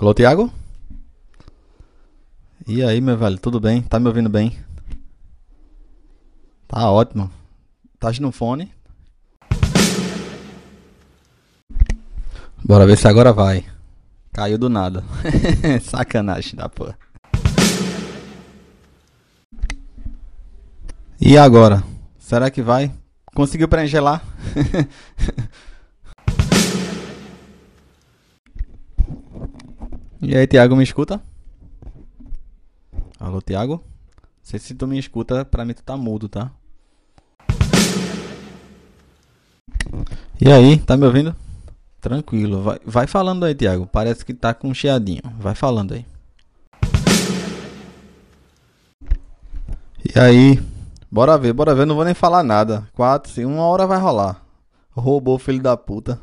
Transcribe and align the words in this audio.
Alô, 0.00 0.14
Thiago? 0.14 0.50
E 2.66 2.82
aí, 2.82 3.02
meu 3.02 3.18
velho, 3.18 3.36
tudo 3.38 3.60
bem? 3.60 3.82
Tá 3.82 4.00
me 4.00 4.06
ouvindo 4.06 4.30
bem? 4.30 4.58
Tá 6.66 6.90
ótimo. 6.90 7.30
Tá 7.98 8.10
no 8.18 8.32
fone? 8.32 8.72
Bora 12.64 12.86
ver 12.86 12.96
se 12.96 13.06
agora 13.06 13.30
vai. 13.30 13.62
Caiu 14.32 14.56
do 14.56 14.70
nada. 14.70 15.04
Sacanagem 15.84 16.56
da 16.56 16.66
porra. 16.66 16.98
E 21.20 21.36
agora? 21.36 21.84
Será 22.18 22.50
que 22.50 22.62
vai? 22.62 22.90
Conseguiu 23.34 23.68
preencher 23.68 24.00
lá? 24.00 24.22
e 30.20 30.36
aí, 30.36 30.46
Thiago, 30.46 30.76
me 30.76 30.84
escuta? 30.84 31.20
Alô, 33.18 33.40
Thiago? 33.40 33.74
Não 33.74 33.82
sei 34.42 34.58
se 34.58 34.74
tu 34.74 34.86
me 34.86 34.98
escuta, 34.98 35.44
pra 35.44 35.64
mim 35.64 35.74
tu 35.74 35.82
tá 35.82 35.96
mudo, 35.96 36.28
tá? 36.28 36.50
E 40.40 40.50
aí, 40.50 40.78
tá 40.78 40.96
me 40.96 41.06
ouvindo? 41.06 41.34
Tranquilo, 42.00 42.62
vai, 42.62 42.78
vai 42.84 43.06
falando 43.06 43.44
aí, 43.44 43.54
Thiago. 43.54 43.86
Parece 43.86 44.24
que 44.24 44.32
tá 44.32 44.54
com 44.54 44.68
um 44.68 44.74
chiadinho. 44.74 45.22
Vai 45.38 45.54
falando 45.54 45.92
aí. 45.92 46.06
E 50.02 50.18
aí? 50.18 50.62
Bora 51.10 51.36
ver, 51.36 51.52
bora 51.52 51.74
ver. 51.74 51.86
Não 51.86 51.94
vou 51.94 52.04
nem 52.04 52.14
falar 52.14 52.42
nada. 52.42 52.86
Quatro, 52.94 53.30
sim, 53.30 53.44
uma 53.44 53.62
hora 53.62 53.86
vai 53.86 53.98
rolar. 53.98 54.42
Roubou, 54.90 55.38
filho 55.38 55.62
da 55.62 55.76
puta. 55.76 56.18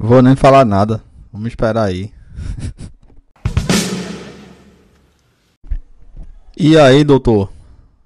Vou 0.00 0.22
nem 0.22 0.36
falar 0.36 0.64
nada. 0.64 1.02
Vamos 1.32 1.48
esperar 1.48 1.82
aí. 1.82 2.12
e 6.56 6.78
aí, 6.78 7.02
doutor? 7.02 7.50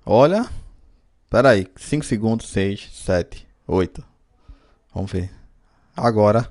Olha. 0.06 0.46
Pera 1.28 1.50
aí. 1.50 1.66
5 1.76 2.02
segundos, 2.06 2.48
6, 2.48 2.88
7, 3.04 3.46
8. 3.68 4.02
Vamos 4.94 5.12
ver. 5.12 5.30
Agora. 5.94 6.50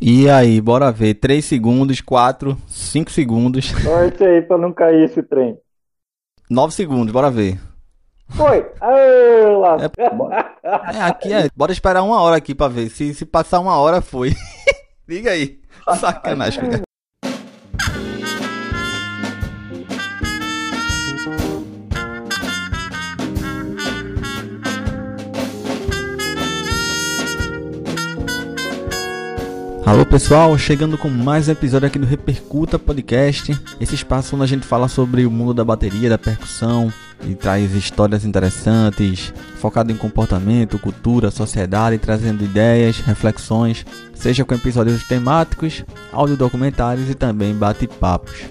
E 0.00 0.28
aí, 0.28 0.60
bora 0.60 0.90
ver. 0.90 1.14
3 1.14 1.44
segundos, 1.44 2.00
4, 2.00 2.58
5 2.66 3.12
segundos. 3.12 3.66
Sorte 3.66 4.24
aí 4.24 4.42
pra 4.42 4.58
não 4.58 4.72
cair 4.72 5.04
esse 5.04 5.22
trem. 5.22 5.56
9 6.50 6.74
segundos, 6.74 7.12
bora 7.12 7.30
ver. 7.30 7.56
Foi! 8.30 8.64
Lá. 8.80 9.76
É, 9.82 10.98
é, 10.98 11.02
aqui 11.02 11.32
é. 11.32 11.48
Bora 11.56 11.72
esperar 11.72 12.02
uma 12.02 12.20
hora 12.20 12.36
aqui 12.36 12.54
pra 12.54 12.68
ver. 12.68 12.90
Se, 12.90 13.14
se 13.14 13.24
passar 13.24 13.58
uma 13.60 13.76
hora, 13.76 14.00
foi. 14.00 14.34
Liga 15.08 15.30
aí. 15.30 15.58
Sacanagem. 15.98 16.70
cara. 16.70 16.82
Alô 29.86 30.04
pessoal, 30.04 30.56
chegando 30.58 30.98
com 30.98 31.08
mais 31.08 31.48
um 31.48 31.52
episódio 31.52 31.88
aqui 31.88 31.98
do 31.98 32.06
Repercuta 32.06 32.78
Podcast, 32.78 33.58
esse 33.80 33.94
espaço 33.94 34.36
onde 34.36 34.44
a 34.44 34.46
gente 34.46 34.66
fala 34.66 34.86
sobre 34.86 35.24
o 35.24 35.30
mundo 35.30 35.54
da 35.54 35.64
bateria, 35.64 36.10
da 36.10 36.18
percussão 36.18 36.92
e 37.26 37.34
traz 37.34 37.74
histórias 37.74 38.24
interessantes, 38.24 39.32
focado 39.56 39.92
em 39.92 39.96
comportamento, 39.96 40.78
cultura, 40.78 41.30
sociedade, 41.30 41.98
trazendo 41.98 42.44
ideias, 42.44 43.00
reflexões, 43.00 43.84
seja 44.14 44.44
com 44.44 44.54
episódios 44.54 45.02
temáticos, 45.04 45.84
audiodocumentários 46.12 47.10
e 47.10 47.14
também 47.14 47.54
bate-papos. 47.54 48.44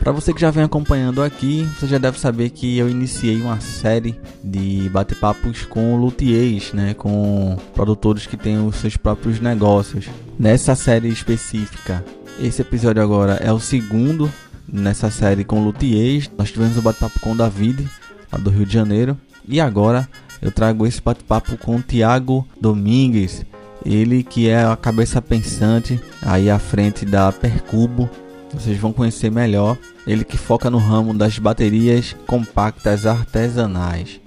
Para 0.00 0.12
você 0.12 0.32
que 0.32 0.40
já 0.40 0.50
vem 0.50 0.64
acompanhando 0.64 1.22
aqui, 1.22 1.68
você 1.78 1.86
já 1.86 1.98
deve 1.98 2.18
saber 2.18 2.50
que 2.50 2.78
eu 2.78 2.88
iniciei 2.88 3.40
uma 3.40 3.60
série 3.60 4.18
de 4.42 4.88
bate-papos 4.90 5.64
com 5.64 5.96
luthiers, 5.96 6.72
né, 6.72 6.94
com 6.94 7.58
produtores 7.74 8.24
que 8.24 8.36
têm 8.36 8.64
os 8.64 8.76
seus 8.76 8.96
próprios 8.96 9.40
negócios. 9.40 10.06
Nessa 10.38 10.74
série 10.76 11.08
específica, 11.08 12.04
esse 12.40 12.62
episódio 12.62 13.02
agora 13.02 13.34
é 13.34 13.52
o 13.52 13.58
segundo 13.58 14.32
nessa 14.72 15.10
série 15.10 15.44
com 15.44 15.64
luthiers. 15.64 16.30
Nós 16.38 16.50
tivemos 16.50 16.76
o 16.78 16.82
bate-papo 16.82 17.18
com 17.20 17.32
o 17.32 17.36
David, 17.36 17.88
lá 18.32 18.38
do 18.38 18.50
Rio 18.50 18.66
de 18.66 18.72
Janeiro, 18.72 19.16
e 19.46 19.60
agora 19.60 20.08
eu 20.40 20.52
trago 20.52 20.86
esse 20.86 21.00
bate-papo 21.00 21.56
com 21.58 21.76
o 21.76 21.82
Tiago 21.82 22.46
Domingues, 22.60 23.44
ele 23.84 24.22
que 24.22 24.48
é 24.48 24.64
a 24.64 24.76
cabeça 24.76 25.20
pensante 25.22 26.00
aí 26.22 26.50
à 26.50 26.58
frente 26.58 27.04
da 27.04 27.32
Percubo 27.32 28.08
vocês 28.52 28.78
vão 28.78 28.92
conhecer 28.92 29.30
melhor. 29.30 29.76
Ele 30.06 30.24
que 30.24 30.38
foca 30.38 30.70
no 30.70 30.78
ramo 30.78 31.12
das 31.12 31.38
baterias 31.38 32.16
compactas 32.26 33.06
artesanais. 33.06 34.20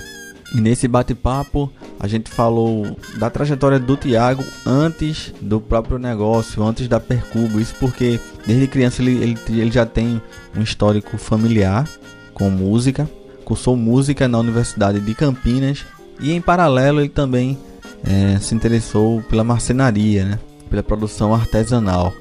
E 0.53 0.59
nesse 0.59 0.87
bate-papo 0.87 1.71
a 1.99 2.07
gente 2.07 2.29
falou 2.29 2.97
da 3.17 3.29
trajetória 3.29 3.79
do 3.79 3.95
Tiago 3.95 4.43
antes 4.65 5.33
do 5.41 5.61
próprio 5.61 5.97
negócio, 5.97 6.63
antes 6.63 6.87
da 6.87 6.99
Percubo. 6.99 7.59
Isso 7.59 7.75
porque 7.79 8.19
desde 8.45 8.67
criança 8.67 9.01
ele, 9.01 9.23
ele, 9.23 9.37
ele 9.49 9.71
já 9.71 9.85
tem 9.85 10.21
um 10.55 10.61
histórico 10.61 11.17
familiar 11.17 11.87
com 12.33 12.49
música. 12.49 13.09
Cursou 13.43 13.75
música 13.75 14.27
na 14.27 14.39
Universidade 14.39 14.99
de 14.99 15.13
Campinas 15.13 15.85
e 16.19 16.31
em 16.31 16.41
paralelo 16.41 16.99
ele 16.99 17.09
também 17.09 17.57
é, 18.03 18.39
se 18.39 18.55
interessou 18.55 19.21
pela 19.23 19.43
marcenaria, 19.43 20.25
né? 20.25 20.39
pela 20.69 20.83
produção 20.83 21.33
artesanal. 21.33 22.13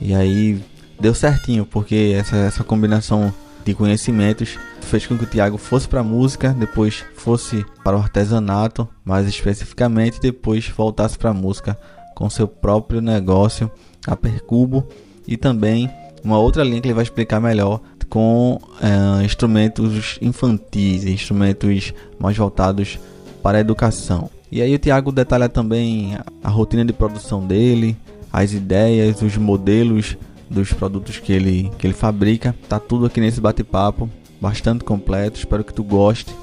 E 0.00 0.14
aí 0.14 0.62
deu 1.00 1.14
certinho, 1.14 1.64
porque 1.64 2.14
essa, 2.16 2.36
essa 2.36 2.64
combinação 2.64 3.32
de 3.64 3.74
conhecimentos 3.74 4.58
fez 4.80 5.06
com 5.06 5.18
que 5.18 5.24
o 5.24 5.26
Thiago 5.26 5.58
fosse 5.58 5.88
para 5.88 6.00
a 6.00 6.04
música, 6.04 6.54
depois 6.56 7.04
fosse 7.16 7.64
para 7.82 7.96
o 7.96 8.00
artesanato, 8.00 8.88
mais 9.04 9.26
especificamente, 9.26 10.20
depois 10.20 10.68
voltasse 10.68 11.18
para 11.18 11.30
a 11.30 11.34
música 11.34 11.78
com 12.14 12.30
seu 12.30 12.46
próprio 12.46 13.00
negócio, 13.00 13.70
a 14.06 14.14
Percubo, 14.14 14.86
e 15.26 15.36
também 15.36 15.90
uma 16.22 16.38
outra 16.38 16.62
linha 16.62 16.80
que 16.80 16.86
ele 16.86 16.94
vai 16.94 17.02
explicar 17.02 17.40
melhor 17.40 17.80
com 18.08 18.58
é, 18.80 19.24
instrumentos 19.24 20.18
infantis, 20.20 21.04
instrumentos 21.04 21.92
mais 22.18 22.36
voltados 22.36 22.98
para 23.42 23.58
a 23.58 23.60
educação. 23.60 24.30
E 24.50 24.62
aí 24.62 24.74
o 24.74 24.78
Thiago 24.78 25.10
detalha 25.10 25.48
também 25.48 26.16
a 26.42 26.48
rotina 26.48 26.84
de 26.84 26.92
produção 26.92 27.44
dele, 27.44 27.96
as 28.32 28.52
ideias, 28.52 29.22
os 29.22 29.36
modelos 29.36 30.16
dos 30.48 30.72
produtos 30.72 31.18
que 31.18 31.32
ele, 31.32 31.70
que 31.78 31.86
ele 31.86 31.94
fabrica. 31.94 32.54
Tá 32.68 32.78
tudo 32.78 33.06
aqui 33.06 33.20
nesse 33.20 33.40
bate-papo, 33.40 34.08
bastante 34.40 34.84
completo. 34.84 35.38
Espero 35.38 35.64
que 35.64 35.74
tu 35.74 35.82
goste. 35.82 36.34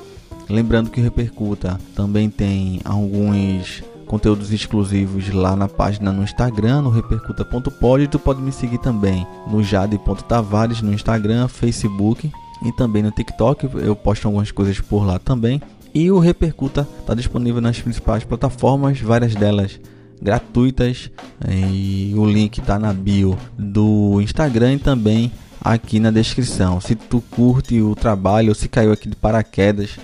Lembrando 0.50 0.90
que 0.90 1.00
o 1.00 1.04
Repercuta 1.04 1.80
também 1.96 2.30
tem 2.30 2.82
alguns 2.84 3.84
conteúdos 4.14 4.54
exclusivos 4.54 5.34
lá 5.34 5.56
na 5.56 5.68
página 5.68 6.12
no 6.12 6.24
Instagram, 6.24 6.84
no 6.84 6.92
repercuta.pod. 6.92 8.08
Tu 8.08 8.20
pode 8.20 8.44
me 8.44 8.52
seguir 8.52 8.78
também 8.78 9.26
no 9.48 9.64
jade.tavares 9.64 10.84
no 10.84 10.94
Instagram, 10.94 11.48
Facebook 11.48 12.32
e 12.64 12.72
também 12.74 13.02
no 13.02 13.10
TikTok. 13.10 13.68
Eu 13.74 13.96
posto 13.96 14.28
algumas 14.28 14.52
coisas 14.52 14.80
por 14.80 15.04
lá 15.04 15.18
também. 15.18 15.60
E 15.96 16.12
o 16.12 16.20
Repercuta 16.20 16.88
está 17.00 17.16
disponível 17.16 17.60
nas 17.60 17.82
principais 17.82 18.24
plataformas, 18.24 19.00
várias 19.02 19.34
delas 19.34 19.80
gratuitas 20.22 21.10
e 21.50 22.14
o 22.16 22.24
link 22.24 22.60
está 22.60 22.78
na 22.78 22.94
bio 22.94 23.36
do 23.58 24.22
Instagram 24.22 24.76
e 24.76 24.80
também 24.80 25.32
aqui 25.60 26.00
na 26.00 26.12
descrição. 26.12 26.80
Se 26.80 26.94
tu 26.94 27.20
curte 27.32 27.82
o 27.82 27.96
trabalho 27.96 28.50
ou 28.50 28.56
se 28.56 28.70
caiu 28.70 28.92
aqui 28.92 29.10
de 29.10 29.16
paraquedas, 29.16 29.98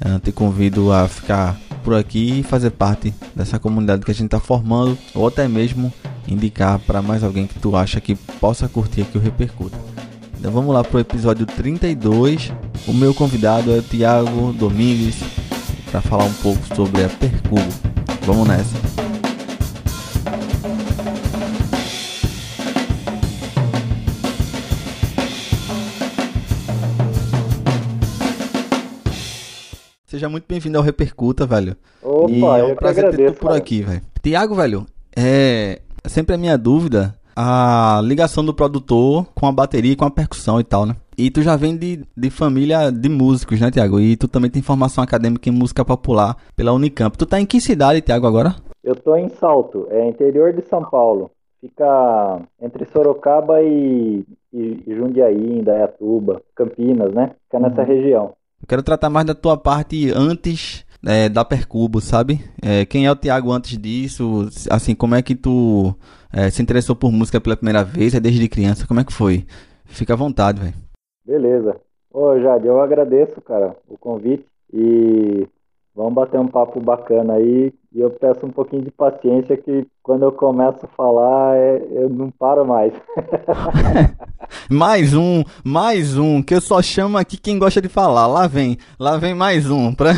eh, 0.00 0.18
te 0.18 0.32
convido 0.32 0.92
a 0.92 1.08
ficar 1.08 1.58
por 1.82 1.94
aqui 1.94 2.40
e 2.40 2.42
fazer 2.42 2.70
parte 2.70 3.14
dessa 3.34 3.58
comunidade 3.58 4.04
que 4.04 4.10
a 4.10 4.14
gente 4.14 4.26
está 4.26 4.40
formando 4.40 4.98
ou 5.14 5.26
até 5.28 5.46
mesmo 5.46 5.92
indicar 6.26 6.78
para 6.80 7.00
mais 7.00 7.22
alguém 7.22 7.46
que 7.46 7.58
tu 7.58 7.76
acha 7.76 8.00
que 8.00 8.14
possa 8.14 8.68
curtir 8.68 9.02
aqui 9.02 9.16
o 9.16 9.20
Repercuta. 9.20 9.78
Então 10.38 10.50
vamos 10.50 10.74
lá 10.74 10.84
para 10.84 10.96
o 10.96 11.00
episódio 11.00 11.46
32. 11.46 12.52
O 12.86 12.92
meu 12.92 13.14
convidado 13.14 13.72
é 13.72 13.78
o 13.78 13.82
Tiago 13.82 14.52
Domingues 14.52 15.16
para 15.90 16.00
falar 16.00 16.24
um 16.24 16.34
pouco 16.34 16.62
sobre 16.74 17.04
a 17.04 17.08
Percubo. 17.08 17.62
Vamos 18.22 18.48
nessa. 18.48 18.85
Seja 30.16 30.30
muito 30.30 30.46
bem-vindo 30.48 30.78
ao 30.78 30.82
Repercuta, 30.82 31.44
velho. 31.44 31.76
Opa, 32.02 32.30
e 32.30 32.40
é 32.40 32.64
um 32.64 32.74
prazer 32.74 33.02
ter 33.02 33.08
agradeço, 33.08 33.34
tu 33.34 33.40
por 33.40 33.48
cara. 33.48 33.58
aqui, 33.58 33.82
velho. 33.82 34.00
Tiago, 34.22 34.54
velho, 34.54 34.86
é 35.14 35.82
sempre 36.06 36.34
a 36.34 36.38
minha 36.38 36.56
dúvida 36.56 37.14
a 37.36 38.00
ligação 38.02 38.42
do 38.42 38.54
produtor 38.54 39.26
com 39.34 39.46
a 39.46 39.52
bateria 39.52 39.92
e 39.92 39.96
com 39.96 40.06
a 40.06 40.10
percussão 40.10 40.58
e 40.58 40.64
tal, 40.64 40.86
né? 40.86 40.96
E 41.18 41.30
tu 41.30 41.42
já 41.42 41.54
vem 41.54 41.76
de, 41.76 42.02
de 42.16 42.30
família 42.30 42.90
de 42.90 43.10
músicos, 43.10 43.60
né, 43.60 43.70
Tiago? 43.70 44.00
E 44.00 44.16
tu 44.16 44.26
também 44.26 44.50
tem 44.50 44.62
formação 44.62 45.04
acadêmica 45.04 45.50
em 45.50 45.52
música 45.52 45.84
popular 45.84 46.34
pela 46.56 46.72
Unicamp. 46.72 47.14
Tu 47.18 47.26
tá 47.26 47.38
em 47.38 47.44
que 47.44 47.60
cidade, 47.60 48.00
Tiago, 48.00 48.26
agora? 48.26 48.56
Eu 48.82 48.96
tô 48.96 49.14
em 49.16 49.28
Salto, 49.28 49.86
é 49.90 50.08
interior 50.08 50.54
de 50.54 50.62
São 50.62 50.82
Paulo. 50.82 51.30
Fica 51.60 52.40
entre 52.58 52.86
Sorocaba 52.86 53.62
e, 53.62 54.24
e, 54.50 54.82
e 54.86 54.94
Jundiaí, 54.94 55.58
Indaiatuba, 55.58 56.40
Campinas, 56.54 57.12
né? 57.12 57.32
Fica 57.44 57.60
nessa 57.60 57.82
uhum. 57.82 57.86
região. 57.86 58.32
Eu 58.66 58.68
quero 58.68 58.82
tratar 58.82 59.08
mais 59.08 59.24
da 59.24 59.32
tua 59.32 59.56
parte 59.56 60.10
antes 60.12 60.84
é, 61.06 61.28
da 61.28 61.44
Percubo, 61.44 62.00
sabe? 62.00 62.40
É, 62.60 62.84
quem 62.84 63.06
é 63.06 63.12
o 63.12 63.14
Tiago 63.14 63.52
antes 63.52 63.78
disso? 63.78 64.48
Assim, 64.68 64.92
como 64.92 65.14
é 65.14 65.22
que 65.22 65.36
tu 65.36 65.94
é, 66.32 66.50
se 66.50 66.60
interessou 66.60 66.96
por 66.96 67.12
música 67.12 67.40
pela 67.40 67.56
primeira 67.56 67.84
vez? 67.84 68.12
É 68.12 68.18
desde 68.18 68.48
criança? 68.48 68.84
Como 68.84 68.98
é 68.98 69.04
que 69.04 69.12
foi? 69.12 69.46
Fica 69.84 70.14
à 70.14 70.16
vontade, 70.16 70.60
velho. 70.60 70.74
Beleza. 71.24 71.76
Ô, 72.12 72.40
Jade, 72.40 72.66
eu 72.66 72.80
agradeço, 72.80 73.40
cara, 73.40 73.76
o 73.88 73.96
convite 73.96 74.44
e 74.72 75.46
vamos 75.96 76.12
bater 76.12 76.38
um 76.38 76.46
papo 76.46 76.78
bacana 76.78 77.34
aí. 77.34 77.72
E 77.92 78.00
eu 78.00 78.10
peço 78.10 78.44
um 78.44 78.50
pouquinho 78.50 78.82
de 78.82 78.90
paciência 78.90 79.56
que 79.56 79.86
quando 80.02 80.24
eu 80.24 80.30
começo 80.30 80.84
a 80.84 80.88
falar, 80.88 81.56
é, 81.56 81.82
eu 81.92 82.10
não 82.10 82.30
paro 82.30 82.66
mais. 82.66 82.92
mais 84.70 85.14
um, 85.14 85.42
mais 85.64 86.18
um, 86.18 86.42
que 86.42 86.54
eu 86.54 86.60
só 86.60 86.82
chamo 86.82 87.16
aqui 87.16 87.38
quem 87.38 87.58
gosta 87.58 87.80
de 87.80 87.88
falar. 87.88 88.26
Lá 88.26 88.46
vem, 88.46 88.76
lá 89.00 89.16
vem 89.16 89.34
mais 89.34 89.70
um. 89.70 89.94
Pra... 89.94 90.10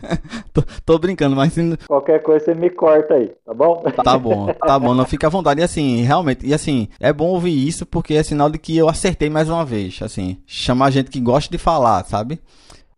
tô, 0.54 0.62
tô, 0.86 0.98
brincando, 0.98 1.36
mas... 1.36 1.54
Qualquer 1.86 2.22
coisa 2.22 2.46
você 2.46 2.54
me 2.54 2.70
corta 2.70 3.14
aí, 3.14 3.30
tá 3.44 3.52
bom? 3.52 3.82
tá 4.02 4.18
bom, 4.18 4.46
tá 4.54 4.78
bom, 4.78 4.94
não 4.94 5.04
fica 5.04 5.26
à 5.26 5.30
vontade. 5.30 5.60
E 5.60 5.64
assim, 5.64 6.00
realmente, 6.00 6.46
e 6.46 6.54
assim, 6.54 6.88
é 6.98 7.12
bom 7.12 7.26
ouvir 7.26 7.68
isso 7.68 7.84
porque 7.84 8.14
é 8.14 8.22
sinal 8.22 8.48
de 8.48 8.58
que 8.58 8.74
eu 8.74 8.88
acertei 8.88 9.28
mais 9.28 9.50
uma 9.50 9.66
vez. 9.66 10.00
Assim, 10.02 10.38
chamar 10.46 10.90
gente 10.90 11.10
que 11.10 11.20
gosta 11.20 11.50
de 11.50 11.58
falar, 11.58 12.02
sabe? 12.04 12.40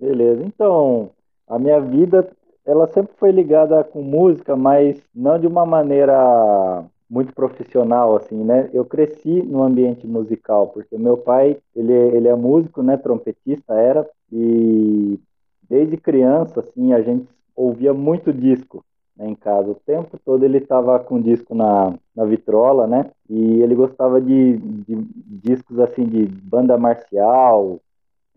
Beleza, 0.01 0.45
então, 0.47 1.11
a 1.51 1.59
minha 1.59 1.81
vida 1.81 2.31
ela 2.65 2.87
sempre 2.87 3.13
foi 3.17 3.33
ligada 3.33 3.83
com 3.83 4.01
música, 4.01 4.55
mas 4.55 5.03
não 5.15 5.39
de 5.39 5.47
uma 5.47 5.67
maneira 5.67 6.85
muito 7.09 7.35
profissional 7.35 8.17
assim, 8.17 8.45
né? 8.45 8.71
Eu 8.73 8.85
cresci 8.85 9.43
no 9.43 9.63
ambiente 9.65 10.07
musical 10.07 10.69
porque 10.69 10.97
meu 10.97 11.17
pai 11.17 11.59
ele, 11.75 11.93
ele 11.93 12.29
é 12.29 12.35
músico, 12.37 12.83
né? 12.83 12.97
Trompetista 12.97 13.75
era 13.75 14.09
e 14.33 15.19
desde 15.69 15.97
criança 15.97 16.61
assim 16.61 16.93
a 16.93 17.03
gente 17.03 17.29
ouvia 17.57 17.93
muito 17.93 18.33
disco 18.33 18.85
né, 19.17 19.29
em 19.29 19.35
casa. 19.35 19.71
O 19.71 19.75
tempo 19.75 20.17
todo 20.25 20.45
ele 20.45 20.59
estava 20.59 21.01
com 21.01 21.21
disco 21.21 21.55
na, 21.55 21.95
na 22.15 22.25
vitrola, 22.25 22.87
né? 22.87 23.11
E 23.29 23.61
ele 23.61 23.75
gostava 23.75 24.21
de, 24.21 24.57
de 24.57 24.95
discos 25.27 25.81
assim 25.81 26.05
de 26.05 26.27
banda 26.27 26.79
marcial, 26.79 27.81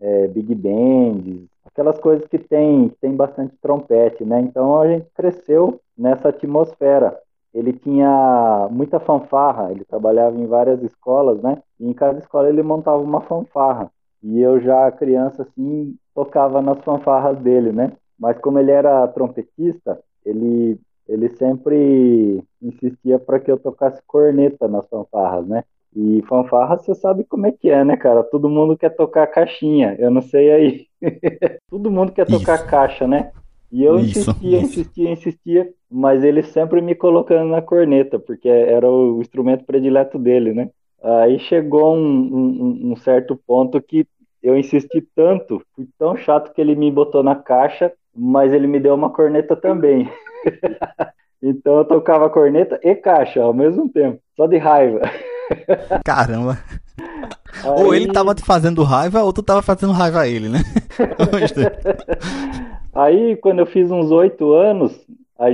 é, 0.04 0.28
big 0.28 0.54
bands, 0.54 1.48
aquelas 1.64 1.98
coisas 1.98 2.26
que 2.28 2.38
tem, 2.38 2.90
tem 3.00 3.16
bastante 3.16 3.56
trompete, 3.60 4.22
né? 4.22 4.38
Então 4.40 4.78
a 4.78 4.86
gente 4.86 5.06
cresceu 5.14 5.80
nessa 5.96 6.28
atmosfera. 6.28 7.18
Ele 7.54 7.72
tinha 7.72 8.68
muita 8.70 9.00
fanfarra, 9.00 9.70
ele 9.70 9.84
trabalhava 9.84 10.36
em 10.36 10.46
várias 10.46 10.82
escolas, 10.82 11.40
né? 11.40 11.62
E 11.80 11.88
em 11.88 11.94
cada 11.94 12.18
escola 12.18 12.48
ele 12.48 12.62
montava 12.62 12.98
uma 12.98 13.22
fanfarra. 13.22 13.90
E 14.22 14.40
eu 14.40 14.60
já 14.60 14.90
criança 14.92 15.42
assim 15.42 15.96
tocava 16.14 16.60
nas 16.60 16.82
fanfarras 16.84 17.38
dele, 17.38 17.72
né? 17.72 17.92
Mas 18.18 18.38
como 18.38 18.58
ele 18.58 18.70
era 18.70 19.06
trompetista, 19.08 19.98
ele 20.24 20.78
ele 21.06 21.28
sempre 21.36 22.42
insistia 22.62 23.18
para 23.18 23.38
que 23.38 23.50
eu 23.50 23.58
tocasse 23.58 24.02
corneta 24.06 24.66
nas 24.68 24.88
fanfarras, 24.88 25.46
né? 25.46 25.64
E 25.96 26.22
fanfarra, 26.28 26.76
você 26.76 26.94
sabe 26.94 27.22
como 27.24 27.46
é 27.46 27.52
que 27.52 27.70
é, 27.70 27.84
né, 27.84 27.96
cara? 27.96 28.24
Todo 28.24 28.48
mundo 28.48 28.76
quer 28.76 28.90
tocar 28.90 29.26
caixinha. 29.28 29.94
Eu 29.98 30.10
não 30.10 30.20
sei 30.20 30.50
aí. 30.50 30.86
Todo 31.70 31.90
mundo 31.90 32.12
quer 32.12 32.26
tocar 32.26 32.56
isso. 32.56 32.66
caixa, 32.66 33.06
né? 33.06 33.30
E 33.70 33.84
eu 33.84 33.98
isso, 33.98 34.20
insistia, 34.20 34.58
isso. 34.58 34.66
insistia, 34.66 35.10
insistia, 35.10 35.72
mas 35.90 36.22
ele 36.24 36.42
sempre 36.42 36.80
me 36.80 36.94
colocando 36.94 37.48
na 37.48 37.62
corneta, 37.62 38.18
porque 38.18 38.48
era 38.48 38.88
o 38.88 39.20
instrumento 39.20 39.64
predileto 39.64 40.18
dele, 40.18 40.52
né? 40.52 40.70
Aí 41.02 41.38
chegou 41.38 41.94
um, 41.94 42.00
um, 42.00 42.92
um 42.92 42.96
certo 42.96 43.36
ponto 43.46 43.80
que 43.80 44.06
eu 44.42 44.56
insisti 44.56 45.00
tanto, 45.14 45.62
fui 45.74 45.88
tão 45.98 46.16
chato 46.16 46.52
que 46.52 46.60
ele 46.60 46.74
me 46.74 46.90
botou 46.90 47.22
na 47.22 47.34
caixa, 47.34 47.92
mas 48.14 48.52
ele 48.52 48.66
me 48.66 48.78
deu 48.78 48.94
uma 48.94 49.10
corneta 49.10 49.56
também. 49.56 50.08
então 51.42 51.78
eu 51.78 51.84
tocava 51.84 52.30
corneta 52.30 52.78
e 52.82 52.94
caixa 52.94 53.42
ao 53.42 53.52
mesmo 53.52 53.88
tempo, 53.88 54.20
só 54.36 54.46
de 54.46 54.56
raiva. 54.56 55.00
Caramba. 56.04 56.58
Aí... 57.62 57.70
Ou 57.70 57.94
ele 57.94 58.12
tava 58.12 58.34
te 58.34 58.42
fazendo 58.42 58.82
raiva, 58.82 59.22
ou 59.22 59.32
tu 59.32 59.42
tava 59.42 59.62
fazendo 59.62 59.92
raiva 59.92 60.20
a 60.20 60.28
ele, 60.28 60.48
né? 60.48 60.60
Aí, 62.94 63.36
quando 63.36 63.58
eu 63.58 63.66
fiz 63.66 63.90
uns 63.90 64.10
oito 64.10 64.52
anos, 64.52 64.98
a, 65.38 65.46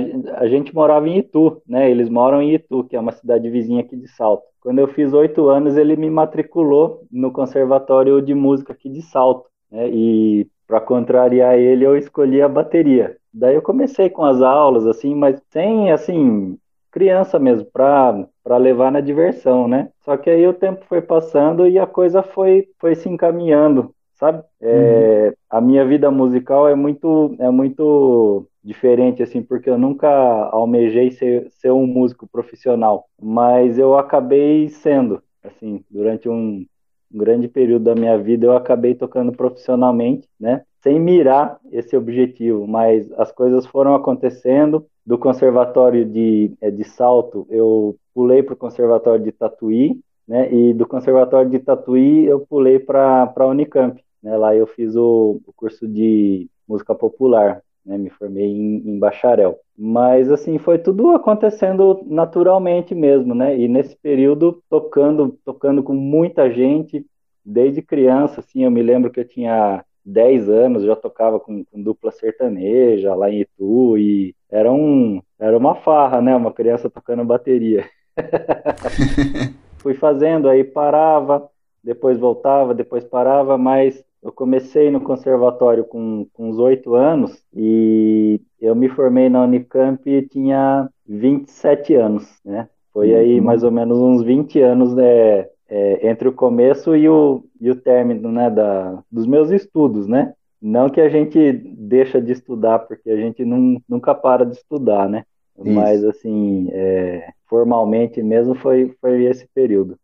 a, 0.43 0.47
gente 0.47 0.73
morava 0.73 1.07
em 1.07 1.17
Itu, 1.17 1.61
né? 1.67 1.89
Eles 1.89 2.07
moram 2.07 2.41
em 2.41 2.53
Itu, 2.53 2.83
que 2.83 2.95
é 2.95 2.99
uma 2.99 3.11
cidade 3.11 3.49
vizinha 3.49 3.81
aqui 3.81 3.95
de 3.95 4.07
Salto. 4.07 4.43
Quando 4.61 4.79
eu 4.79 4.87
fiz 4.87 5.11
oito 5.11 5.49
anos, 5.49 5.75
ele 5.75 5.95
me 5.95 6.09
matriculou 6.09 7.01
no 7.11 7.31
Conservatório 7.31 8.21
de 8.21 8.35
Música 8.35 8.73
aqui 8.73 8.89
de 8.89 9.01
Salto, 9.01 9.47
né? 9.71 9.89
E 9.89 10.47
para 10.67 10.79
contrariar 10.79 11.57
ele, 11.57 11.85
eu 11.85 11.97
escolhi 11.97 12.41
a 12.41 12.47
bateria. 12.47 13.17
Daí 13.33 13.55
eu 13.55 13.61
comecei 13.61 14.09
com 14.09 14.23
as 14.23 14.41
aulas, 14.41 14.85
assim, 14.85 15.15
mas 15.15 15.41
sem, 15.49 15.91
assim, 15.91 16.57
criança 16.91 17.39
mesmo, 17.39 17.67
para 17.71 18.27
levar 18.57 18.91
na 18.91 19.01
diversão, 19.01 19.67
né? 19.67 19.89
Só 20.03 20.17
que 20.17 20.29
aí 20.29 20.45
o 20.47 20.53
tempo 20.53 20.85
foi 20.85 21.01
passando 21.01 21.67
e 21.67 21.77
a 21.77 21.87
coisa 21.87 22.23
foi, 22.23 22.67
foi 22.79 22.95
se 22.95 23.07
encaminhando, 23.09 23.93
sabe? 24.13 24.43
É, 24.59 25.27
uhum. 25.27 25.33
A 25.49 25.61
minha 25.61 25.85
vida 25.85 26.09
musical 26.11 26.67
é 26.67 26.75
muito, 26.75 27.35
é 27.39 27.49
muito 27.49 28.47
diferente, 28.63 29.23
assim, 29.23 29.41
porque 29.41 29.69
eu 29.69 29.77
nunca 29.77 30.07
almejei 30.51 31.11
ser, 31.11 31.49
ser 31.51 31.71
um 31.71 31.85
músico 31.87 32.27
profissional, 32.27 33.05
mas 33.19 33.77
eu 33.77 33.97
acabei 33.97 34.69
sendo, 34.69 35.21
assim, 35.43 35.83
durante 35.89 36.29
um, 36.29 36.65
um 37.11 37.17
grande 37.17 37.47
período 37.47 37.85
da 37.85 37.95
minha 37.95 38.17
vida 38.17 38.45
eu 38.45 38.55
acabei 38.55 38.95
tocando 38.95 39.31
profissionalmente, 39.31 40.27
né? 40.39 40.63
Sem 40.81 40.99
mirar 40.99 41.59
esse 41.71 41.95
objetivo, 41.95 42.67
mas 42.67 43.11
as 43.13 43.31
coisas 43.31 43.65
foram 43.65 43.95
acontecendo, 43.95 44.85
do 45.05 45.17
conservatório 45.17 46.05
de, 46.05 46.53
é, 46.61 46.69
de 46.69 46.83
Salto, 46.83 47.45
eu 47.49 47.95
pulei 48.13 48.43
para 48.43 48.53
o 48.53 48.57
conservatório 48.57 49.23
de 49.23 49.31
Tatuí, 49.31 49.99
né? 50.27 50.53
E 50.53 50.73
do 50.73 50.87
conservatório 50.87 51.49
de 51.49 51.59
Tatuí 51.59 52.25
eu 52.25 52.39
pulei 52.41 52.79
para 52.79 53.33
a 53.35 53.45
Unicamp, 53.45 54.01
né? 54.21 54.37
Lá 54.37 54.55
eu 54.55 54.67
fiz 54.67 54.95
o, 54.95 55.41
o 55.45 55.53
curso 55.53 55.87
de 55.87 56.47
música 56.67 56.93
popular, 56.93 57.61
né? 57.85 57.97
Me 57.97 58.09
formei 58.09 58.45
em, 58.45 58.77
em, 58.87 58.99
bacharel. 58.99 59.59
Mas 59.77 60.31
assim 60.31 60.57
foi 60.57 60.77
tudo 60.77 61.11
acontecendo 61.11 62.03
naturalmente 62.05 62.93
mesmo, 62.93 63.33
né? 63.33 63.57
E 63.57 63.67
nesse 63.67 63.95
período 63.97 64.61
tocando, 64.69 65.37
tocando 65.43 65.81
com 65.81 65.93
muita 65.93 66.49
gente 66.51 67.05
desde 67.43 67.81
criança, 67.81 68.41
assim. 68.41 68.63
Eu 68.63 68.71
me 68.71 68.83
lembro 68.83 69.11
que 69.11 69.19
eu 69.19 69.27
tinha 69.27 69.83
10 70.11 70.49
anos, 70.49 70.83
já 70.83 70.95
tocava 70.95 71.39
com, 71.39 71.63
com, 71.65 71.81
dupla 71.81 72.11
sertaneja 72.11 73.15
lá 73.15 73.29
em 73.29 73.41
Itu 73.41 73.97
e 73.97 74.35
era, 74.49 74.71
um, 74.71 75.21
era 75.39 75.57
uma 75.57 75.75
farra, 75.75 76.21
né? 76.21 76.35
Uma 76.35 76.51
criança 76.51 76.89
tocando 76.89 77.23
bateria. 77.23 77.85
Fui 79.79 79.93
fazendo, 79.93 80.47
aí 80.47 80.63
parava, 80.63 81.49
depois 81.83 82.19
voltava, 82.19 82.73
depois 82.73 83.03
parava, 83.03 83.57
mas 83.57 84.03
eu 84.21 84.31
comecei 84.31 84.91
no 84.91 85.01
conservatório 85.01 85.83
com, 85.83 86.27
com 86.33 86.49
uns 86.49 86.59
oito 86.59 86.93
anos 86.93 87.43
e 87.55 88.39
eu 88.59 88.75
me 88.75 88.87
formei 88.89 89.29
na 89.29 89.43
Unicamp 89.43 90.07
e 90.07 90.21
tinha 90.27 90.87
27 91.07 91.95
anos, 91.95 92.39
né? 92.45 92.69
Foi 92.93 93.15
aí 93.15 93.39
uhum. 93.39 93.45
mais 93.45 93.63
ou 93.63 93.71
menos 93.71 93.97
uns 93.97 94.21
20 94.21 94.59
anos 94.61 94.93
né, 94.93 95.47
é, 95.71 96.09
entre 96.09 96.27
o 96.27 96.33
começo 96.33 96.93
e 96.93 97.07
o, 97.07 97.45
e 97.61 97.71
o 97.71 97.75
término 97.75 98.29
né, 98.29 98.49
da, 98.49 99.01
dos 99.09 99.25
meus 99.25 99.49
estudos, 99.51 100.05
né? 100.05 100.33
Não 100.61 100.89
que 100.89 100.99
a 100.99 101.07
gente 101.07 101.53
deixa 101.77 102.21
de 102.21 102.33
estudar, 102.33 102.79
porque 102.79 103.09
a 103.09 103.15
gente 103.15 103.45
não, 103.45 103.81
nunca 103.87 104.13
para 104.13 104.45
de 104.45 104.57
estudar, 104.57 105.07
né? 105.07 105.23
Isso. 105.57 105.73
Mas, 105.73 106.03
assim, 106.03 106.67
é, 106.73 107.29
formalmente 107.47 108.21
mesmo 108.21 108.53
foi, 108.53 108.93
foi 108.99 109.23
esse 109.23 109.47
período. 109.55 109.97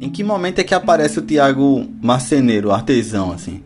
Em 0.00 0.08
que 0.10 0.22
momento 0.22 0.60
é 0.60 0.64
que 0.64 0.74
aparece 0.74 1.18
o 1.18 1.26
Tiago 1.26 1.84
Marceneiro, 2.00 2.70
artesão, 2.70 3.32
assim? 3.32 3.64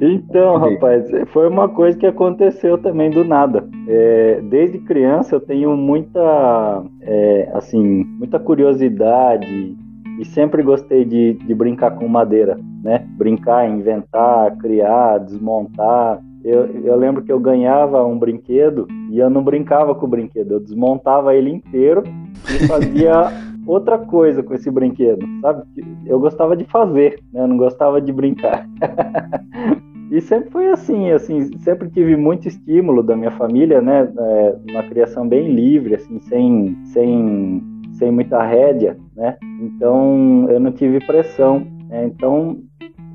Então, 0.00 0.56
rapaz, 0.58 1.10
foi 1.28 1.48
uma 1.48 1.68
coisa 1.68 1.96
que 1.96 2.06
aconteceu 2.06 2.78
também 2.78 3.10
do 3.10 3.24
nada. 3.24 3.68
É, 3.88 4.40
desde 4.42 4.78
criança 4.78 5.36
eu 5.36 5.40
tenho 5.40 5.76
muita, 5.76 6.84
é, 7.02 7.50
assim, 7.54 8.04
muita 8.18 8.38
curiosidade 8.38 9.76
e 10.18 10.24
sempre 10.24 10.62
gostei 10.62 11.04
de, 11.04 11.34
de 11.34 11.54
brincar 11.54 11.92
com 11.92 12.08
madeira, 12.08 12.58
né? 12.82 13.06
Brincar, 13.16 13.68
inventar, 13.68 14.56
criar, 14.56 15.18
desmontar. 15.18 16.20
Eu, 16.44 16.66
eu 16.84 16.96
lembro 16.96 17.22
que 17.22 17.32
eu 17.32 17.40
ganhava 17.40 18.04
um 18.04 18.18
brinquedo 18.18 18.86
e 19.10 19.18
eu 19.18 19.28
não 19.28 19.42
brincava 19.42 19.94
com 19.94 20.06
o 20.06 20.08
brinquedo, 20.08 20.52
eu 20.52 20.60
desmontava 20.60 21.34
ele 21.34 21.50
inteiro 21.50 22.04
e 22.48 22.66
fazia 22.66 23.24
outra 23.66 23.98
coisa 23.98 24.42
com 24.42 24.54
esse 24.54 24.70
brinquedo, 24.70 25.26
sabe? 25.40 25.62
Eu 26.06 26.20
gostava 26.20 26.56
de 26.56 26.64
fazer, 26.64 27.20
né? 27.32 27.42
Eu 27.42 27.48
não 27.48 27.56
gostava 27.56 28.00
de 28.00 28.12
brincar. 28.12 28.66
E 30.10 30.20
sempre 30.20 30.50
foi 30.50 30.70
assim, 30.70 31.10
assim, 31.10 31.50
sempre 31.58 31.90
tive 31.90 32.16
muito 32.16 32.46
estímulo 32.46 33.02
da 33.02 33.16
minha 33.16 33.32
família, 33.32 33.82
né? 33.82 34.08
É, 34.16 34.56
uma 34.70 34.82
criação 34.84 35.28
bem 35.28 35.52
livre, 35.52 35.96
assim, 35.96 36.20
sem, 36.20 36.78
sem, 36.84 37.62
sem 37.94 38.12
muita 38.12 38.40
rédea, 38.42 38.96
né? 39.16 39.36
Então 39.60 40.46
eu 40.48 40.60
não 40.60 40.70
tive 40.70 41.04
pressão. 41.04 41.66
Né? 41.88 42.06
Então 42.06 42.58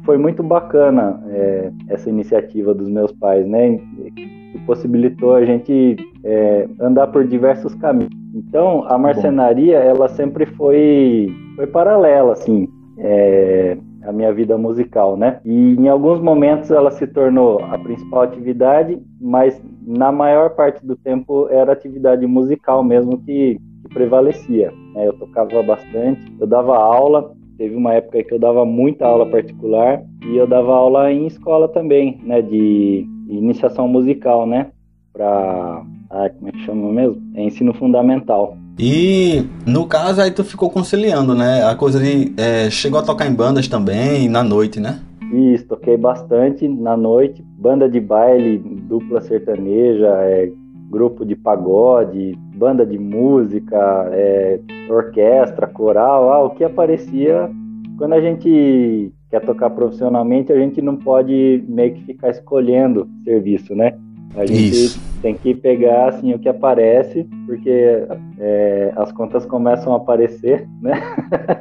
foi 0.03 0.17
muito 0.17 0.43
bacana 0.43 1.24
é, 1.29 1.72
essa 1.88 2.10
iniciativa 2.10 2.74
dos 2.74 2.89
meus 2.89 3.13
pais, 3.13 3.48
né? 3.48 3.77
Que 4.13 4.60
possibilitou 4.65 5.36
a 5.36 5.46
gente 5.46 5.96
é, 6.25 6.67
andar 6.79 7.08
por 7.08 7.25
diversos 7.25 7.74
caminhos. 7.75 8.20
Então 8.33 8.85
a 8.88 8.97
marcenaria, 8.97 9.77
ela 9.77 10.07
sempre 10.07 10.45
foi, 10.45 11.33
foi 11.55 11.67
paralela, 11.67 12.33
assim. 12.33 12.67
É, 12.97 13.77
a 14.03 14.11
minha 14.11 14.33
vida 14.33 14.57
musical, 14.57 15.15
né? 15.15 15.39
E 15.45 15.75
em 15.75 15.88
alguns 15.88 16.19
momentos 16.19 16.71
ela 16.71 16.91
se 16.91 17.05
tornou 17.07 17.59
a 17.63 17.77
principal 17.77 18.23
atividade, 18.23 19.00
mas 19.19 19.61
na 19.85 20.11
maior 20.11 20.51
parte 20.51 20.85
do 20.85 20.95
tempo 20.95 21.47
era 21.50 21.71
atividade 21.71 22.25
musical 22.25 22.83
mesmo 22.83 23.19
que, 23.19 23.59
que 23.81 23.93
prevalecia. 23.93 24.71
Né? 24.93 25.07
Eu 25.07 25.13
tocava 25.13 25.61
bastante, 25.63 26.21
eu 26.39 26.47
dava 26.47 26.75
aula, 26.75 27.31
teve 27.57 27.75
uma 27.75 27.93
época 27.93 28.23
que 28.23 28.33
eu 28.33 28.39
dava 28.39 28.65
muita 28.65 29.05
aula 29.05 29.25
particular 29.25 30.03
e 30.25 30.35
eu 30.35 30.47
dava 30.47 30.73
aula 30.73 31.11
em 31.11 31.27
escola 31.27 31.67
também, 31.67 32.19
né? 32.23 32.41
De 32.41 33.05
iniciação 33.29 33.88
musical, 33.88 34.45
né? 34.45 34.71
Para, 35.13 35.83
ah, 36.09 36.29
como 36.29 36.49
é 36.49 36.51
que 36.51 36.65
chama 36.65 36.91
mesmo? 36.91 37.21
É 37.35 37.43
ensino 37.43 37.73
fundamental. 37.73 38.57
E 38.79 39.45
no 39.65 39.85
caso 39.85 40.21
aí 40.21 40.31
tu 40.31 40.43
ficou 40.43 40.69
conciliando, 40.69 41.35
né? 41.35 41.63
A 41.63 41.75
coisa 41.75 41.99
de. 41.99 42.33
É, 42.37 42.69
chegou 42.69 42.99
a 42.99 43.03
tocar 43.03 43.27
em 43.27 43.33
bandas 43.33 43.67
também 43.67 44.29
na 44.29 44.43
noite, 44.43 44.79
né? 44.79 44.99
Isso, 45.31 45.65
toquei 45.65 45.95
bastante 45.95 46.67
na 46.67 46.97
noite, 46.97 47.41
banda 47.57 47.89
de 47.89 48.01
baile, 48.01 48.57
dupla 48.57 49.21
sertaneja, 49.21 50.07
é, 50.07 50.51
grupo 50.89 51.25
de 51.25 51.35
pagode, 51.35 52.37
banda 52.55 52.85
de 52.85 52.97
música, 52.99 54.09
é, 54.11 54.59
orquestra, 54.89 55.67
coral, 55.67 56.31
ah, 56.31 56.43
o 56.43 56.49
que 56.49 56.65
aparecia. 56.65 57.49
Quando 57.97 58.13
a 58.13 58.21
gente 58.21 59.13
quer 59.29 59.39
tocar 59.45 59.69
profissionalmente, 59.69 60.51
a 60.51 60.57
gente 60.57 60.81
não 60.81 60.97
pode 60.97 61.63
meio 61.67 61.93
que 61.93 62.03
ficar 62.03 62.29
escolhendo 62.29 63.07
serviço, 63.23 63.73
né? 63.73 63.93
A 64.35 64.45
gente 64.45 64.71
Isso. 64.71 65.21
tem 65.21 65.35
que 65.35 65.53
pegar 65.53 66.09
assim 66.09 66.33
o 66.33 66.39
que 66.39 66.47
aparece, 66.47 67.27
porque 67.45 68.05
é, 68.39 68.93
as 68.95 69.11
contas 69.11 69.45
começam 69.45 69.93
a 69.93 69.97
aparecer, 69.97 70.67
né? 70.81 70.93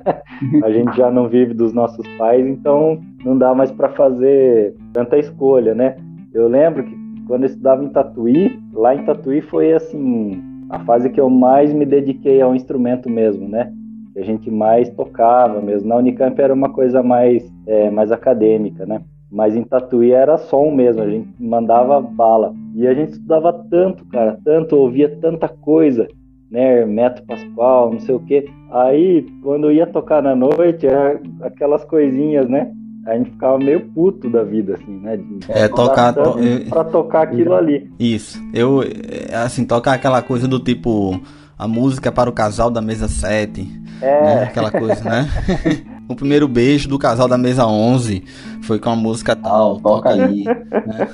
a 0.63 0.71
gente 0.71 0.97
já 0.97 1.11
não 1.11 1.29
vive 1.29 1.53
dos 1.53 1.73
nossos 1.73 2.07
pais, 2.17 2.47
então 2.47 3.01
não 3.25 3.37
dá 3.37 3.55
mais 3.55 3.71
para 3.73 3.89
fazer 3.91 4.75
tanta 4.93 5.19
escolha, 5.19 5.75
né? 5.75 5.97
Eu 6.33 6.49
lembro 6.49 6.85
que 6.85 6.97
quando 7.27 7.43
eu 7.43 7.49
estudava 7.49 7.85
em 7.85 7.89
Tatuí, 7.89 8.61
lá 8.73 8.95
em 8.95 9.05
Tatuí 9.05 9.41
foi 9.41 9.73
assim 9.73 10.43
a 10.71 10.79
fase 10.81 11.11
que 11.11 11.21
eu 11.21 11.29
mais 11.29 11.73
me 11.73 11.85
dediquei 11.85 12.41
ao 12.41 12.55
instrumento 12.55 13.11
mesmo, 13.11 13.49
né? 13.49 13.73
Que 14.13 14.21
a 14.21 14.25
gente 14.25 14.49
mais 14.51 14.89
tocava 14.91 15.61
mesmo. 15.61 15.89
Na 15.89 15.97
Unicamp 15.97 16.41
era 16.41 16.55
uma 16.55 16.69
coisa 16.69 17.03
mais 17.03 17.53
é, 17.67 17.91
mais 17.91 18.13
acadêmica, 18.13 18.87
né? 18.87 19.03
Mas 19.31 19.55
em 19.55 19.63
Tatuí 19.63 20.11
era 20.11 20.37
som 20.37 20.71
mesmo, 20.71 21.03
a 21.03 21.09
gente 21.09 21.29
mandava 21.39 22.01
bala. 22.01 22.53
E 22.75 22.87
a 22.87 22.93
gente 22.93 23.13
estudava 23.13 23.53
tanto, 23.71 24.05
cara, 24.07 24.39
tanto, 24.45 24.77
ouvia 24.77 25.09
tanta 25.21 25.49
coisa, 25.49 26.09
né? 26.51 26.81
Hermeto 26.81 27.23
Pascoal, 27.25 27.93
não 27.93 28.01
sei 28.01 28.15
o 28.15 28.21
quê. 28.21 28.49
Aí, 28.73 29.27
quando 29.43 29.71
ia 29.71 29.87
tocar 29.87 30.23
na 30.23 30.35
noite, 30.35 30.87
era 30.87 31.21
aquelas 31.43 31.85
coisinhas, 31.85 32.49
né? 32.49 32.73
A 33.07 33.17
gente 33.17 33.31
ficava 33.31 33.59
meio 33.59 33.81
puto 33.93 34.29
da 34.29 34.43
vida, 34.43 34.75
assim, 34.75 34.99
né? 34.99 35.17
De 35.17 35.39
é, 35.49 35.69
tocar. 35.69 36.13
To... 36.13 36.35
Pra 36.69 36.85
tocar 36.85 37.23
aquilo 37.23 37.55
ali. 37.55 37.91
Isso. 37.99 38.39
Eu, 38.53 38.83
é, 38.83 39.35
assim, 39.35 39.65
tocar 39.65 39.95
aquela 39.95 40.21
coisa 40.23 40.47
do 40.47 40.59
tipo. 40.59 41.21
A 41.57 41.69
música 41.69 42.11
para 42.11 42.31
o 42.31 42.33
casal 42.33 42.71
da 42.71 42.81
mesa 42.81 43.07
7. 43.07 43.69
É. 44.01 44.25
Né? 44.25 44.43
Aquela 44.45 44.71
coisa, 44.71 45.05
né? 45.05 45.29
o 46.13 46.17
primeiro 46.17 46.49
beijo 46.49 46.89
do 46.89 46.99
casal 46.99 47.29
da 47.29 47.39
mesa 47.39 47.67
11 47.67 48.23
foi 48.63 48.79
com 48.79 48.91
a 48.91 48.97
música 48.97 49.35
tal, 49.35 49.77
ah, 49.77 49.81
toca 49.83 50.11
aí. 50.11 50.45
né? 50.45 51.09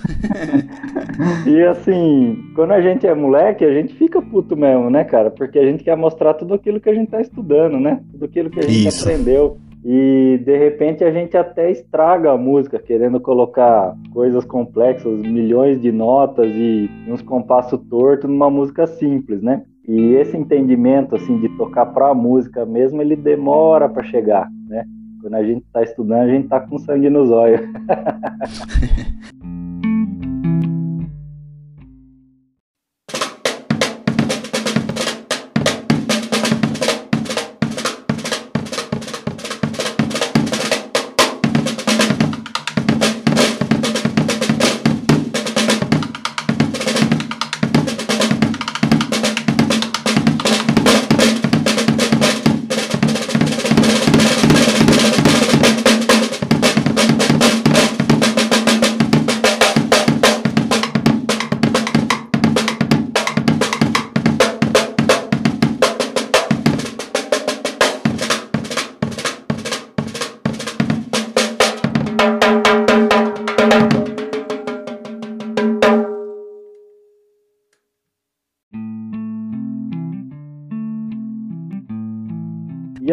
e 1.47 1.63
assim, 1.63 2.39
quando 2.55 2.73
a 2.73 2.81
gente 2.81 3.07
é 3.07 3.15
moleque, 3.15 3.65
a 3.65 3.73
gente 3.73 3.95
fica 3.95 4.21
puto 4.21 4.57
mesmo, 4.57 4.91
né, 4.91 5.05
cara? 5.05 5.31
Porque 5.31 5.59
a 5.59 5.65
gente 5.65 5.85
quer 5.85 5.97
mostrar 5.97 6.35
tudo 6.35 6.55
aquilo 6.55 6.81
que 6.81 6.91
a 6.91 6.95
gente 6.95 7.11
tá 7.11 7.21
estudando, 7.21 7.79
né? 7.79 8.01
Tudo 8.13 8.25
aquilo 8.25 8.51
que 8.51 8.61
a 8.61 8.63
gente 8.63 8.89
Isso. 8.89 9.09
aprendeu. 9.09 9.59
E 9.89 10.43
de 10.45 10.59
repente 10.59 11.05
a 11.05 11.13
gente 11.13 11.37
até 11.37 11.71
estraga 11.71 12.33
a 12.33 12.37
música, 12.37 12.77
querendo 12.77 13.21
colocar 13.21 13.97
coisas 14.13 14.45
complexas, 14.45 15.17
milhões 15.21 15.81
de 15.81 15.93
notas 15.93 16.49
e 16.53 16.91
uns 17.07 17.23
compassos 17.23 17.79
tortos 17.89 18.29
numa 18.29 18.51
música 18.51 18.85
simples, 18.89 19.41
né? 19.41 19.63
E 19.89 20.15
esse 20.15 20.37
entendimento 20.37 21.15
assim 21.15 21.39
de 21.39 21.49
tocar 21.51 21.87
para 21.87 22.09
a 22.09 22.15
música 22.15 22.67
mesmo, 22.67 23.01
ele 23.01 23.15
demora 23.15 23.89
para 23.89 24.03
chegar, 24.05 24.51
né? 24.69 24.85
Quando 25.21 25.35
a 25.35 25.45
gente 25.45 25.65
está 25.65 25.83
estudando, 25.83 26.23
a 26.23 26.29
gente 26.29 26.45
está 26.45 26.61
com 26.61 26.79
sangue 26.79 27.09
nos 27.09 27.31
olhos. 27.31 27.61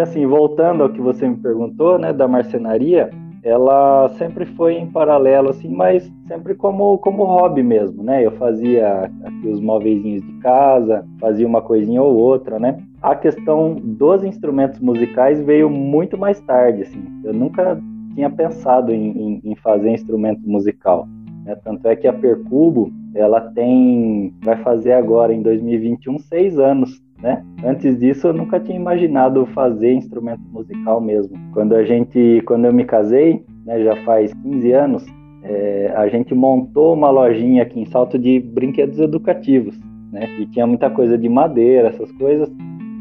assim, 0.04 0.26
voltando 0.26 0.84
ao 0.84 0.90
que 0.90 1.02
você 1.02 1.28
me 1.28 1.38
perguntou, 1.38 1.98
né, 1.98 2.14
da 2.14 2.28
marcenaria, 2.28 3.10
ela 3.44 4.08
sempre 4.18 4.46
foi 4.46 4.76
em 4.76 4.90
paralelo, 4.90 5.50
assim, 5.50 5.68
mas 5.68 6.10
sempre 6.28 6.56
como, 6.56 6.98
como 7.00 7.26
hobby 7.26 7.62
mesmo, 7.62 8.02
né? 8.02 8.26
Eu 8.26 8.32
fazia 8.32 9.12
aqui 9.26 9.48
os 9.50 9.60
móveis 9.60 10.02
de 10.02 10.22
casa, 10.40 11.06
fazia 11.20 11.46
uma 11.46 11.62
coisinha 11.62 12.02
ou 12.02 12.16
outra, 12.16 12.58
né? 12.58 12.78
A 13.02 13.16
questão 13.16 13.76
dos 13.76 14.24
instrumentos 14.24 14.80
musicais 14.80 15.42
veio 15.42 15.70
muito 15.70 16.18
mais 16.18 16.40
tarde, 16.42 16.84
assim. 16.84 17.04
Eu 17.26 17.34
nunca 17.34 17.78
tinha 18.16 18.30
pensado 18.30 18.94
em, 18.94 19.10
em, 19.12 19.42
em 19.44 19.56
fazer 19.58 19.90
instrumento 19.90 20.42
musical. 20.48 21.06
Né? 21.44 21.56
Tanto 21.64 21.86
é 21.88 21.98
que 21.98 22.08
a 22.08 22.14
Percubo, 22.14 22.92
ela 23.14 23.42
tem, 23.42 24.34
vai 24.42 24.56
fazer 24.64 24.94
agora 24.94 25.34
em 25.34 25.42
2021 25.42 26.18
seis 26.20 26.58
anos 26.58 27.04
né? 27.24 27.42
Antes 27.64 27.98
disso, 27.98 28.28
eu 28.28 28.34
nunca 28.34 28.60
tinha 28.60 28.78
imaginado 28.78 29.46
fazer 29.48 29.94
instrumento 29.94 30.42
musical 30.52 31.00
mesmo. 31.00 31.36
Quando 31.54 31.74
a 31.74 31.84
gente, 31.86 32.44
quando 32.46 32.66
eu 32.66 32.74
me 32.74 32.84
casei, 32.84 33.44
né, 33.66 33.82
já 33.82 33.96
faz 34.04 34.34
15 34.34 34.72
anos, 34.74 35.06
é, 35.42 35.94
a 35.96 36.08
gente 36.10 36.36
montou 36.36 36.94
uma 36.94 37.10
lojinha 37.10 37.64
aqui 37.64 37.80
em 37.80 37.86
Salto 37.86 38.20
de 38.20 38.42
brinquedos 38.42 39.00
educativos, 39.00 39.80
né? 40.12 40.28
E 40.38 40.46
tinha 40.48 40.68
muita 40.68 40.90
coisa 40.90 41.18
de 41.18 41.30
madeira, 41.30 41.88
essas 41.88 42.12
coisas. 42.14 42.52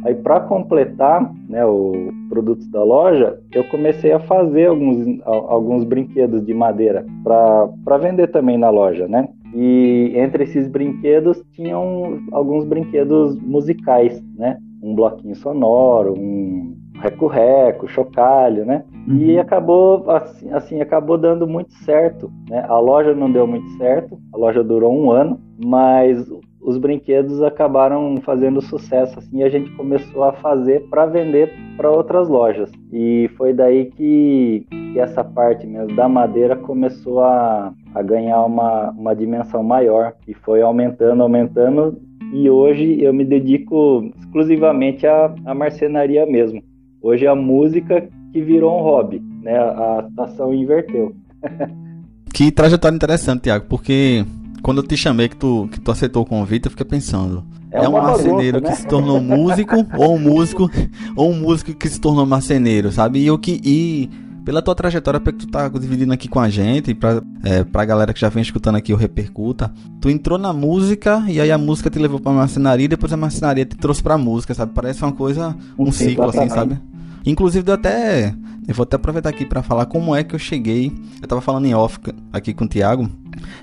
Aí, 0.05 0.15
para 0.15 0.41
completar 0.41 1.33
né, 1.49 1.65
os 1.65 1.97
produtos 2.29 2.69
da 2.69 2.83
loja, 2.83 3.39
eu 3.53 3.63
comecei 3.65 4.13
a 4.13 4.21
fazer 4.21 4.67
alguns, 4.67 5.21
alguns 5.25 5.85
brinquedos 5.85 6.45
de 6.45 6.55
madeira 6.55 7.07
para 7.23 7.99
vender 7.99 8.29
também 8.29 8.59
na 8.59 8.71
loja, 8.71 9.07
né? 9.07 9.29
E 9.55 10.13
entre 10.15 10.45
esses 10.45 10.67
brinquedos 10.69 11.43
tinham 11.53 12.21
alguns 12.33 12.65
brinquedos 12.65 13.37
musicais, 13.39 14.23
né? 14.37 14.59
Um 14.83 14.95
bloquinho 14.95 15.37
sonoro, 15.37 16.15
um 16.19 16.75
reco-reco, 17.01 17.89
chocalho, 17.89 18.65
né? 18.65 18.85
Uhum. 19.07 19.17
E 19.19 19.39
acabou 19.39 20.09
assim, 20.11 20.53
assim, 20.53 20.81
acabou 20.81 21.19
dando 21.19 21.47
muito 21.47 21.73
certo, 21.85 22.31
né? 22.49 22.65
A 22.69 22.79
loja 22.79 23.15
não 23.15 23.31
deu 23.31 23.47
muito 23.47 23.69
certo, 23.77 24.19
a 24.33 24.37
loja 24.37 24.63
durou 24.63 24.93
um 24.93 25.11
ano, 25.11 25.41
mas 25.63 26.31
os 26.61 26.79
brinquedos 26.79 27.43
acabaram 27.43 28.17
fazendo 28.23 28.61
sucesso 28.61 29.19
assim, 29.19 29.39
e 29.39 29.43
a 29.43 29.49
gente 29.49 29.71
começou 29.73 30.23
a 30.23 30.33
fazer 30.35 30.89
para 30.89 31.07
vender 31.07 31.53
para 31.77 31.91
outras 31.91 32.29
lojas. 32.29 32.71
E 32.93 33.29
foi 33.37 33.53
daí 33.53 33.87
que, 33.87 34.65
que, 34.71 35.01
essa 35.01 35.25
parte 35.25 35.67
mesmo 35.67 35.97
da 35.97 36.09
madeira 36.09 36.55
começou 36.55 37.21
a, 37.21 37.75
a 37.95 38.03
ganhar 38.03 38.45
uma, 38.45 38.91
uma 38.91 39.15
dimensão 39.15 39.63
maior 39.63 40.15
e 40.27 40.35
foi 40.35 40.63
aumentando, 40.63 41.23
aumentando. 41.23 42.01
E 42.33 42.49
hoje 42.49 43.03
eu 43.03 43.13
me 43.13 43.25
dedico 43.25 44.11
exclusivamente 44.19 45.07
à, 45.07 45.35
à 45.45 45.55
marcenaria 45.55 46.25
mesmo. 46.25 46.63
Hoje 47.03 47.27
é 47.27 47.29
a 47.29 47.35
música 47.35 48.09
que 48.33 48.41
virou 48.41 48.79
um 48.79 48.83
hobby, 48.83 49.23
né? 49.43 49.59
A 49.59 50.05
situação 50.09 50.55
inverteu. 50.55 51.15
que 52.33 52.51
trajetória 52.51 52.97
interessante, 52.97 53.43
Tiago, 53.43 53.67
porque 53.69 54.25
quando 54.63 54.79
eu 54.79 54.87
te 54.87 54.97
chamei 54.97 55.29
que 55.29 55.37
tu, 55.37 55.69
que 55.71 55.81
tu 55.81 55.91
aceitou 55.91 56.23
o 56.23 56.27
convite, 56.27 56.67
eu 56.67 56.71
fiquei 56.71 56.87
pensando. 56.87 57.45
É, 57.71 57.85
é 57.85 57.89
um 57.89 57.93
marceneiro 57.93 58.61
né? 58.61 58.71
que 58.71 58.77
se 58.77 58.87
tornou 58.87 59.21
músico, 59.21 59.77
ou 59.97 60.15
um 60.15 60.19
músico, 60.19 60.71
ou 61.17 61.31
um 61.31 61.41
músico 61.41 61.75
que 61.75 61.89
se 61.89 62.01
tornou 62.01 62.25
marceneiro, 62.25 62.93
sabe? 62.93 63.27
E 63.27 63.39
que. 63.39 63.61
E 63.65 64.11
pela 64.45 64.63
tua 64.63 64.75
trajetória, 64.75 65.21
que 65.21 65.33
tu 65.33 65.47
tá 65.47 65.69
dividindo 65.69 66.13
aqui 66.13 66.29
com 66.29 66.41
a 66.41 66.49
gente, 66.49 66.95
pra, 66.95 67.23
é, 67.45 67.65
pra 67.65 67.85
galera 67.85 68.13
que 68.13 68.21
já 68.21 68.29
vem 68.29 68.43
escutando 68.43 68.77
aqui 68.77 68.93
o 68.93 68.97
Repercuta, 68.97 69.73
tu 70.01 70.11
entrou 70.11 70.39
na 70.39 70.53
música 70.53 71.25
e 71.29 71.41
aí 71.41 71.51
a 71.51 71.59
música 71.59 71.89
te 71.89 71.99
levou 71.99 72.21
pra 72.21 72.33
marcenaria 72.33 72.87
e 72.87 72.89
depois 72.89 73.13
a 73.13 73.17
marcenaria 73.17 73.65
te 73.65 73.77
trouxe 73.77 74.03
pra 74.03 74.19
música, 74.19 74.55
sabe? 74.55 74.73
Parece 74.75 75.03
uma 75.03 75.13
coisa, 75.13 75.57
um 75.79 75.93
Sim, 75.93 76.11
ciclo 76.11 76.29
assim, 76.29 76.49
sabe? 76.49 76.79
Inclusive, 77.25 77.69
eu 77.69 77.75
até. 77.75 78.35
Eu 78.67 78.75
vou 78.75 78.85
até 78.85 78.97
aproveitar 78.97 79.29
aqui 79.29 79.45
para 79.45 79.63
falar 79.63 79.87
como 79.87 80.15
é 80.15 80.23
que 80.23 80.35
eu 80.35 80.39
cheguei. 80.39 80.93
Eu 81.21 81.29
tava 81.29 81.41
falando 81.41 81.67
em 81.67 81.75
off 81.75 81.99
aqui 82.33 82.55
com 82.55 82.65
o 82.65 82.69
Thiago. 82.69 83.09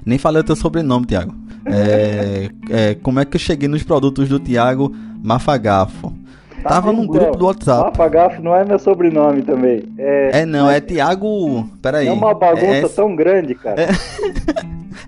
Nem 0.05 0.17
falei 0.17 0.41
o 0.41 0.43
teu 0.43 0.55
sobrenome, 0.55 1.05
Thiago. 1.05 1.33
É, 1.65 2.49
é, 2.69 2.95
como 2.95 3.19
é 3.19 3.25
que 3.25 3.35
eu 3.35 3.39
cheguei 3.39 3.67
nos 3.67 3.83
produtos 3.83 4.27
do 4.27 4.39
Thiago 4.39 4.93
Mafagafo? 5.23 6.13
Tava 6.63 6.91
num 6.91 7.07
grupo 7.07 7.37
do 7.37 7.45
WhatsApp. 7.45 7.91
Mafagafo 7.91 8.41
não 8.41 8.55
é 8.55 8.65
meu 8.65 8.79
sobrenome 8.79 9.41
também. 9.41 9.83
É, 9.97 10.41
é 10.41 10.45
não, 10.45 10.69
é 10.69 10.79
Thiago. 10.79 11.69
Peraí. 11.81 12.07
É 12.07 12.11
uma 12.11 12.33
bagunça 12.33 12.65
é... 12.65 12.87
tão 12.89 13.15
grande, 13.15 13.55
cara. 13.55 13.81
É... 13.81 13.89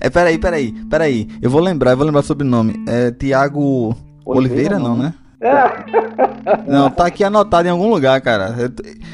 é, 0.08 0.10
peraí, 0.10 0.38
peraí, 0.38 0.72
peraí. 0.90 1.28
Eu 1.42 1.50
vou 1.50 1.62
lembrar, 1.62 1.92
eu 1.92 1.98
vou 1.98 2.06
lembrar 2.06 2.22
o 2.22 2.24
sobrenome. 2.24 2.84
É 2.88 3.12
Thiago 3.12 3.96
Oliveira, 4.26 4.76
Oliveira 4.76 4.80
não, 4.80 4.98
né? 4.98 5.14
Não, 6.68 6.92
tá 6.92 7.08
aqui 7.08 7.24
anotado 7.24 7.68
em 7.68 7.72
algum 7.72 7.90
lugar, 7.90 8.22
cara. 8.22 8.56
Eu, 8.60 8.70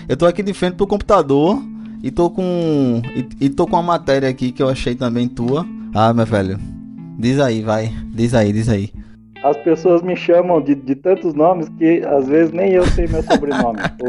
eu 0.09 0.17
tô 0.17 0.25
aqui 0.25 0.43
de 0.43 0.53
frente 0.53 0.75
pro 0.75 0.85
computador 0.85 1.57
e 2.03 2.11
tô 2.11 2.29
com. 2.29 3.01
E, 3.15 3.45
e 3.45 3.49
tô 3.49 3.65
com 3.65 3.77
uma 3.77 3.81
matéria 3.81 4.27
aqui 4.27 4.51
que 4.51 4.61
eu 4.61 4.67
achei 4.67 4.93
também 4.93 5.27
tua. 5.27 5.65
Ah, 5.93 6.13
meu 6.13 6.25
velho. 6.25 6.59
Diz 7.17 7.39
aí, 7.39 7.61
vai. 7.61 7.93
Diz 8.13 8.33
aí, 8.33 8.51
diz 8.51 8.67
aí. 8.67 8.91
As 9.43 9.57
pessoas 9.57 10.01
me 10.01 10.15
chamam 10.15 10.61
de, 10.61 10.75
de 10.75 10.95
tantos 10.95 11.33
nomes 11.33 11.69
que 11.69 12.01
às 12.05 12.27
vezes 12.27 12.51
nem 12.51 12.73
eu 12.73 12.83
sei 12.83 13.07
meu 13.07 13.23
sobrenome. 13.23 13.79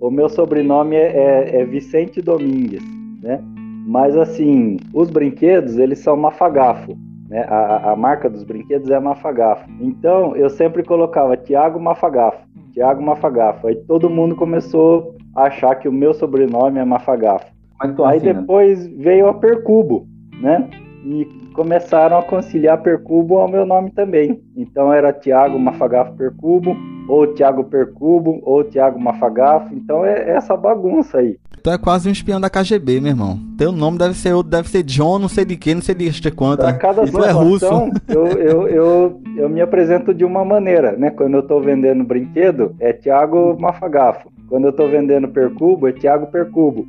o, 0.00 0.06
o 0.06 0.10
meu 0.10 0.28
sobrenome 0.28 0.96
é, 0.96 1.06
é, 1.06 1.60
é 1.60 1.64
Vicente 1.64 2.20
Domingues, 2.20 2.82
né? 3.22 3.40
Mas 3.86 4.16
assim, 4.16 4.78
os 4.92 5.10
brinquedos, 5.10 5.78
eles 5.78 5.98
são 6.00 6.16
mafagafo. 6.16 6.96
Né? 7.28 7.44
A, 7.48 7.92
a, 7.92 7.96
marca 7.96 8.28
dos 8.28 8.42
brinquedos 8.42 8.90
é 8.90 8.98
Mafagafo. 8.98 9.68
Então 9.80 10.34
eu 10.34 10.48
sempre 10.48 10.82
colocava 10.82 11.36
Tiago 11.36 11.78
Mafagafo, 11.78 12.38
Tiago 12.72 13.02
Mafagafo. 13.02 13.66
Aí 13.66 13.76
todo 13.76 14.08
mundo 14.08 14.34
começou 14.34 15.14
a 15.36 15.44
achar 15.44 15.74
que 15.76 15.88
o 15.88 15.92
meu 15.92 16.14
sobrenome 16.14 16.78
é 16.78 16.84
Mafagafo. 16.84 17.46
Aí 17.80 18.16
assim, 18.16 18.32
depois 18.32 18.88
né? 18.88 18.94
veio 18.96 19.28
a 19.28 19.34
Percubo, 19.34 20.06
né? 20.40 20.68
E 21.04 21.26
começaram 21.58 22.16
a 22.16 22.22
conciliar 22.22 22.80
Percubo 22.80 23.38
ao 23.38 23.48
meu 23.48 23.66
nome 23.66 23.90
também. 23.90 24.40
Então 24.56 24.92
era 24.92 25.12
Tiago 25.12 25.58
Mafagafo 25.58 26.12
Percubo, 26.12 26.76
ou 27.08 27.34
Tiago 27.34 27.64
Percubo, 27.64 28.38
ou 28.44 28.62
Tiago 28.62 29.00
Mafagafo. 29.00 29.74
Então 29.74 30.04
é 30.04 30.30
essa 30.30 30.56
bagunça 30.56 31.18
aí. 31.18 31.36
Tu 31.60 31.68
é 31.68 31.76
quase 31.76 32.08
um 32.08 32.12
espião 32.12 32.40
da 32.40 32.48
KGB, 32.48 33.00
meu 33.00 33.10
irmão. 33.10 33.40
Teu 33.58 33.72
nome 33.72 33.98
deve 33.98 34.14
ser 34.14 34.34
outro, 34.34 34.52
deve 34.52 34.68
ser 34.68 34.84
John, 34.84 35.18
não 35.18 35.26
sei 35.26 35.44
de 35.44 35.56
quem, 35.56 35.74
não 35.74 35.82
sei 35.82 35.96
de 35.96 36.30
quanto. 36.30 36.60
Pra 36.60 36.74
cada 36.74 37.02
e 37.02 37.10
tu 37.10 37.24
é 37.24 37.32
russo. 37.32 37.66
Eu, 38.06 38.26
eu, 38.28 38.68
eu, 38.68 39.20
eu 39.36 39.48
me 39.48 39.60
apresento 39.60 40.14
de 40.14 40.24
uma 40.24 40.44
maneira, 40.44 40.92
né? 40.92 41.10
Quando 41.10 41.34
eu 41.34 41.42
tô 41.42 41.60
vendendo 41.60 42.04
brinquedo, 42.04 42.76
é 42.78 42.92
Thiago 42.92 43.60
Mafagafo. 43.60 44.30
Quando 44.48 44.68
eu 44.68 44.72
tô 44.72 44.86
vendendo 44.86 45.26
Percubo, 45.26 45.88
é 45.88 45.92
Thiago 45.92 46.28
Percubo. 46.28 46.86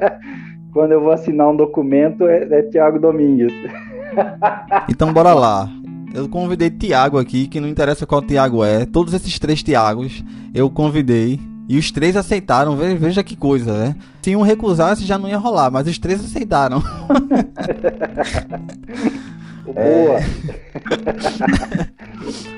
Quando 0.74 0.92
eu 0.92 1.00
vou 1.00 1.12
assinar 1.12 1.48
um 1.48 1.56
documento, 1.56 2.28
é, 2.28 2.42
é 2.50 2.62
Thiago 2.64 2.98
Domingues. 2.98 3.54
então 4.88 5.12
bora 5.12 5.34
lá. 5.34 5.68
Eu 6.14 6.28
convidei 6.28 6.70
Tiago 6.70 7.18
aqui, 7.18 7.46
que 7.46 7.60
não 7.60 7.68
interessa 7.68 8.06
qual 8.06 8.22
Tiago 8.22 8.64
é. 8.64 8.86
Todos 8.86 9.12
esses 9.12 9.38
três 9.38 9.62
Tiagos 9.62 10.24
eu 10.54 10.70
convidei 10.70 11.38
e 11.68 11.76
os 11.78 11.90
três 11.90 12.16
aceitaram, 12.16 12.76
veja 12.76 13.24
que 13.24 13.36
coisa, 13.36 13.76
né? 13.76 13.96
Se 14.22 14.34
um 14.36 14.42
recusasse 14.42 15.04
já 15.04 15.18
não 15.18 15.28
ia 15.28 15.36
rolar, 15.36 15.70
mas 15.70 15.86
os 15.88 15.98
três 15.98 16.24
aceitaram. 16.24 16.82
Boa! 19.72 20.20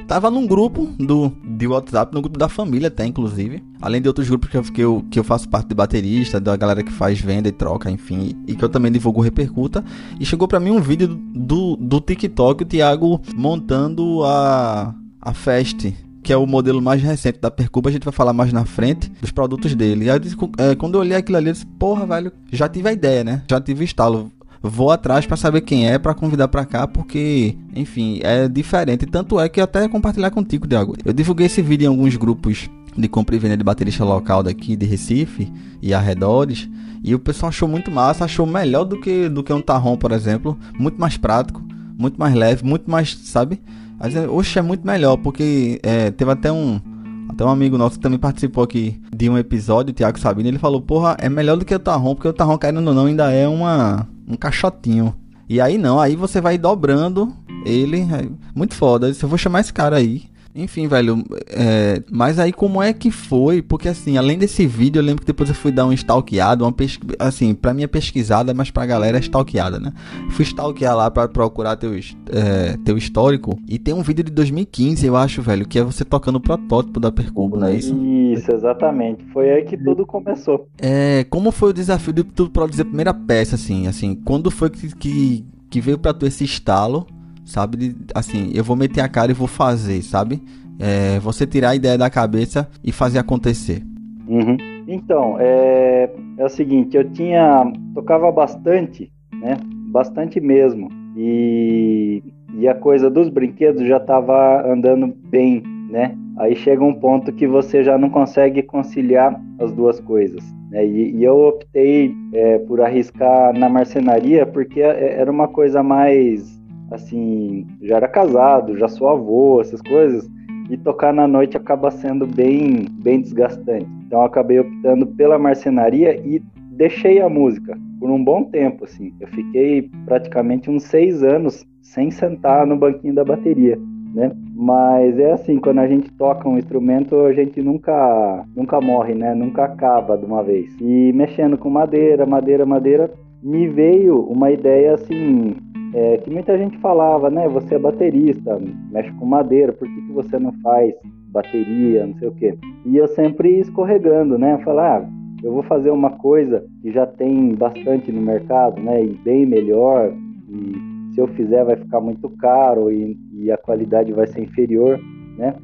Tava 0.07 0.31
num 0.31 0.47
grupo 0.47 0.87
do, 0.99 1.31
de 1.45 1.67
WhatsApp, 1.67 2.15
no 2.15 2.23
grupo 2.23 2.39
da 2.39 2.49
família 2.49 2.89
até, 2.89 3.05
inclusive. 3.05 3.63
Além 3.81 4.01
de 4.01 4.09
outros 4.09 4.29
grupos 4.29 4.49
que 4.49 4.57
eu, 4.57 4.63
que 4.63 4.81
eu, 4.81 5.05
que 5.11 5.19
eu 5.19 5.25
faço 5.25 5.49
parte 5.49 5.69
de 5.69 5.75
baterista, 5.75 6.41
da 6.41 6.57
galera 6.57 6.83
que 6.83 6.93
faz 6.93 7.21
venda 7.21 7.49
e 7.49 7.53
troca, 7.53 7.91
enfim. 7.91 8.33
E 8.47 8.55
que 8.55 8.65
eu 8.65 8.69
também 8.69 8.91
divulgo 8.91 9.21
Repercuta. 9.21 9.85
E 10.19 10.25
chegou 10.25 10.49
para 10.49 10.61
mim 10.61 10.71
um 10.71 10.81
vídeo 10.81 11.09
do, 11.35 11.77
do 11.77 12.01
TikTok, 12.01 12.63
o 12.63 12.67
Thiago 12.67 13.21
montando 13.35 14.25
a, 14.25 14.95
a 15.21 15.35
Fest 15.35 15.93
que 16.29 16.33
é 16.33 16.37
o 16.37 16.47
modelo 16.47 16.83
mais 16.83 17.03
recente 17.03 17.39
da 17.41 17.51
Percuba, 17.51 17.89
a 17.89 17.93
gente 17.93 18.05
vai 18.05 18.13
falar 18.13 18.35
mais 18.35 18.53
na 18.53 18.67
frente 18.67 19.11
dos 19.19 19.31
produtos 19.31 19.75
dele. 19.75 20.11
Aí, 20.11 20.21
é, 20.59 20.75
quando 20.75 20.97
eu 20.97 21.01
olhei 21.01 21.17
aquilo 21.17 21.39
ali, 21.39 21.49
eu 21.49 21.55
disse, 21.55 21.65
porra, 21.65 22.07
velho, 22.07 22.31
já 22.53 22.69
tive 22.69 22.87
a 22.87 22.93
ideia, 22.93 23.25
né? 23.25 23.43
Já 23.49 23.59
tive 23.59 23.83
o 23.83 23.85
estalo. 23.85 24.31
Vou 24.63 24.91
atrás 24.91 25.27
para 25.27 25.37
saber 25.37 25.61
quem 25.61 25.89
é, 25.89 25.99
para 25.99 26.15
convidar 26.15 26.49
para 26.49 26.65
cá, 26.65 26.87
porque, 26.87 27.57
enfim, 27.75 28.21
é 28.23 28.49
diferente. 28.49 29.07
Tanto 29.07 29.39
é 29.39 29.49
que 29.49 29.61
eu 29.61 29.65
até 29.65 29.87
compartilhar 29.89 30.31
contigo, 30.31 30.67
Diago. 30.67 30.97
Eu 31.05 31.13
divulguei 31.13 31.47
esse 31.47 31.63
vídeo 31.63 31.85
em 31.85 31.89
alguns 31.89 32.17
grupos 32.17 32.69
de 32.97 33.09
compra 33.09 33.37
e 33.37 33.39
venda 33.39 33.57
de 33.57 33.63
baterista 33.63 34.05
local 34.05 34.43
daqui 34.43 34.75
de 34.77 34.85
Recife 34.85 35.53
e 35.81 35.95
arredores. 35.95 36.69
E 37.03 37.15
o 37.15 37.19
pessoal 37.19 37.49
achou 37.51 37.69
muito 37.69 37.91
massa, 37.91 38.25
achou 38.25 38.45
melhor 38.45 38.85
do 38.85 39.01
que, 39.01 39.29
do 39.29 39.43
que 39.43 39.53
um 39.53 39.61
Tarrom, 39.61 39.97
por 39.97 40.11
exemplo. 40.11 40.59
Muito 40.77 41.01
mais 41.01 41.17
prático, 41.17 41.63
muito 41.97 42.19
mais 42.19 42.35
leve, 42.35 42.65
muito 42.65 42.91
mais, 42.91 43.17
sabe? 43.25 43.61
Mas, 43.99 44.15
oxe, 44.29 44.59
é 44.59 44.63
muito 44.63 44.87
melhor, 44.87 45.17
porque 45.17 45.81
é, 45.83 46.11
teve 46.11 46.31
até 46.31 46.51
um. 46.51 46.81
Até 47.29 47.45
um 47.45 47.51
amigo 47.51 47.77
nosso 47.77 47.97
que 47.97 48.03
também 48.03 48.19
participou 48.19 48.65
aqui 48.65 49.01
de 49.15 49.29
um 49.29 49.37
episódio, 49.37 49.93
o 49.93 49.95
Thiago 49.95 50.19
Sabino, 50.19 50.49
ele 50.49 50.59
falou, 50.59 50.81
porra, 50.81 51.15
é 51.21 51.29
melhor 51.29 51.57
do 51.57 51.65
que 51.65 51.75
o 51.75 51.79
Tarrom, 51.79 52.15
porque 52.15 52.27
o 52.27 52.33
Tarrom, 52.33 52.57
querendo 52.57 52.89
ou 52.89 52.95
não, 52.95 53.05
ainda 53.05 53.31
é 53.31 53.47
uma, 53.47 54.09
um 54.29 54.37
caixotinho. 54.37 55.15
E 55.49 55.61
aí 55.61 55.79
não, 55.79 55.99
aí 55.99 56.15
você 56.15 56.41
vai 56.41 56.59
dobrando 56.59 57.35
ele, 57.65 58.01
é 58.03 58.29
muito 58.55 58.75
foda. 58.75 59.09
Eu 59.09 59.29
vou 59.29 59.39
chamar 59.39 59.61
esse 59.61 59.73
cara 59.73 59.97
aí 59.97 60.25
enfim, 60.63 60.89
velho, 60.89 61.25
é, 61.49 62.03
mas 62.11 62.39
aí 62.39 62.53
como 62.53 62.83
é 62.83 62.93
que 62.93 63.11
foi? 63.11 63.63
Porque 63.63 63.89
assim, 63.89 64.17
além 64.17 64.37
desse 64.37 64.67
vídeo, 64.67 64.99
eu 65.01 65.05
lembro 65.05 65.21
que 65.21 65.27
depois 65.27 65.49
eu 65.49 65.55
fui 65.55 65.71
dar 65.71 65.87
um 65.87 65.93
stalkeado, 65.93 66.65
uma 66.65 66.73
pesqu... 66.73 67.07
assim, 67.19 67.55
pra 67.55 67.75
é 67.79 67.87
pesquisada, 67.87 68.53
mas 68.53 68.71
pra 68.71 68.85
galera 68.85 69.19
é 69.19 69.21
stalkeada, 69.21 69.79
né? 69.79 69.93
Fui 70.31 70.45
stalkear 70.45 70.97
lá 70.97 71.11
pra 71.11 71.29
procurar 71.29 71.77
teu, 71.77 71.93
é, 71.95 72.77
teu 72.85 72.99
histórico 72.99 73.59
e 73.69 73.79
tem 73.79 73.95
um 73.95 74.03
vídeo 74.03 74.25
de 74.25 74.33
2015, 74.33 75.07
eu 75.07 75.17
acho, 75.17 75.41
velho, 75.41 75.67
que 75.67 75.79
é 75.79 75.83
você 75.83 76.05
tocando 76.05 76.37
o 76.37 76.41
protótipo 76.41 76.99
da 76.99 77.13
Percubo, 77.13 77.57
não 77.57 77.69
é 77.69 77.77
isso? 77.77 77.97
Isso, 77.97 78.51
exatamente. 78.51 79.25
Foi 79.33 79.51
aí 79.51 79.65
que 79.65 79.77
tudo 79.77 80.05
começou. 80.05 80.69
É, 80.81 81.25
como 81.31 81.53
foi 81.53 81.71
o 81.71 81.73
desafio 81.73 82.13
de 82.13 82.25
tu 82.25 82.51
produzir 82.51 82.83
a 82.83 82.87
primeira 82.87 83.15
peça, 83.15 83.55
assim, 83.55 83.87
assim, 83.87 84.15
quando 84.15 84.51
foi 84.51 84.71
que, 84.71 84.95
que, 84.97 85.45
que 85.71 85.81
veio 85.81 85.99
pra 85.99 86.13
tu 86.13 86.27
esse 86.27 86.45
estalo 86.45 87.07
sabe? 87.49 87.97
Assim, 88.15 88.53
eu 88.55 88.63
vou 88.63 88.77
meter 88.77 89.01
a 89.01 89.09
cara 89.09 89.31
e 89.31 89.35
vou 89.35 89.49
fazer, 89.49 90.03
sabe? 90.03 90.43
É, 90.79 91.19
você 91.19 91.47
tirar 91.47 91.71
a 91.71 91.77
ideia 91.77 91.99
da 91.99 92.11
cabeça 92.11 92.69
e 92.85 92.93
fazer 92.93 93.19
acontecer. 93.19 93.83
Uhum. 94.29 94.57
Então, 94.87 95.37
é, 95.41 96.11
é 96.37 96.45
o 96.45 96.49
seguinte, 96.49 96.97
eu 96.97 97.11
tinha. 97.11 97.73
tocava 97.95 98.31
bastante, 98.31 99.11
né? 99.33 99.57
Bastante 99.91 100.41
mesmo. 100.41 100.89
E, 101.17 102.23
e 102.55 102.69
a 102.69 102.75
coisa 102.75 103.11
dos 103.11 103.29
brinquedos 103.29 103.87
já 103.87 103.97
estava 103.97 104.71
andando 104.71 105.13
bem, 105.31 105.63
né? 105.91 106.15
Aí 106.37 106.55
chega 106.55 106.85
um 106.85 106.95
ponto 106.95 107.33
que 107.33 107.47
você 107.47 107.83
já 107.83 107.99
não 107.99 108.09
consegue 108.09 108.63
conciliar 108.63 109.41
as 109.59 109.73
duas 109.73 109.99
coisas. 109.99 110.45
Né? 110.71 110.87
E, 110.87 111.17
e, 111.17 111.25
eu 111.25 111.37
optei 111.37 112.15
é, 112.33 112.59
por 112.59 112.81
arriscar 112.81 113.59
na 113.59 113.69
marcenaria 113.69 114.47
porque 114.47 114.81
é, 114.81 115.15
era 115.19 115.31
uma 115.31 115.49
coisa 115.49 115.83
mais 115.83 116.58
assim, 116.91 117.67
já 117.83 117.97
era 117.97 118.09
casado, 118.09 118.77
já 118.77 118.89
sou 118.89 119.09
avô, 119.09 119.61
essas 119.61 119.81
coisas. 119.83 120.29
e 120.71 120.77
tocar 120.77 121.15
na 121.15 121.27
noite 121.27 121.57
acaba 121.57 121.91
sendo 121.91 122.27
bem, 122.27 122.87
bem 123.03 123.23
desgastante. 123.23 123.89
Então 124.07 124.23
acabei 124.23 124.61
optando 124.61 125.07
pela 125.07 125.39
marcenaria 125.39 126.15
e 126.27 126.43
deixei 126.73 127.23
a 127.23 127.29
música 127.29 127.75
por 127.99 128.11
um 128.11 128.23
bom 128.23 128.45
tempo, 128.45 128.85
assim. 128.85 129.13
Eu 129.19 129.29
fiquei 129.29 129.91
praticamente 130.05 130.71
uns 130.71 130.85
seis 130.85 131.23
anos 131.23 131.67
sem 131.83 132.11
sentar 132.11 132.67
no 132.67 132.77
banquinho 132.77 133.15
da 133.15 133.25
bateria, 133.25 133.79
né? 134.15 134.31
Mas 134.55 135.19
é 135.19 135.33
assim, 135.33 135.59
quando 135.59 135.79
a 135.79 135.89
gente 135.89 136.11
toca 136.13 136.49
um 136.49 136.59
instrumento, 136.59 137.17
a 137.21 137.33
gente 137.33 137.63
nunca, 137.63 138.45
nunca 138.55 138.81
morre, 138.81 139.15
né? 139.15 139.35
Nunca 139.35 139.65
acaba 139.65 140.17
de 140.17 140.25
uma 140.25 140.43
vez. 140.43 140.75
E 140.81 141.13
mexendo 141.15 141.57
com 141.57 141.71
madeira, 141.71 142.27
madeira, 142.27 142.67
madeira, 142.67 143.11
me 143.43 143.69
veio 143.69 144.21
uma 144.21 144.51
ideia 144.51 144.95
assim, 144.95 145.55
é, 145.95 146.19
que 146.19 146.31
muita 146.31 146.57
gente 146.59 146.77
falava, 146.79 147.31
né? 147.31 147.49
Você 147.49 147.75
é 147.75 147.79
baterista, 147.79 148.61
mexe 148.91 149.13
com 149.13 149.25
madeira, 149.25 149.73
por 149.73 149.89
que, 149.89 150.01
que 150.03 150.13
você 150.13 150.39
não 150.39 150.53
faz 150.63 150.95
bateria, 151.31 152.07
não 152.07 152.15
sei 152.19 152.29
o 152.29 152.35
quê? 152.35 152.59
E 152.85 152.97
eu 152.97 153.09
sempre 153.09 153.59
escorregando, 153.59 154.39
né? 154.39 154.59
Falar, 154.59 155.03
ah, 155.03 155.09
eu 155.43 155.53
vou 155.53 155.63
fazer 155.63 155.91
uma 155.91 156.11
coisa 156.11 156.65
que 156.83 156.91
já 156.91 157.07
tem 157.07 157.55
bastante 157.55 158.11
no 158.13 158.21
mercado, 158.21 158.81
né? 158.81 159.05
E 159.05 159.15
bem 159.25 159.47
melhor, 159.47 160.13
e 160.49 161.15
se 161.15 161.21
eu 161.21 161.29
fizer 161.29 161.65
vai 161.65 161.77
ficar 161.77 162.01
muito 162.01 162.29
caro 162.31 162.91
e, 162.91 163.17
e 163.35 163.51
a 163.51 163.57
qualidade 163.57 164.13
vai 164.13 164.27
ser 164.27 164.43
inferior, 164.43 164.99
né? 165.37 165.55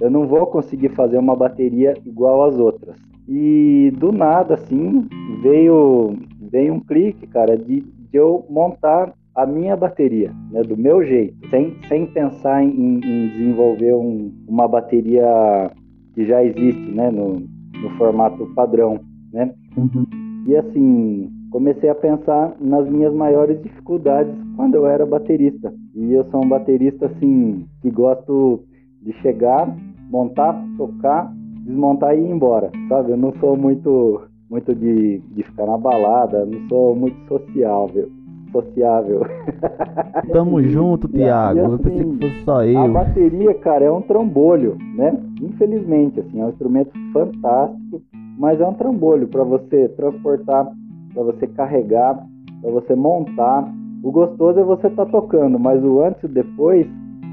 Eu 0.00 0.10
não 0.10 0.26
vou 0.26 0.46
conseguir 0.46 0.90
fazer 0.90 1.18
uma 1.18 1.36
bateria 1.36 1.94
igual 2.04 2.44
às 2.44 2.58
outras. 2.58 2.96
E 3.28 3.92
do 3.96 4.10
nada, 4.10 4.54
assim, 4.54 5.06
veio, 5.42 6.16
veio 6.40 6.74
um 6.74 6.80
clique, 6.80 7.26
cara, 7.26 7.56
de, 7.56 7.80
de 7.80 8.16
eu 8.16 8.44
montar 8.50 9.12
a 9.34 9.46
minha 9.46 9.76
bateria, 9.76 10.32
né, 10.50 10.62
do 10.62 10.76
meu 10.76 11.04
jeito, 11.04 11.34
sem, 11.48 11.74
sem 11.88 12.06
pensar 12.06 12.62
em, 12.62 12.96
em 12.96 13.28
desenvolver 13.28 13.94
um, 13.94 14.30
uma 14.46 14.68
bateria 14.68 15.70
que 16.14 16.26
já 16.26 16.44
existe, 16.44 16.90
né, 16.92 17.10
no, 17.10 17.40
no 17.80 17.90
formato 17.96 18.46
padrão, 18.54 19.00
né? 19.32 19.52
Uhum. 19.76 20.04
E 20.46 20.54
assim, 20.56 21.30
comecei 21.50 21.88
a 21.88 21.94
pensar 21.94 22.54
nas 22.60 22.86
minhas 22.88 23.14
maiores 23.14 23.62
dificuldades 23.62 24.34
quando 24.56 24.74
eu 24.74 24.86
era 24.86 25.06
baterista. 25.06 25.72
E 25.94 26.12
eu 26.12 26.24
sou 26.30 26.44
um 26.44 26.48
baterista 26.48 27.06
assim 27.06 27.64
que 27.80 27.90
gosto 27.90 28.62
de 29.00 29.12
chegar, 29.22 29.74
montar, 30.10 30.62
tocar, 30.76 31.32
desmontar 31.64 32.14
e 32.14 32.20
ir 32.20 32.30
embora, 32.30 32.70
sabe? 32.88 33.12
Eu 33.12 33.16
não 33.16 33.32
sou 33.40 33.56
muito 33.56 34.20
muito 34.50 34.74
de, 34.74 35.18
de 35.18 35.42
ficar 35.44 35.64
na 35.64 35.78
balada, 35.78 36.44
não 36.44 36.68
sou 36.68 36.94
muito 36.94 37.16
sociável 37.26 38.10
sociável. 38.52 39.22
Tamo 40.30 40.62
junto, 40.62 41.08
Tiago. 41.08 41.58
Assim, 41.58 41.72
eu 41.72 41.78
pensei 41.78 42.04
que 42.04 42.18
fosse 42.18 42.44
só 42.44 42.64
eu. 42.64 42.78
A 42.78 42.88
bateria, 42.88 43.54
cara, 43.54 43.84
é 43.86 43.90
um 43.90 44.02
trambolho, 44.02 44.76
né? 44.94 45.18
Infelizmente, 45.40 46.20
assim, 46.20 46.40
é 46.40 46.44
um 46.44 46.50
instrumento 46.50 46.92
fantástico, 47.12 48.02
mas 48.38 48.60
é 48.60 48.66
um 48.66 48.74
trambolho 48.74 49.26
para 49.26 49.42
você 49.42 49.88
transportar, 49.90 50.70
para 51.12 51.22
você 51.22 51.46
carregar, 51.48 52.24
para 52.60 52.70
você 52.70 52.94
montar. 52.94 53.68
O 54.04 54.10
gostoso 54.10 54.60
é 54.60 54.64
você 54.64 54.88
estar 54.88 55.06
tá 55.06 55.10
tocando, 55.10 55.58
mas 55.58 55.82
o 55.82 56.02
antes 56.02 56.22
e 56.24 56.28
depois 56.28 56.86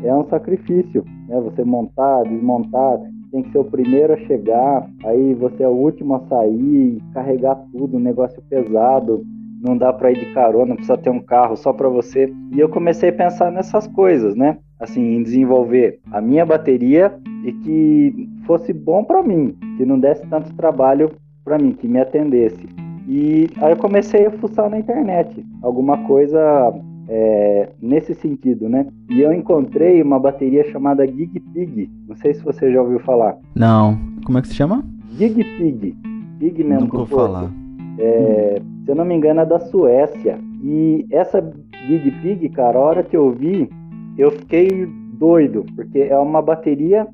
é 0.04 0.16
um 0.16 0.28
sacrifício, 0.30 1.04
né? 1.28 1.40
Você 1.42 1.64
montar, 1.64 2.24
desmontar, 2.24 3.00
tem 3.32 3.44
que 3.44 3.52
ser 3.52 3.60
o 3.60 3.66
primeiro 3.66 4.14
a 4.14 4.18
chegar, 4.26 4.90
aí 5.04 5.34
você 5.36 5.64
é 5.64 5.68
o 5.68 5.72
último 5.72 6.16
a 6.16 6.20
sair, 6.28 7.02
carregar 7.14 7.56
tudo, 7.72 7.98
um 7.98 8.00
negócio 8.00 8.42
pesado 8.50 9.24
não 9.62 9.78
dá 9.78 9.92
para 9.92 10.12
ir 10.12 10.20
de 10.20 10.34
carona, 10.34 10.76
precisa 10.76 10.98
ter 10.98 11.10
um 11.10 11.20
carro 11.20 11.56
só 11.56 11.74
para 11.74 11.90
você. 11.90 12.32
E 12.52 12.60
eu 12.60 12.70
comecei 12.70 13.10
a 13.10 13.14
pensar 13.14 13.52
nessas 13.52 13.88
coisas, 13.88 14.36
né? 14.36 14.58
Assim, 14.80 15.16
em 15.16 15.24
desenvolver 15.24 16.00
a 16.12 16.22
minha 16.22 16.46
bateria 16.46 17.14
e 17.44 17.52
que 17.52 18.30
fosse 18.46 18.72
bom 18.72 19.04
para 19.04 19.22
mim, 19.22 19.56
que 19.78 19.86
não 19.86 20.00
desse 20.00 20.26
tanto 20.28 20.54
trabalho 20.56 21.12
para 21.44 21.58
mim, 21.58 21.74
que 21.74 21.88
me 21.88 22.00
atendesse. 22.00 22.68
E 23.08 23.50
aí 23.58 23.72
eu 23.72 23.78
comecei 23.78 24.26
a 24.26 24.32
fuçar 24.32 24.70
na 24.70 24.80
internet 24.80 25.44
alguma 25.62 25.98
coisa 26.06 26.74
é, 27.10 27.70
nesse 27.82 28.14
sentido, 28.14 28.70
né? 28.70 28.86
E 29.10 29.20
eu 29.20 29.34
encontrei 29.34 30.02
uma 30.02 30.20
bateria 30.20 30.64
chamada 30.72 31.06
Gig 31.06 31.40
Pig. 31.40 31.90
Não 32.08 32.16
sei 32.16 32.36
se 32.36 32.44
você 32.44 32.72
já 32.72 32.82
ouviu 32.82 33.00
falar. 33.00 33.36
Não. 33.56 33.98
Como 34.24 34.38
é 34.38 34.42
que 34.42 34.48
se 34.48 34.54
chama? 34.54 34.86
Gig 35.18 35.44
Pig. 35.44 35.98
Pig 36.40 36.64
mesmo. 36.64 36.82
Nunca 36.82 36.98
vou 36.98 37.08
falar. 37.08 37.52
É, 38.00 38.62
se 38.86 38.92
eu 38.92 38.96
não 38.96 39.06
me 39.06 39.14
engano, 39.14 39.42
é 39.42 39.46
da 39.46 39.60
Suécia. 39.60 40.40
E 40.64 41.06
essa 41.12 41.42
Big 41.42 42.12
Pig, 42.22 42.50
cara, 42.50 42.78
a 42.78 42.82
hora 42.82 43.04
que 43.04 43.16
eu 43.16 43.32
vi, 43.32 43.70
eu 44.18 44.32
fiquei 44.32 44.88
doido, 45.14 45.66
porque 45.76 46.00
é 46.00 46.18
uma 46.18 46.42
bateria 46.42 47.08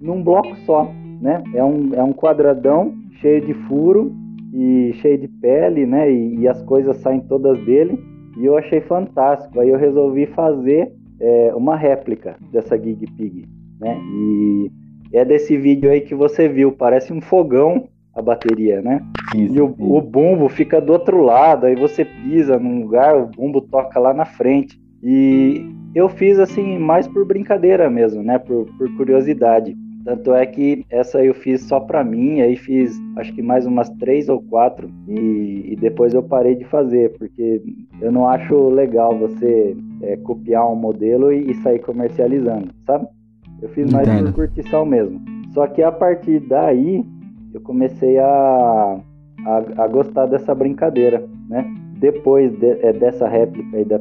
num 0.00 0.22
bloco 0.22 0.54
só, 0.58 0.90
né? 1.20 1.42
É 1.54 1.64
um, 1.64 1.92
é 1.94 2.02
um 2.02 2.12
quadradão 2.12 2.94
cheio 3.20 3.44
de 3.44 3.52
furo 3.52 4.12
e 4.54 4.92
cheio 4.94 5.18
de 5.18 5.28
pele, 5.28 5.84
né? 5.86 6.10
E, 6.10 6.40
e 6.40 6.48
as 6.48 6.62
coisas 6.62 6.96
saem 6.98 7.20
todas 7.20 7.58
dele. 7.64 7.98
E 8.36 8.46
eu 8.46 8.56
achei 8.56 8.80
fantástico. 8.80 9.58
Aí 9.60 9.68
eu 9.68 9.78
resolvi 9.78 10.26
fazer 10.26 10.92
é, 11.20 11.52
uma 11.54 11.76
réplica 11.76 12.36
dessa 12.52 12.78
Gig 12.78 13.04
Pig, 13.16 13.44
né? 13.80 14.00
E 14.14 14.70
é 15.12 15.24
desse 15.24 15.56
vídeo 15.56 15.90
aí 15.90 16.00
que 16.00 16.14
você 16.14 16.48
viu, 16.48 16.70
parece 16.72 17.12
um 17.12 17.20
fogão 17.20 17.88
a 18.18 18.22
bateria, 18.22 18.82
né? 18.82 19.00
Isso, 19.34 19.54
e 19.54 19.60
o, 19.60 19.74
o, 19.78 20.00
bumbo 20.00 20.48
fica 20.48 20.80
do 20.80 20.92
outro 20.92 21.22
lado, 21.22 21.66
aí 21.66 21.76
você 21.76 22.04
pisa 22.04 22.58
num 22.58 22.82
lugar, 22.82 23.16
o 23.16 23.26
bumbo 23.26 23.60
toca 23.60 23.98
lá 24.00 24.12
na 24.12 24.24
frente. 24.24 24.78
E 25.02 25.64
eu 25.94 26.08
fiz 26.08 26.38
assim, 26.38 26.78
mais 26.78 27.06
por 27.06 27.24
brincadeira 27.24 27.88
mesmo, 27.88 28.22
né? 28.22 28.38
Por, 28.38 28.66
por 28.76 28.92
curiosidade. 28.96 29.76
Tanto 30.04 30.32
é 30.32 30.46
que 30.46 30.84
essa 30.90 31.22
eu 31.22 31.34
fiz 31.34 31.62
só 31.62 31.78
para 31.78 32.02
mim, 32.02 32.40
aí 32.40 32.56
fiz 32.56 32.98
acho 33.16 33.32
que 33.34 33.42
mais 33.42 33.66
umas 33.66 33.90
três 33.90 34.28
ou 34.28 34.40
quatro 34.40 34.90
e, 35.06 35.72
e, 35.72 35.76
depois 35.76 36.14
eu 36.14 36.22
parei 36.22 36.54
de 36.54 36.64
fazer, 36.64 37.12
porque 37.18 37.62
eu 38.00 38.10
não 38.10 38.26
acho 38.26 38.70
legal 38.70 39.16
você 39.18 39.76
é, 40.02 40.16
copiar 40.16 40.66
um 40.66 40.76
modelo 40.76 41.30
e, 41.30 41.50
e, 41.50 41.54
sair 41.56 41.80
comercializando, 41.80 42.68
sabe? 42.86 43.06
Eu 43.60 43.68
fiz 43.70 43.92
mais 43.92 44.08
Entendo. 44.08 44.32
por 44.32 44.46
curtição 44.46 44.86
mesmo. 44.86 45.20
Só 45.52 45.66
que 45.66 45.82
a 45.82 45.92
partir 45.92 46.40
daí 46.40 47.04
eu 47.52 47.60
comecei 47.60 48.18
a, 48.18 49.00
a, 49.46 49.84
a 49.84 49.88
gostar 49.88 50.26
dessa 50.26 50.54
brincadeira, 50.54 51.26
né? 51.48 51.64
Depois 51.98 52.52
de, 52.58 52.70
é, 52.84 52.92
dessa 52.92 53.28
réplica 53.28 53.76
aí 53.76 53.84
da, 53.84 53.98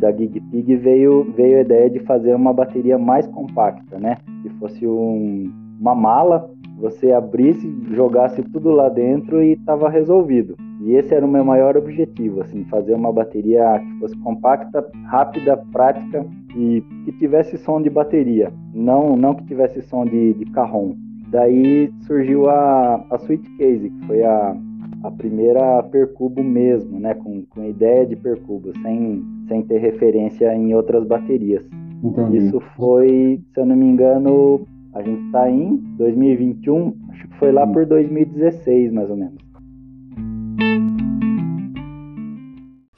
da 0.00 0.12
Gig 0.12 0.40
Pig 0.40 0.76
veio, 0.76 1.32
veio 1.36 1.58
a 1.58 1.62
ideia 1.62 1.88
de 1.88 2.00
fazer 2.00 2.34
uma 2.34 2.52
bateria 2.52 2.98
mais 2.98 3.26
compacta, 3.28 3.98
né? 3.98 4.16
Que 4.42 4.50
fosse 4.58 4.86
um, 4.86 5.50
uma 5.80 5.94
mala, 5.94 6.50
você 6.78 7.12
abrisse, 7.12 7.70
jogasse 7.92 8.42
tudo 8.42 8.70
lá 8.70 8.88
dentro 8.88 9.42
e 9.42 9.52
estava 9.52 9.88
resolvido. 9.88 10.56
E 10.82 10.94
esse 10.94 11.14
era 11.14 11.24
o 11.24 11.28
meu 11.28 11.44
maior 11.44 11.76
objetivo, 11.76 12.40
assim, 12.40 12.64
fazer 12.64 12.94
uma 12.94 13.12
bateria 13.12 13.78
que 13.78 13.98
fosse 14.00 14.16
compacta, 14.18 14.86
rápida, 15.04 15.58
prática 15.70 16.26
e 16.56 16.82
que 17.04 17.12
tivesse 17.12 17.58
som 17.58 17.82
de 17.82 17.90
bateria, 17.90 18.50
não 18.74 19.14
não 19.16 19.34
que 19.34 19.44
tivesse 19.44 19.82
som 19.82 20.04
de, 20.04 20.32
de 20.34 20.46
carrom. 20.46 20.94
Daí 21.30 21.92
surgiu 22.06 22.50
a, 22.50 23.04
a 23.10 23.16
Sweet 23.18 23.48
Case, 23.56 23.88
que 23.88 24.06
foi 24.06 24.22
a, 24.24 24.56
a 25.04 25.10
primeira 25.12 25.82
percubo 25.84 26.42
mesmo, 26.42 26.98
né? 26.98 27.14
Com, 27.14 27.44
com 27.46 27.64
ideia 27.64 28.04
de 28.04 28.16
percubo, 28.16 28.72
sem, 28.82 29.24
sem 29.46 29.62
ter 29.62 29.78
referência 29.78 30.52
em 30.54 30.74
outras 30.74 31.06
baterias. 31.06 31.64
Entendi. 32.02 32.38
Isso 32.38 32.60
foi, 32.76 33.40
se 33.54 33.60
eu 33.60 33.66
não 33.66 33.76
me 33.76 33.86
engano, 33.86 34.66
a 34.92 35.02
gente 35.02 35.24
está 35.26 35.48
em 35.48 35.76
2021, 35.98 36.96
acho 37.10 37.28
que 37.28 37.36
foi 37.36 37.52
lá 37.52 37.64
por 37.66 37.86
2016, 37.86 38.92
mais 38.92 39.08
ou 39.08 39.16
menos. 39.16 39.38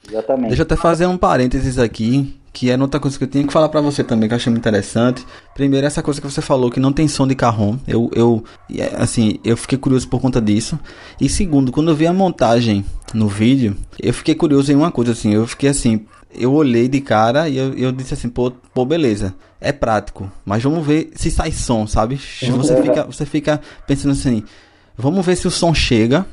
Exatamente. 0.09 0.47
Deixa 0.47 0.61
eu 0.61 0.65
até 0.65 0.75
fazer 0.75 1.05
um 1.05 1.17
parênteses 1.17 1.77
aqui 1.77 2.33
que 2.53 2.69
é 2.69 2.77
outra 2.77 2.99
coisa 2.99 3.17
que 3.17 3.23
eu 3.23 3.27
tinha 3.27 3.45
que 3.45 3.51
falar 3.51 3.67
para 3.67 3.81
você 3.81 4.03
também, 4.03 4.29
que 4.29 4.33
eu 4.33 4.37
achei 4.37 4.51
muito 4.51 4.61
interessante. 4.61 5.25
Primeiro, 5.55 5.87
essa 5.87 6.03
coisa 6.03 6.21
que 6.21 6.29
você 6.29 6.39
falou, 6.39 6.69
que 6.69 6.79
não 6.79 6.93
tem 6.93 7.07
som 7.07 7.27
de 7.27 7.33
carrom. 7.33 7.77
Eu, 7.87 8.11
eu, 8.13 8.43
é, 8.77 8.93
assim, 8.95 9.39
eu 9.43 9.57
fiquei 9.57 9.75
curioso 9.75 10.07
por 10.07 10.21
conta 10.21 10.39
disso. 10.39 10.79
E 11.19 11.27
segundo, 11.27 11.71
quando 11.71 11.89
eu 11.89 11.95
vi 11.95 12.05
a 12.05 12.13
montagem 12.13 12.85
no 13.11 13.27
vídeo, 13.27 13.75
eu 13.99 14.13
fiquei 14.13 14.35
curioso 14.35 14.71
em 14.71 14.75
uma 14.75 14.91
coisa, 14.91 15.13
assim, 15.13 15.33
eu 15.33 15.47
fiquei 15.47 15.69
assim, 15.69 16.05
eu 16.31 16.53
olhei 16.53 16.87
de 16.87 17.01
cara 17.01 17.49
e 17.49 17.57
eu, 17.57 17.73
eu 17.73 17.91
disse 17.91 18.13
assim, 18.13 18.29
pô, 18.29 18.51
pô, 18.51 18.85
beleza, 18.85 19.33
é 19.59 19.71
prático, 19.71 20.31
mas 20.45 20.61
vamos 20.61 20.85
ver 20.85 21.09
se 21.15 21.31
sai 21.31 21.51
som, 21.51 21.87
sabe? 21.87 22.17
Você 22.17 22.81
fica, 22.83 23.03
você 23.03 23.25
fica 23.25 23.61
pensando 23.87 24.11
assim, 24.11 24.43
vamos 24.95 25.25
ver 25.25 25.35
se 25.35 25.47
o 25.47 25.51
som 25.51 25.73
chega 25.73 26.23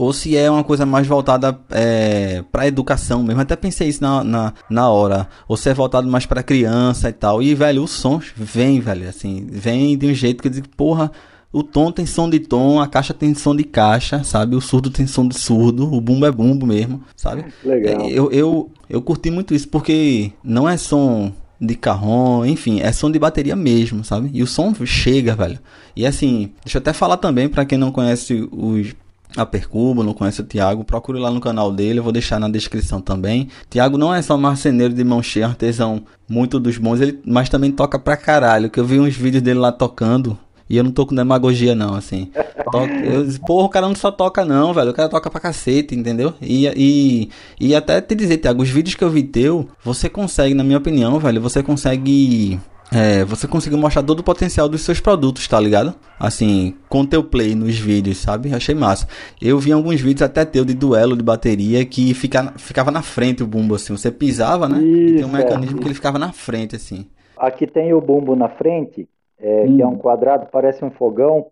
ou 0.00 0.14
se 0.14 0.34
é 0.34 0.50
uma 0.50 0.64
coisa 0.64 0.86
mais 0.86 1.06
voltada 1.06 1.60
é, 1.68 2.42
para 2.50 2.66
educação 2.66 3.22
mesmo. 3.22 3.42
Até 3.42 3.54
pensei 3.54 3.86
isso 3.86 4.02
na, 4.02 4.24
na, 4.24 4.54
na 4.70 4.88
hora. 4.88 5.28
Ou 5.46 5.58
se 5.58 5.68
é 5.68 5.74
voltado 5.74 6.08
mais 6.08 6.24
para 6.24 6.42
criança 6.42 7.10
e 7.10 7.12
tal. 7.12 7.42
E, 7.42 7.54
velho, 7.54 7.84
os 7.84 7.90
sons 7.90 8.32
vem, 8.34 8.80
velho, 8.80 9.06
assim, 9.06 9.46
vem 9.50 9.98
de 9.98 10.06
um 10.06 10.14
jeito 10.14 10.40
que 10.40 10.48
eu 10.48 10.52
digo, 10.52 10.70
porra, 10.74 11.12
o 11.52 11.62
tom 11.62 11.92
tem 11.92 12.06
som 12.06 12.30
de 12.30 12.38
tom, 12.38 12.80
a 12.80 12.86
caixa 12.86 13.12
tem 13.12 13.34
som 13.34 13.54
de 13.54 13.62
caixa, 13.62 14.24
sabe? 14.24 14.56
O 14.56 14.60
surdo 14.62 14.88
tem 14.88 15.06
som 15.06 15.28
de 15.28 15.38
surdo, 15.38 15.92
o 15.92 16.00
bumbo 16.00 16.24
é 16.24 16.32
bumbo 16.32 16.66
mesmo, 16.66 17.02
sabe? 17.14 17.44
Legal. 17.62 18.00
É, 18.00 18.10
eu, 18.10 18.32
eu, 18.32 18.70
eu 18.88 19.02
curti 19.02 19.30
muito 19.30 19.54
isso, 19.54 19.68
porque 19.68 20.32
não 20.42 20.66
é 20.66 20.78
som 20.78 21.30
de 21.60 21.74
carrom, 21.74 22.42
enfim, 22.46 22.80
é 22.80 22.90
som 22.90 23.10
de 23.10 23.18
bateria 23.18 23.54
mesmo, 23.54 24.02
sabe? 24.02 24.30
E 24.32 24.42
o 24.42 24.46
som 24.46 24.74
chega, 24.86 25.36
velho. 25.36 25.58
E 25.94 26.06
assim, 26.06 26.52
deixa 26.64 26.78
eu 26.78 26.80
até 26.80 26.94
falar 26.94 27.18
também 27.18 27.50
para 27.50 27.66
quem 27.66 27.76
não 27.76 27.92
conhece 27.92 28.48
os 28.50 28.94
a 29.36 29.46
Percubo, 29.46 30.02
não 30.02 30.14
conhece 30.14 30.40
o 30.40 30.44
Thiago, 30.44 30.84
procure 30.84 31.18
lá 31.18 31.30
no 31.30 31.40
canal 31.40 31.72
dele, 31.72 31.98
eu 31.98 32.02
vou 32.02 32.12
deixar 32.12 32.38
na 32.40 32.48
descrição 32.48 33.00
também. 33.00 33.48
Thiago 33.68 33.96
não 33.96 34.14
é 34.14 34.20
só 34.22 34.36
marceneiro 34.36 34.94
de 34.94 35.04
mão 35.04 35.22
cheia, 35.22 35.46
artesão 35.46 36.02
muito 36.28 36.58
dos 36.58 36.78
bons, 36.78 37.00
ele, 37.00 37.20
mas 37.24 37.48
também 37.48 37.70
toca 37.70 37.98
pra 37.98 38.16
caralho, 38.16 38.70
que 38.70 38.78
eu 38.78 38.84
vi 38.84 39.00
uns 39.00 39.14
vídeos 39.14 39.42
dele 39.42 39.58
lá 39.58 39.72
tocando, 39.72 40.38
e 40.68 40.76
eu 40.76 40.84
não 40.84 40.92
tô 40.92 41.04
com 41.04 41.14
demagogia 41.14 41.74
não, 41.74 41.94
assim. 41.94 42.30
Toca, 42.70 42.92
eu, 42.92 43.26
porra, 43.44 43.66
o 43.66 43.68
cara 43.68 43.88
não 43.88 43.94
só 43.96 44.12
toca 44.12 44.44
não, 44.44 44.72
velho, 44.72 44.90
o 44.90 44.94
cara 44.94 45.08
toca 45.08 45.28
pra 45.28 45.40
cacete, 45.40 45.96
entendeu? 45.96 46.34
E, 46.40 46.68
e, 46.76 47.30
e 47.58 47.74
até 47.74 48.00
te 48.00 48.14
dizer, 48.14 48.36
Thiago, 48.36 48.62
os 48.62 48.68
vídeos 48.68 48.94
que 48.94 49.02
eu 49.02 49.10
vi 49.10 49.24
teu, 49.24 49.68
você 49.82 50.08
consegue, 50.08 50.54
na 50.54 50.62
minha 50.62 50.78
opinião, 50.78 51.18
velho, 51.18 51.40
você 51.40 51.62
consegue 51.62 52.60
é, 52.92 53.24
você 53.24 53.46
conseguiu 53.46 53.78
mostrar 53.78 54.02
todo 54.02 54.20
o 54.20 54.24
potencial 54.24 54.68
dos 54.68 54.80
seus 54.82 54.98
produtos, 54.98 55.46
tá 55.46 55.60
ligado? 55.60 55.94
Assim, 56.18 56.76
com 56.88 57.06
teu 57.06 57.22
play 57.22 57.54
nos 57.54 57.78
vídeos, 57.78 58.18
sabe? 58.18 58.52
Achei 58.52 58.74
massa. 58.74 59.06
Eu 59.40 59.58
vi 59.58 59.70
alguns 59.72 60.00
vídeos 60.00 60.22
até 60.22 60.44
teu 60.44 60.64
de 60.64 60.74
duelo 60.74 61.16
de 61.16 61.22
bateria 61.22 61.84
que 61.84 62.12
fica, 62.14 62.52
ficava 62.56 62.90
na 62.90 63.02
frente 63.02 63.42
o 63.42 63.46
bumbo, 63.46 63.76
assim. 63.76 63.96
Você 63.96 64.10
pisava, 64.10 64.68
né? 64.68 64.78
Isso, 64.78 65.14
e 65.14 65.16
tem 65.16 65.24
um 65.24 65.32
mecanismo 65.32 65.78
é. 65.78 65.80
que 65.80 65.86
ele 65.86 65.94
ficava 65.94 66.18
na 66.18 66.32
frente, 66.32 66.74
assim. 66.74 67.06
Aqui 67.36 67.66
tem 67.66 67.94
o 67.94 68.00
bumbo 68.00 68.34
na 68.34 68.48
frente, 68.48 69.08
é, 69.38 69.64
hum. 69.66 69.76
que 69.76 69.82
é 69.82 69.86
um 69.86 69.96
quadrado, 69.96 70.48
parece 70.50 70.84
um 70.84 70.90
fogão. 70.90 71.46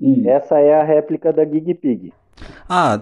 Hum. 0.00 0.22
Essa 0.26 0.58
é 0.60 0.78
a 0.78 0.84
réplica 0.84 1.32
da 1.32 1.44
Gig 1.44 1.74
Pig. 1.74 2.12
Ah, 2.68 2.98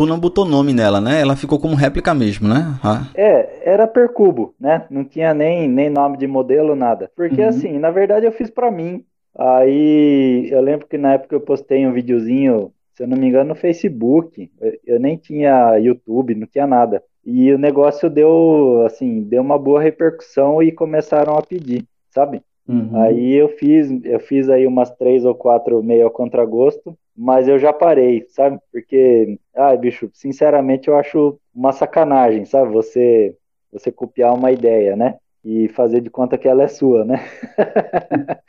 tu 0.00 0.06
não 0.06 0.18
botou 0.18 0.46
nome 0.46 0.72
nela, 0.72 0.98
né? 0.98 1.20
Ela 1.20 1.36
ficou 1.36 1.58
como 1.60 1.74
réplica 1.74 2.14
mesmo, 2.14 2.48
né? 2.48 2.74
Ah. 2.82 3.06
É, 3.14 3.70
era 3.70 3.86
Percubo, 3.86 4.54
né? 4.58 4.86
Não 4.88 5.04
tinha 5.04 5.34
nem, 5.34 5.68
nem 5.68 5.90
nome 5.90 6.16
de 6.16 6.26
modelo, 6.26 6.74
nada. 6.74 7.10
Porque 7.14 7.42
uhum. 7.42 7.48
assim, 7.48 7.78
na 7.78 7.90
verdade 7.90 8.24
eu 8.24 8.32
fiz 8.32 8.48
para 8.48 8.70
mim. 8.70 9.04
Aí 9.36 10.48
eu 10.50 10.62
lembro 10.62 10.86
que 10.86 10.96
na 10.96 11.12
época 11.12 11.34
eu 11.34 11.40
postei 11.42 11.86
um 11.86 11.92
videozinho, 11.92 12.72
se 12.94 13.02
eu 13.02 13.06
não 13.06 13.18
me 13.18 13.28
engano, 13.28 13.50
no 13.50 13.54
Facebook. 13.54 14.50
Eu 14.86 14.98
nem 14.98 15.18
tinha 15.18 15.76
YouTube, 15.76 16.34
não 16.34 16.46
tinha 16.46 16.66
nada. 16.66 17.02
E 17.22 17.52
o 17.52 17.58
negócio 17.58 18.08
deu, 18.08 18.82
assim, 18.86 19.20
deu 19.20 19.42
uma 19.42 19.58
boa 19.58 19.82
repercussão 19.82 20.62
e 20.62 20.72
começaram 20.72 21.36
a 21.36 21.42
pedir, 21.42 21.84
sabe? 22.08 22.40
Uhum. 22.66 23.02
Aí 23.02 23.32
eu 23.34 23.48
fiz, 23.50 23.90
eu 24.04 24.20
fiz 24.20 24.48
aí 24.48 24.66
umas 24.66 24.90
três 24.92 25.26
ou 25.26 25.34
quatro 25.34 25.82
meio 25.82 26.06
a 26.06 26.10
contragosto, 26.10 26.96
mas 27.20 27.46
eu 27.46 27.58
já 27.58 27.70
parei, 27.70 28.24
sabe? 28.30 28.58
Porque, 28.72 29.38
ai, 29.54 29.76
bicho, 29.76 30.10
sinceramente 30.14 30.88
eu 30.88 30.96
acho 30.96 31.38
uma 31.54 31.70
sacanagem, 31.70 32.46
sabe? 32.46 32.72
Você, 32.72 33.36
você 33.70 33.92
copiar 33.92 34.32
uma 34.32 34.50
ideia, 34.50 34.96
né? 34.96 35.18
E 35.44 35.68
fazer 35.68 36.00
de 36.00 36.08
conta 36.08 36.38
que 36.38 36.48
ela 36.48 36.62
é 36.62 36.68
sua, 36.68 37.04
né? 37.04 37.20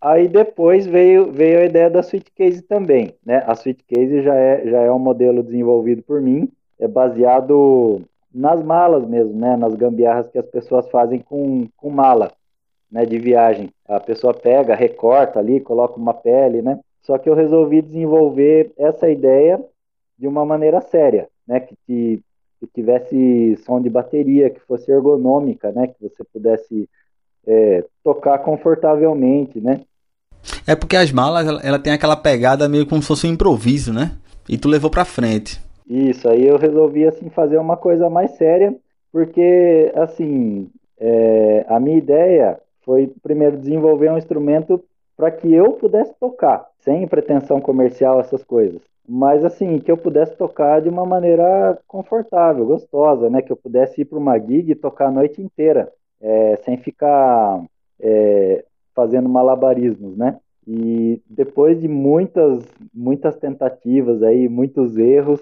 aí 0.00 0.26
depois 0.26 0.86
veio, 0.86 1.30
veio 1.30 1.58
a 1.60 1.64
ideia 1.66 1.90
da 1.90 2.00
Sweet 2.00 2.32
Case 2.34 2.62
também, 2.62 3.14
né? 3.24 3.44
A 3.46 3.52
Sweet 3.52 3.84
Case 3.84 4.22
já 4.22 4.34
é, 4.34 4.70
já 4.70 4.80
é 4.80 4.90
um 4.90 4.98
modelo 4.98 5.42
desenvolvido 5.42 6.02
por 6.02 6.22
mim, 6.22 6.50
é 6.80 6.88
baseado 6.88 8.00
nas 8.32 8.62
malas 8.62 9.06
mesmo, 9.06 9.38
né? 9.38 9.54
Nas 9.54 9.74
gambiarras 9.74 10.28
que 10.28 10.38
as 10.38 10.46
pessoas 10.46 10.88
fazem 10.88 11.18
com, 11.18 11.68
com 11.76 11.90
mala 11.90 12.32
né, 12.90 13.04
de 13.04 13.18
viagem. 13.18 13.68
A 13.86 14.00
pessoa 14.00 14.32
pega, 14.32 14.74
recorta 14.74 15.38
ali, 15.38 15.60
coloca 15.60 15.98
uma 15.98 16.14
pele, 16.14 16.62
né? 16.62 16.80
Só 17.04 17.18
que 17.18 17.28
eu 17.28 17.34
resolvi 17.34 17.82
desenvolver 17.82 18.72
essa 18.78 19.08
ideia 19.08 19.62
de 20.18 20.26
uma 20.26 20.44
maneira 20.44 20.80
séria, 20.80 21.28
né? 21.46 21.60
Que, 21.60 21.76
que, 21.86 22.22
que 22.58 22.66
tivesse 22.74 23.56
som 23.64 23.80
de 23.80 23.90
bateria, 23.90 24.50
que 24.50 24.60
fosse 24.60 24.90
ergonômica, 24.90 25.70
né? 25.70 25.88
Que 25.88 26.08
você 26.08 26.24
pudesse 26.24 26.88
é, 27.46 27.84
tocar 28.02 28.38
confortavelmente, 28.38 29.60
né? 29.60 29.82
É 30.66 30.74
porque 30.74 30.96
as 30.96 31.12
malas, 31.12 31.46
ela, 31.46 31.60
ela, 31.62 31.78
tem 31.78 31.92
aquela 31.92 32.16
pegada 32.16 32.68
meio 32.68 32.86
como 32.86 33.02
se 33.02 33.08
fosse 33.08 33.26
um 33.26 33.32
improviso, 33.32 33.92
né? 33.92 34.12
E 34.48 34.56
tu 34.56 34.68
levou 34.68 34.90
pra 34.90 35.04
frente. 35.04 35.60
Isso, 35.86 36.28
aí 36.28 36.46
eu 36.46 36.56
resolvi, 36.56 37.06
assim, 37.06 37.28
fazer 37.28 37.58
uma 37.58 37.76
coisa 37.76 38.08
mais 38.08 38.30
séria, 38.32 38.74
porque, 39.12 39.92
assim, 39.94 40.70
é, 40.98 41.66
a 41.68 41.78
minha 41.78 41.98
ideia 41.98 42.58
foi 42.82 43.12
primeiro 43.22 43.58
desenvolver 43.58 44.10
um 44.10 44.18
instrumento 44.18 44.82
para 45.16 45.30
que 45.30 45.52
eu 45.52 45.72
pudesse 45.72 46.14
tocar, 46.18 46.66
sem 46.78 47.06
pretensão 47.06 47.60
comercial, 47.60 48.20
essas 48.20 48.42
coisas. 48.42 48.80
Mas 49.06 49.44
assim, 49.44 49.78
que 49.78 49.90
eu 49.90 49.96
pudesse 49.96 50.36
tocar 50.36 50.80
de 50.80 50.88
uma 50.88 51.04
maneira 51.04 51.78
confortável, 51.86 52.64
gostosa, 52.66 53.28
né? 53.28 53.42
Que 53.42 53.52
eu 53.52 53.56
pudesse 53.56 54.00
ir 54.00 54.04
para 54.06 54.18
uma 54.18 54.38
gig 54.38 54.70
e 54.70 54.74
tocar 54.74 55.08
a 55.08 55.10
noite 55.10 55.42
inteira, 55.42 55.92
é, 56.20 56.56
sem 56.64 56.78
ficar 56.78 57.62
é, 58.00 58.64
fazendo 58.94 59.28
malabarismos, 59.28 60.16
né? 60.16 60.38
E 60.66 61.20
depois 61.28 61.78
de 61.78 61.86
muitas, 61.86 62.64
muitas 62.92 63.36
tentativas 63.36 64.22
aí, 64.22 64.48
muitos 64.48 64.96
erros, 64.96 65.40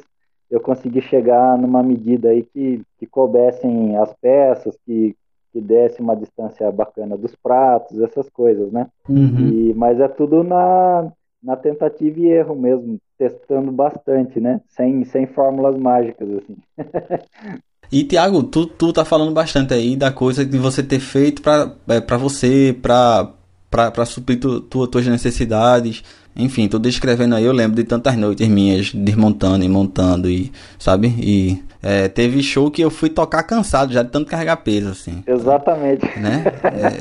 eu 0.50 0.61
consegui 0.61 1.00
chegar 1.00 1.56
numa 1.56 1.82
medida 1.82 2.30
aí 2.30 2.42
que, 2.42 2.82
que 2.98 3.06
coubessem 3.06 3.96
as 3.96 4.12
peças, 4.14 4.76
que 4.85 5.16
que 5.53 5.61
desse 5.61 6.01
uma 6.01 6.17
distância 6.17 6.71
bacana 6.73 7.17
dos 7.17 7.35
pratos, 7.37 8.01
essas 8.01 8.29
coisas, 8.31 8.73
né? 8.73 8.87
Uhum. 9.09 9.49
E, 9.49 9.75
mas 9.75 10.01
é 10.01 10.09
tudo 10.09 10.43
na, 10.43 11.12
na 11.43 11.57
tentativa 11.57 12.19
e 12.19 12.29
erro 12.29 12.57
mesmo, 12.57 12.99
testando 13.19 13.71
bastante, 13.71 14.41
né? 14.41 14.61
Sem, 14.69 15.05
sem 15.05 15.27
fórmulas 15.27 15.77
mágicas, 15.77 16.29
assim. 16.31 16.57
E 17.91 18.05
Tiago, 18.05 18.43
tu, 18.43 18.65
tu 18.65 18.91
tá 18.91 19.05
falando 19.05 19.35
bastante 19.35 19.75
aí 19.75 19.95
da 19.97 20.11
coisa 20.11 20.47
de 20.47 20.57
você 20.57 20.83
ter 20.83 20.99
feito 20.99 21.43
para 21.43 21.75
é, 21.88 22.01
pra 22.01 22.17
você, 22.17 22.75
para 22.81 23.31
para 23.71 24.05
suprir 24.05 24.38
tu, 24.38 24.61
tu, 24.61 24.87
tuas 24.87 25.07
necessidades. 25.07 26.03
Enfim, 26.37 26.69
tô 26.69 26.79
descrevendo 26.79 27.35
aí, 27.35 27.45
eu 27.45 27.53
lembro 27.53 27.77
de 27.77 27.85
tantas 27.85 28.17
noites 28.17 28.47
minhas 28.49 28.93
desmontando 28.93 29.65
e 29.65 29.69
montando 29.69 30.29
e, 30.29 30.53
sabe? 30.79 31.09
E 31.19 31.62
é, 31.83 32.07
teve 32.07 32.42
show 32.42 32.71
que 32.71 32.81
eu 32.81 32.90
fui 32.90 33.11
tocar 33.11 33.42
cansado 33.42 33.92
já 33.92 34.03
de 34.03 34.11
tanto 34.11 34.31
carregar 34.31 34.57
peso, 34.59 34.90
assim. 34.90 35.25
Exatamente. 35.27 36.07
Né? 36.18 36.45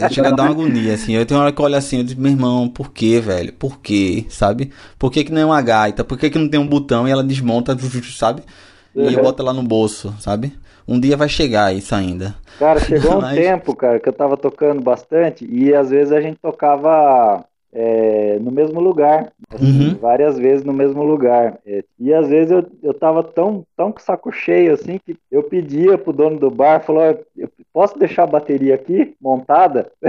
É, 0.01 0.09
chega 0.09 0.29
a 0.29 0.31
dar 0.31 0.43
uma 0.43 0.51
agonia, 0.51 0.95
assim. 0.95 1.13
Eu 1.13 1.25
tenho 1.25 1.39
uma 1.39 1.45
hora 1.45 1.53
que 1.53 1.61
eu 1.61 1.65
olho 1.65 1.75
assim, 1.75 1.97
eu 1.97 2.03
digo, 2.03 2.19
meu 2.19 2.31
irmão, 2.31 2.67
por 2.67 2.91
que, 2.91 3.19
velho? 3.19 3.53
Por 3.53 3.79
que, 3.79 4.25
sabe? 4.29 4.71
Por 4.97 5.11
que 5.11 5.23
que 5.23 5.31
não 5.31 5.41
é 5.41 5.45
uma 5.45 5.61
gaita? 5.61 6.03
Por 6.03 6.17
que 6.17 6.31
que 6.31 6.39
não 6.39 6.49
tem 6.49 6.59
um 6.59 6.67
botão 6.67 7.07
e 7.07 7.11
ela 7.11 7.23
desmonta, 7.23 7.77
sabe? 8.17 8.41
E 8.95 9.13
eu 9.13 9.21
boto 9.21 9.43
ela 9.43 9.53
no 9.53 9.63
bolso, 9.63 10.13
sabe? 10.19 10.51
Um 10.87 10.99
dia 10.99 11.15
vai 11.15 11.29
chegar 11.29 11.73
isso 11.73 11.93
ainda. 11.93 12.35
Cara, 12.57 12.79
chegou 12.79 13.17
um 13.17 13.21
Mas... 13.21 13.35
tempo, 13.35 13.75
cara, 13.75 13.99
que 13.99 14.09
eu 14.09 14.13
tava 14.13 14.35
tocando 14.35 14.81
bastante 14.81 15.47
e 15.49 15.73
às 15.73 15.89
vezes 15.89 16.11
a 16.11 16.19
gente 16.19 16.37
tocava 16.41 17.45
é, 17.73 18.37
no 18.39 18.51
mesmo 18.51 18.79
lugar, 18.81 19.31
assim, 19.49 19.89
uhum. 19.89 19.95
várias 19.95 20.37
vezes 20.37 20.65
no 20.65 20.73
mesmo 20.73 21.03
lugar. 21.03 21.57
É, 21.65 21.83
e 21.99 22.13
às 22.13 22.27
vezes 22.27 22.51
eu, 22.51 22.65
eu 22.83 22.93
tava 22.93 23.23
tão, 23.23 23.65
tão 23.77 23.91
com 23.91 23.99
o 23.99 24.01
saco 24.01 24.31
cheio 24.31 24.73
assim 24.73 24.99
que 25.05 25.17
eu 25.31 25.43
pedia 25.43 25.97
pro 25.97 26.11
dono 26.13 26.37
do 26.37 26.51
bar, 26.51 26.83
falou, 26.83 27.03
eu 27.37 27.49
posso 27.73 27.97
deixar 27.97 28.23
a 28.23 28.27
bateria 28.27 28.75
aqui 28.75 29.15
montada? 29.21 29.89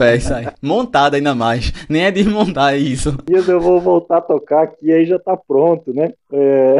é, 0.00 0.16
isso 0.16 0.32
aí. 0.34 0.48
Montada 0.62 1.16
ainda 1.16 1.34
mais. 1.34 1.72
Nem 1.88 2.04
é 2.04 2.10
desmontar 2.10 2.74
é 2.74 2.78
isso. 2.78 3.16
E 3.28 3.32
eu 3.34 3.60
vou 3.60 3.80
voltar 3.80 4.18
a 4.18 4.22
tocar 4.22 4.62
aqui 4.62 4.92
aí 4.92 5.04
já 5.04 5.18
tá 5.18 5.36
pronto, 5.36 5.92
né? 5.92 6.12
É... 6.32 6.78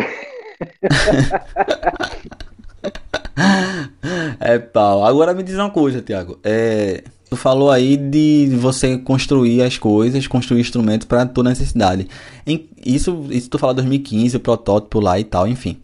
é 4.40 4.58
pau. 4.58 5.04
Agora 5.04 5.34
me 5.34 5.42
diz 5.42 5.56
uma 5.56 5.70
coisa, 5.70 6.00
Tiago. 6.00 6.38
É, 6.42 7.02
tu 7.28 7.36
falou 7.36 7.70
aí 7.70 7.96
de 7.96 8.48
você 8.56 8.96
construir 8.98 9.62
as 9.62 9.78
coisas, 9.78 10.26
construir 10.26 10.60
instrumentos 10.60 11.06
para 11.06 11.26
tua 11.26 11.44
necessidade. 11.44 12.08
Em, 12.46 12.68
isso, 12.84 13.26
isso 13.30 13.50
tu 13.50 13.58
fala 13.58 13.74
2015, 13.74 14.36
o 14.36 14.40
protótipo 14.40 15.00
lá 15.00 15.18
e 15.18 15.24
tal, 15.24 15.46
enfim. 15.46 15.78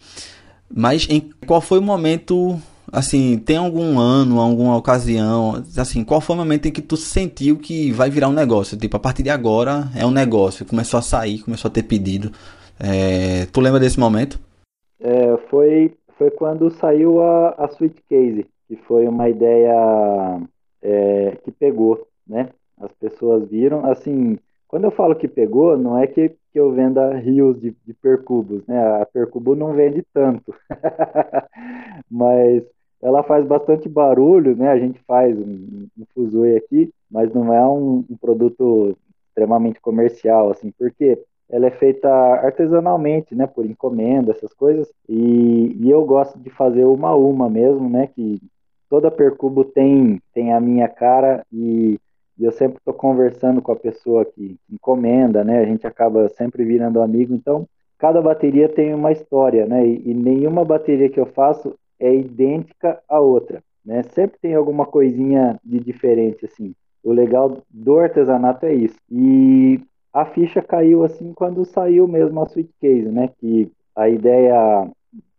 Mas 0.74 1.06
em 1.08 1.20
qual 1.46 1.60
foi 1.60 1.78
o 1.78 1.82
momento, 1.82 2.58
assim, 2.92 3.38
tem 3.38 3.56
algum 3.56 3.98
ano, 3.98 4.40
alguma 4.40 4.76
ocasião, 4.76 5.62
assim, 5.76 6.02
qual 6.02 6.20
foi 6.20 6.34
o 6.34 6.38
momento 6.38 6.66
em 6.66 6.72
que 6.72 6.82
tu 6.82 6.96
sentiu 6.96 7.58
que 7.58 7.92
vai 7.92 8.10
virar 8.10 8.28
um 8.28 8.32
negócio? 8.32 8.76
Tipo, 8.76 8.96
a 8.96 9.00
partir 9.00 9.22
de 9.22 9.30
agora 9.30 9.88
é 9.94 10.04
um 10.04 10.10
negócio, 10.10 10.66
começou 10.66 10.98
a 10.98 11.02
sair, 11.02 11.40
começou 11.40 11.68
a 11.68 11.72
ter 11.72 11.82
pedido. 11.82 12.32
É, 12.80 13.46
tu 13.52 13.60
lembra 13.60 13.78
desse 13.78 14.00
momento? 14.00 14.40
É, 15.00 15.36
foi 15.50 15.92
foi 16.18 16.30
quando 16.30 16.70
saiu 16.70 17.20
a, 17.20 17.54
a 17.58 17.66
Sweet 17.66 18.02
Case, 18.08 18.46
que 18.68 18.76
foi 18.88 19.06
uma 19.06 19.28
ideia 19.28 20.40
é, 20.84 21.36
que 21.42 21.50
pegou, 21.50 22.06
né? 22.26 22.50
As 22.78 22.92
pessoas 22.92 23.48
viram, 23.48 23.86
assim, 23.86 24.38
quando 24.68 24.84
eu 24.84 24.90
falo 24.90 25.16
que 25.16 25.26
pegou, 25.26 25.76
não 25.78 25.98
é 25.98 26.06
que, 26.06 26.28
que 26.52 26.60
eu 26.60 26.72
venda 26.72 27.14
rios 27.16 27.58
de, 27.60 27.74
de 27.84 27.94
percubos, 27.94 28.66
né? 28.66 29.00
A 29.00 29.06
percubo 29.06 29.56
não 29.56 29.72
vende 29.72 30.04
tanto, 30.12 30.54
mas 32.10 32.62
ela 33.02 33.22
faz 33.22 33.46
bastante 33.46 33.88
barulho, 33.88 34.54
né? 34.56 34.68
A 34.70 34.78
gente 34.78 35.00
faz 35.06 35.36
um, 35.38 35.88
um 35.98 36.04
fusui 36.14 36.56
aqui, 36.56 36.92
mas 37.10 37.32
não 37.32 37.52
é 37.52 37.66
um, 37.66 38.04
um 38.10 38.16
produto 38.16 38.96
extremamente 39.28 39.80
comercial, 39.80 40.50
assim, 40.50 40.70
porque 40.78 41.18
ela 41.48 41.66
é 41.66 41.70
feita 41.70 42.08
artesanalmente, 42.08 43.34
né, 43.34 43.46
por 43.46 43.66
encomenda, 43.66 44.32
essas 44.32 44.52
coisas, 44.54 44.90
e, 45.08 45.76
e 45.78 45.90
eu 45.90 46.04
gosto 46.04 46.38
de 46.38 46.50
fazer 46.50 46.84
uma 46.84 47.10
a 47.10 47.16
uma 47.16 47.50
mesmo, 47.50 47.88
né, 47.88 48.06
que 48.06 48.40
toda 48.94 49.10
percubo 49.10 49.64
tem, 49.64 50.22
tem 50.32 50.52
a 50.52 50.60
minha 50.60 50.86
cara 50.86 51.44
e, 51.52 51.98
e 52.38 52.44
eu 52.44 52.52
sempre 52.52 52.78
estou 52.78 52.94
conversando 52.94 53.60
com 53.60 53.72
a 53.72 53.76
pessoa 53.76 54.24
que 54.24 54.56
encomenda, 54.70 55.42
né? 55.42 55.58
A 55.58 55.64
gente 55.64 55.84
acaba 55.84 56.28
sempre 56.28 56.64
virando 56.64 57.02
amigo, 57.02 57.34
então 57.34 57.66
cada 57.98 58.22
bateria 58.22 58.68
tem 58.68 58.94
uma 58.94 59.10
história, 59.10 59.66
né? 59.66 59.84
E, 59.84 60.10
e 60.10 60.14
nenhuma 60.14 60.64
bateria 60.64 61.08
que 61.08 61.18
eu 61.18 61.26
faço 61.26 61.74
é 61.98 62.14
idêntica 62.14 63.02
à 63.08 63.18
outra, 63.18 63.64
né? 63.84 64.04
Sempre 64.14 64.38
tem 64.40 64.54
alguma 64.54 64.86
coisinha 64.86 65.58
de 65.64 65.80
diferente, 65.80 66.44
assim. 66.46 66.72
O 67.02 67.10
legal 67.10 67.58
do 67.68 67.98
artesanato 67.98 68.64
é 68.64 68.74
isso. 68.74 68.96
E 69.10 69.80
a 70.12 70.24
ficha 70.24 70.62
caiu 70.62 71.02
assim 71.02 71.32
quando 71.34 71.64
saiu 71.64 72.06
mesmo 72.06 72.40
a 72.40 72.44
Sweet 72.44 72.70
Case, 72.80 73.08
né? 73.08 73.28
Que 73.40 73.72
a 73.96 74.08
ideia 74.08 74.88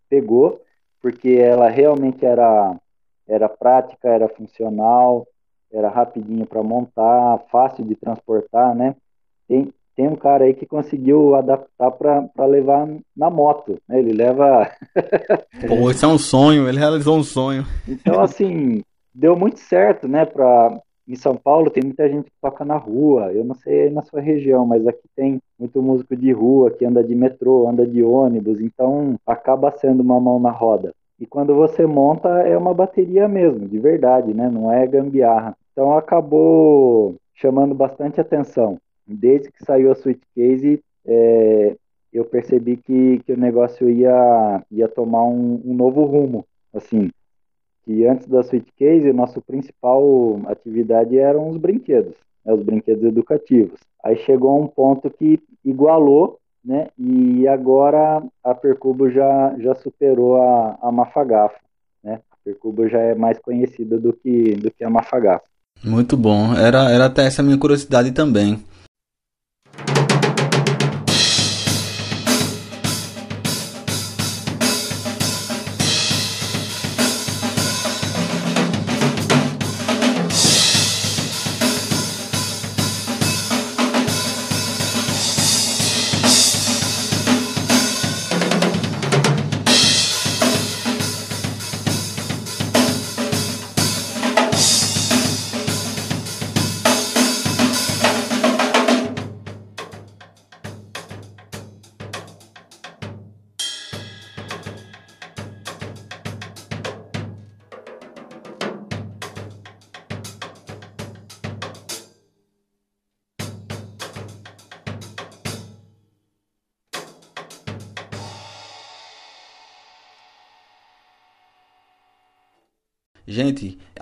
pegou, 0.10 0.60
porque 1.02 1.30
ela 1.30 1.70
realmente 1.70 2.26
era, 2.26 2.76
era 3.28 3.50
prática, 3.50 4.08
era 4.08 4.28
funcional, 4.30 5.28
era 5.72 5.90
rapidinho 5.90 6.46
para 6.46 6.64
montar, 6.64 7.40
fácil 7.52 7.84
de 7.84 7.96
transportar, 7.96 8.76
né? 8.76 8.96
Tem, 9.48 9.72
tem 9.96 10.08
um 10.08 10.16
cara 10.16 10.46
aí 10.46 10.54
que 10.54 10.66
conseguiu 10.66 11.36
adaptar 11.36 11.92
para 11.92 12.46
levar 12.46 12.88
na 13.16 13.30
moto, 13.30 13.78
né? 13.88 14.00
Ele 14.00 14.14
leva. 14.14 14.70
Pô, 15.68 15.90
isso 15.90 16.06
é 16.06 16.08
um 16.08 16.18
sonho, 16.18 16.68
ele 16.68 16.80
realizou 16.80 17.18
um 17.18 17.24
sonho. 17.24 17.66
Então, 17.88 18.22
assim, 18.22 18.84
deu 19.14 19.36
muito 19.36 19.60
certo, 19.60 20.08
né? 20.08 20.26
Pra, 20.26 20.80
em 21.08 21.16
São 21.16 21.36
Paulo 21.36 21.70
tem 21.70 21.84
muita 21.84 22.10
gente 22.10 22.26
que 22.26 22.42
toca 22.42 22.66
na 22.66 22.78
rua. 22.78 23.32
Eu 23.32 23.46
não 23.46 23.56
sei 23.56 23.90
na 23.90 24.02
sua 24.02 24.22
região, 24.22 24.66
mas 24.66 24.86
aqui 24.88 25.08
tem 25.16 25.40
muito 25.58 25.82
músico 25.82 26.16
de 26.16 26.32
rua 26.32 26.72
que 26.72 26.86
anda 26.86 27.04
de 27.04 27.16
metrô, 27.16 27.68
anda 27.68 27.86
de 27.86 28.04
ônibus, 28.04 28.60
então 28.60 29.16
acaba 29.26 29.72
sendo 29.72 30.02
uma 30.02 30.20
mão 30.20 30.40
na 30.40 30.52
roda. 30.52 30.94
E 31.20 31.26
quando 31.26 31.56
você 31.56 31.86
monta 31.86 32.30
é 32.42 32.58
uma 32.58 32.74
bateria 32.74 33.28
mesmo, 33.28 33.68
de 33.68 33.80
verdade, 33.80 34.34
né? 34.34 34.50
Não 34.50 34.72
é 34.72 34.86
gambiarra. 34.86 35.58
Então 35.72 35.98
acabou 35.98 37.16
chamando 37.34 37.74
bastante 37.74 38.20
atenção. 38.20 38.80
Desde 39.08 39.52
que 39.52 39.64
saiu 39.64 39.92
a 39.92 39.96
Suitcase, 39.96 40.82
é, 41.06 41.76
eu 42.12 42.26
percebi 42.26 42.78
que, 42.78 43.20
que 43.26 43.34
o 43.34 43.38
negócio 43.38 43.90
ia, 43.90 44.64
ia 44.72 44.88
tomar 44.88 45.24
um, 45.24 45.62
um 45.66 45.74
novo 45.74 46.04
rumo. 46.06 46.46
Assim, 46.74 47.10
que 47.86 48.06
antes 48.06 48.28
da 48.28 48.44
Suitcase, 48.44 49.14
nossa 49.14 49.40
principal 49.40 50.40
atividade 50.48 51.18
eram 51.18 51.50
os 51.50 51.58
brinquedos, 51.58 52.16
né, 52.44 52.54
os 52.54 52.64
brinquedos 52.64 53.04
educativos. 53.04 53.80
Aí 54.04 54.18
chegou 54.18 54.52
a 54.52 54.56
um 54.56 54.68
ponto 54.68 55.10
que 55.10 55.40
igualou, 55.64 56.40
né, 56.66 56.88
e 56.98 57.48
agora 57.48 58.24
a 58.44 58.56
Percubo 58.56 59.10
já, 59.10 59.56
já 59.60 59.76
superou 59.76 60.42
a, 60.42 60.78
a 60.82 60.92
Mafagafo. 60.92 61.60
Né? 62.04 62.20
A 62.32 62.36
Percubo 62.44 62.88
já 62.90 63.00
é 63.00 63.14
mais 63.14 63.38
conhecida 63.38 64.00
do 64.00 64.12
que, 64.12 64.56
do 64.56 64.72
que 64.72 64.84
a 64.84 64.90
Mafagafo. 64.90 65.46
Muito 65.84 66.18
bom, 66.18 66.56
era, 66.56 66.90
era 66.90 67.06
até 67.06 67.26
essa 67.26 67.44
minha 67.44 67.58
curiosidade 67.58 68.12
também. 68.12 68.64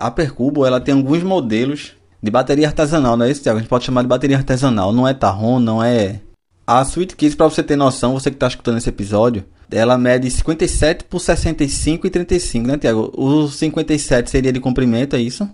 A 0.04 0.10
Percubo 0.10 0.66
ela 0.66 0.82
tem 0.82 0.94
alguns 0.94 1.22
modelos 1.22 1.96
de 2.22 2.30
bateria 2.30 2.66
artesanal, 2.66 3.16
não 3.16 3.24
é 3.24 3.30
isso, 3.30 3.42
Thiago? 3.42 3.56
A 3.56 3.60
gente 3.62 3.70
pode 3.70 3.84
chamar 3.84 4.02
de 4.02 4.08
bateria 4.08 4.36
artesanal, 4.36 4.92
não 4.92 5.08
é 5.08 5.14
Tarron, 5.14 5.58
não 5.58 5.82
é. 5.82 6.20
A 6.66 6.82
Sweet 6.82 7.16
Kids, 7.16 7.34
para 7.34 7.48
você 7.48 7.62
ter 7.62 7.74
noção, 7.74 8.12
você 8.12 8.28
que 8.28 8.36
está 8.36 8.46
escutando 8.46 8.76
esse 8.76 8.88
episódio, 8.90 9.44
ela 9.72 9.96
mede 9.96 10.30
57 10.30 11.04
por 11.04 11.20
65 11.20 12.06
e 12.06 12.10
35, 12.10 12.66
né, 12.66 12.76
Tiago? 12.76 13.10
O 13.16 13.48
57 13.48 14.28
seria 14.28 14.52
de 14.52 14.60
comprimento, 14.60 15.16
é 15.16 15.20
isso? 15.20 15.48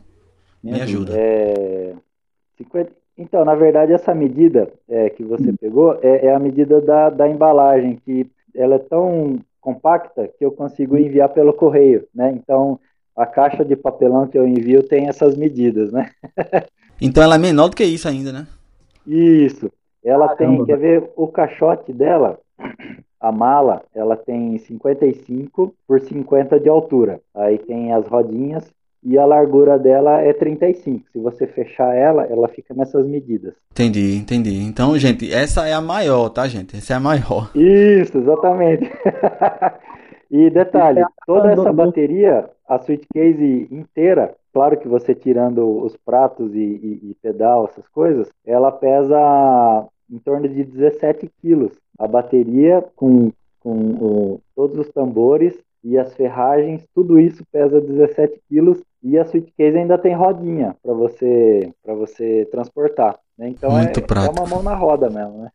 Me, 0.62 0.80
ajuda. 0.80 1.12
É... 1.16 1.94
50... 2.58 2.90
Então, 3.18 3.44
na 3.44 3.54
verdade, 3.54 3.92
essa 3.92 4.12
medida 4.12 4.68
é, 4.88 5.10
que 5.10 5.22
você 5.22 5.50
hum. 5.50 5.56
pegou 5.60 5.96
é, 6.02 6.26
é, 6.26 6.34
a 6.34 6.40
medida 6.40 6.80
da, 6.80 7.08
da 7.08 7.28
embalagem, 7.28 8.00
que 8.04 8.26
ela 8.52 8.74
é 8.74 8.80
tão 8.80 9.38
compacta 9.60 10.28
que 10.36 10.44
eu 10.44 10.50
consigo 10.50 10.96
enviar 10.96 11.28
pelo 11.28 11.52
correio, 11.52 12.08
né? 12.12 12.32
Então, 12.34 12.80
a 13.20 13.26
caixa 13.26 13.62
de 13.62 13.76
papelão 13.76 14.26
que 14.26 14.38
eu 14.38 14.48
envio 14.48 14.82
tem 14.82 15.08
essas 15.08 15.36
medidas, 15.36 15.92
né? 15.92 16.10
então 17.00 17.22
ela 17.22 17.34
é 17.34 17.38
menor 17.38 17.68
do 17.68 17.76
que 17.76 17.84
isso 17.84 18.08
ainda, 18.08 18.32
né? 18.32 18.46
Isso. 19.06 19.70
Ela 20.02 20.34
Caramba. 20.34 20.56
tem, 20.56 20.66
quer 20.66 20.78
ver, 20.78 21.10
o 21.14 21.28
caixote 21.28 21.92
dela, 21.92 22.38
a 23.20 23.30
mala, 23.30 23.82
ela 23.94 24.16
tem 24.16 24.56
55 24.56 25.74
por 25.86 26.00
50 26.00 26.58
de 26.58 26.70
altura. 26.70 27.20
Aí 27.34 27.58
tem 27.58 27.92
as 27.92 28.06
rodinhas 28.06 28.64
e 29.02 29.18
a 29.18 29.26
largura 29.26 29.78
dela 29.78 30.22
é 30.22 30.32
35. 30.32 31.04
Se 31.12 31.18
você 31.18 31.46
fechar 31.46 31.94
ela, 31.94 32.24
ela 32.24 32.48
fica 32.48 32.72
nessas 32.72 33.06
medidas. 33.06 33.52
Entendi, 33.72 34.16
entendi. 34.16 34.62
Então, 34.62 34.96
gente, 34.98 35.30
essa 35.30 35.66
é 35.66 35.74
a 35.74 35.80
maior, 35.82 36.30
tá, 36.30 36.48
gente? 36.48 36.74
Essa 36.74 36.94
é 36.94 36.96
a 36.96 37.00
maior. 37.00 37.50
Isso, 37.54 38.16
exatamente. 38.16 38.90
e 40.30 40.48
detalhe, 40.48 41.04
toda 41.26 41.50
essa 41.50 41.72
bateria, 41.72 42.48
a 42.68 42.78
suitcase 42.78 43.66
inteira, 43.70 44.34
claro 44.52 44.78
que 44.78 44.86
você 44.86 45.12
tirando 45.12 45.82
os 45.82 45.96
pratos 45.96 46.54
e, 46.54 46.58
e, 46.58 47.10
e 47.10 47.16
pedal, 47.20 47.64
essas 47.64 47.88
coisas, 47.88 48.30
ela 48.46 48.70
pesa 48.70 49.88
em 50.08 50.18
torno 50.18 50.48
de 50.48 50.62
17 50.62 51.28
quilos. 51.40 51.72
A 51.98 52.06
bateria 52.06 52.84
com, 52.94 53.32
com 53.58 53.70
o, 53.72 54.40
todos 54.54 54.78
os 54.78 54.88
tambores 54.90 55.58
e 55.82 55.98
as 55.98 56.14
ferragens, 56.14 56.86
tudo 56.94 57.18
isso 57.18 57.44
pesa 57.50 57.80
17 57.80 58.40
quilos 58.48 58.80
e 59.02 59.18
a 59.18 59.24
suitcase 59.24 59.78
ainda 59.78 59.98
tem 59.98 60.14
rodinha 60.14 60.76
para 60.82 60.92
você 60.92 61.72
para 61.82 61.94
você 61.94 62.46
transportar. 62.52 63.18
Né? 63.36 63.48
Então 63.48 63.70
Muito 63.70 63.98
é, 63.98 64.02
prático. 64.02 64.38
é 64.38 64.40
uma 64.40 64.48
mão 64.48 64.62
na 64.62 64.74
roda 64.74 65.08
mesmo, 65.08 65.38
né? 65.38 65.50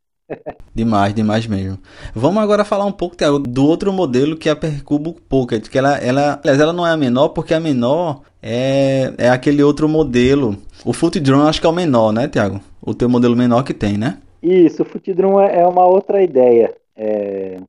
Demais, 0.74 1.14
demais 1.14 1.48
mesmo. 1.48 1.78
Vamos 2.14 2.42
agora 2.42 2.66
falar 2.66 2.86
um 2.86 2.92
pouco 2.92 3.16
do 3.42 3.66
outro 3.66 3.92
modelo 3.94 4.36
que 4.36 4.50
é 4.50 4.52
a 4.52 4.56
Percubo 4.56 5.14
Pocket, 5.28 5.68
que 5.70 5.78
ela, 5.78 5.98
ela, 5.98 6.42
ela 6.44 6.74
não 6.74 6.86
é 6.86 6.92
a 6.92 6.98
menor, 6.98 7.30
porque 7.30 7.54
a 7.54 7.60
menor 7.60 8.22
é, 8.42 9.14
é 9.18 9.30
aquele 9.30 9.64
outro 9.64 9.88
modelo. 9.88 10.56
O 10.86 10.94
Foot 10.94 11.20
Drum 11.20 11.42
acho 11.42 11.60
que 11.60 11.68
é 11.68 11.70
o 11.70 11.74
menor, 11.74 12.12
né, 12.12 12.28
Tiago? 12.28 12.60
O 12.82 12.94
teu 12.94 13.10
modelo 13.10 13.36
menor 13.36 13.64
que 13.64 13.74
tem, 13.74 13.98
né? 13.98 14.20
Isso, 14.42 14.84
o 14.84 14.86
Foot 14.86 15.14
Drum 15.14 15.40
é, 15.40 15.62
é 15.62 15.68
uma 15.68 15.86
outra 15.88 16.22
ideia. 16.24 16.74
É, 16.96 17.60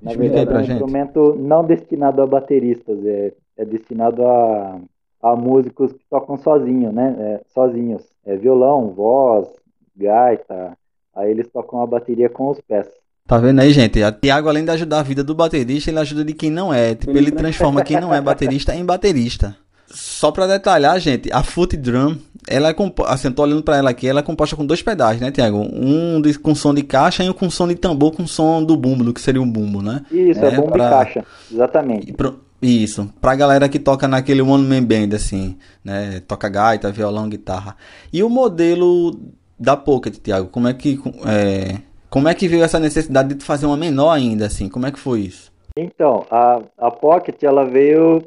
na 0.00 0.14
verdade, 0.14 0.50
é 0.50 0.54
um 0.54 0.60
gente. 0.60 0.72
instrumento 0.72 1.34
não 1.38 1.64
destinado 1.64 2.22
a 2.22 2.26
bateristas, 2.26 3.04
é, 3.04 3.32
é 3.56 3.64
destinado 3.64 4.24
a, 4.26 4.80
a 5.22 5.36
músicos 5.36 5.92
que 5.92 6.04
tocam 6.08 6.36
sozinho, 6.36 6.92
né? 6.92 7.14
É, 7.18 7.40
sozinhos. 7.48 8.02
É 8.24 8.36
violão, 8.36 8.90
voz, 8.90 9.48
gaita, 9.96 10.76
Aí 11.18 11.30
eles 11.30 11.48
tocam 11.52 11.82
a 11.82 11.86
bateria 11.86 12.28
com 12.28 12.48
os 12.50 12.60
pés. 12.60 12.86
Tá 13.26 13.36
vendo 13.36 13.60
aí, 13.60 13.72
gente? 13.72 14.02
A 14.02 14.10
Thiago, 14.12 14.48
além 14.48 14.64
de 14.64 14.70
ajudar 14.70 15.00
a 15.00 15.02
vida 15.02 15.22
do 15.22 15.34
baterista, 15.34 15.90
ele 15.90 15.98
ajuda 15.98 16.24
de 16.24 16.32
quem 16.32 16.50
não 16.50 16.72
é. 16.72 16.94
Tipo, 16.94 17.16
ele 17.16 17.30
transforma 17.30 17.82
quem 17.82 18.00
não 18.00 18.14
é 18.14 18.20
baterista 18.20 18.74
em 18.74 18.84
baterista. 18.84 19.54
Só 19.90 20.30
pra 20.30 20.46
detalhar, 20.46 20.98
gente, 21.00 21.30
a 21.32 21.42
Foot 21.42 21.76
Drum, 21.76 22.16
ela 22.46 22.68
é 22.68 22.72
composta. 22.72 23.12
Assim, 23.12 23.30
tô 23.32 23.42
olhando 23.42 23.62
pra 23.62 23.76
ela 23.76 23.90
aqui, 23.90 24.06
ela 24.06 24.20
é 24.20 24.22
composta 24.22 24.54
com 24.54 24.64
dois 24.64 24.80
pedais, 24.80 25.20
né, 25.20 25.30
Tiago? 25.30 25.58
Um 25.72 26.20
de, 26.20 26.38
com 26.38 26.54
som 26.54 26.72
de 26.72 26.82
caixa 26.82 27.24
e 27.24 27.28
um 27.28 27.32
com 27.32 27.50
som 27.50 27.66
de 27.66 27.74
tambor 27.74 28.12
com 28.12 28.26
som 28.26 28.62
do 28.62 28.76
bumbo, 28.76 29.02
do 29.02 29.12
que 29.12 29.20
seria 29.20 29.42
um 29.42 29.50
bumbo, 29.50 29.82
né? 29.82 30.02
Isso, 30.10 30.44
é, 30.44 30.48
é 30.48 30.56
bumbo 30.56 30.72
pra... 30.72 30.86
e 30.86 30.90
caixa, 30.90 31.24
exatamente. 31.50 32.12
Pro... 32.12 32.40
Isso, 32.60 33.08
pra 33.20 33.36
galera 33.36 33.68
que 33.68 33.78
toca 33.78 34.08
naquele 34.08 34.42
One 34.42 34.66
Man 34.66 34.82
Band, 34.82 35.14
assim, 35.14 35.56
né? 35.84 36.20
Toca 36.26 36.48
gaita, 36.48 36.90
violão, 36.90 37.28
guitarra. 37.28 37.76
E 38.12 38.22
o 38.22 38.28
modelo 38.28 39.16
da 39.58 39.76
Pocket, 39.76 40.16
Thiago, 40.18 40.48
como 40.48 40.68
é 40.68 40.74
que 40.74 40.98
é, 41.26 41.80
como 42.08 42.28
é 42.28 42.34
que 42.34 42.48
veio 42.48 42.62
essa 42.62 42.78
necessidade 42.78 43.34
de 43.34 43.44
fazer 43.44 43.66
uma 43.66 43.76
menor 43.76 44.10
ainda 44.10 44.46
assim? 44.46 44.68
Como 44.68 44.86
é 44.86 44.92
que 44.92 44.98
foi 44.98 45.20
isso? 45.20 45.52
Então, 45.76 46.24
a, 46.30 46.60
a 46.76 46.90
Pocket 46.90 47.42
ela 47.42 47.64
veio 47.64 48.22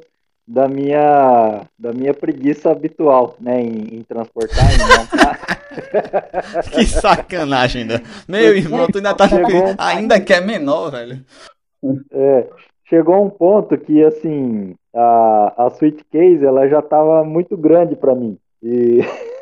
da 0.48 0.68
minha 0.68 1.62
da 1.78 1.94
minha 1.94 2.14
preguiça 2.14 2.72
habitual, 2.72 3.36
né, 3.40 3.62
em, 3.62 3.96
em 3.96 4.04
transportar, 4.04 4.66
em 4.74 4.78
montar. 4.78 5.62
que 6.72 6.86
sacanagem, 6.86 7.86
né? 7.86 8.02
Meu 8.28 8.56
irmão, 8.56 8.88
tu 8.88 8.98
ainda 8.98 9.14
tá 9.14 9.28
chegou... 9.28 9.74
ainda 9.78 10.20
que 10.20 10.34
é 10.34 10.42
menor, 10.42 10.92
velho. 10.92 11.24
É, 12.12 12.48
chegou 12.90 13.24
um 13.24 13.30
ponto 13.30 13.78
que 13.78 14.04
assim, 14.04 14.76
a, 14.94 15.66
a 15.66 15.70
suitcase 15.70 16.46
ela 16.46 16.68
já 16.68 16.82
tava 16.82 17.24
muito 17.24 17.56
grande 17.56 17.96
para 17.96 18.14
mim. 18.14 18.38
E 18.62 19.00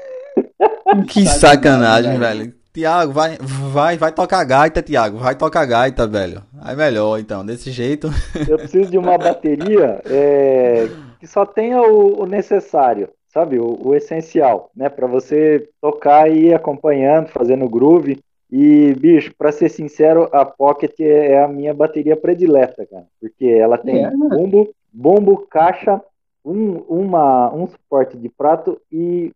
que 1.07 1.25
sacanagem, 1.25 2.17
velho. 2.17 2.53
Tiago, 2.71 3.11
vai, 3.11 3.38
vai, 3.41 3.97
vai 3.97 4.11
tocar 4.11 4.43
gaita, 4.43 4.82
Tiago. 4.82 5.17
Vai 5.17 5.36
tocar 5.36 5.65
gaita, 5.65 6.05
velho. 6.05 6.43
Aí 6.61 6.75
melhor, 6.75 7.19
então, 7.19 7.45
desse 7.45 7.71
jeito. 7.71 8.09
Eu 8.47 8.57
preciso 8.57 8.89
de 8.89 8.97
uma 8.97 9.17
bateria 9.17 10.01
é, 10.05 10.88
que 11.19 11.25
só 11.25 11.45
tenha 11.45 11.82
o, 11.82 12.21
o 12.21 12.25
necessário, 12.25 13.09
sabe? 13.27 13.59
O, 13.59 13.88
o 13.88 13.95
essencial, 13.95 14.69
né? 14.75 14.88
Para 14.88 15.07
você 15.07 15.67
tocar 15.82 16.30
e 16.32 16.47
ir 16.47 16.53
acompanhando, 16.53 17.30
fazendo 17.30 17.67
groove. 17.67 18.19
E, 18.51 18.93
bicho, 18.93 19.34
para 19.38 19.51
ser 19.51 19.69
sincero, 19.69 20.30
a 20.32 20.45
Pocket 20.45 20.99
é 20.99 21.43
a 21.43 21.47
minha 21.47 21.73
bateria 21.73 22.15
predileta, 22.15 22.86
cara. 22.86 23.05
Porque 23.19 23.45
ela 23.45 23.77
tem 23.77 24.05
é. 24.05 24.11
bumbo, 24.11 24.69
bumbo, 24.93 25.47
caixa, 25.49 26.01
um, 26.45 26.77
uma, 26.88 27.53
um 27.53 27.67
suporte 27.67 28.15
de 28.15 28.30
prato 28.30 28.80
e 28.91 29.32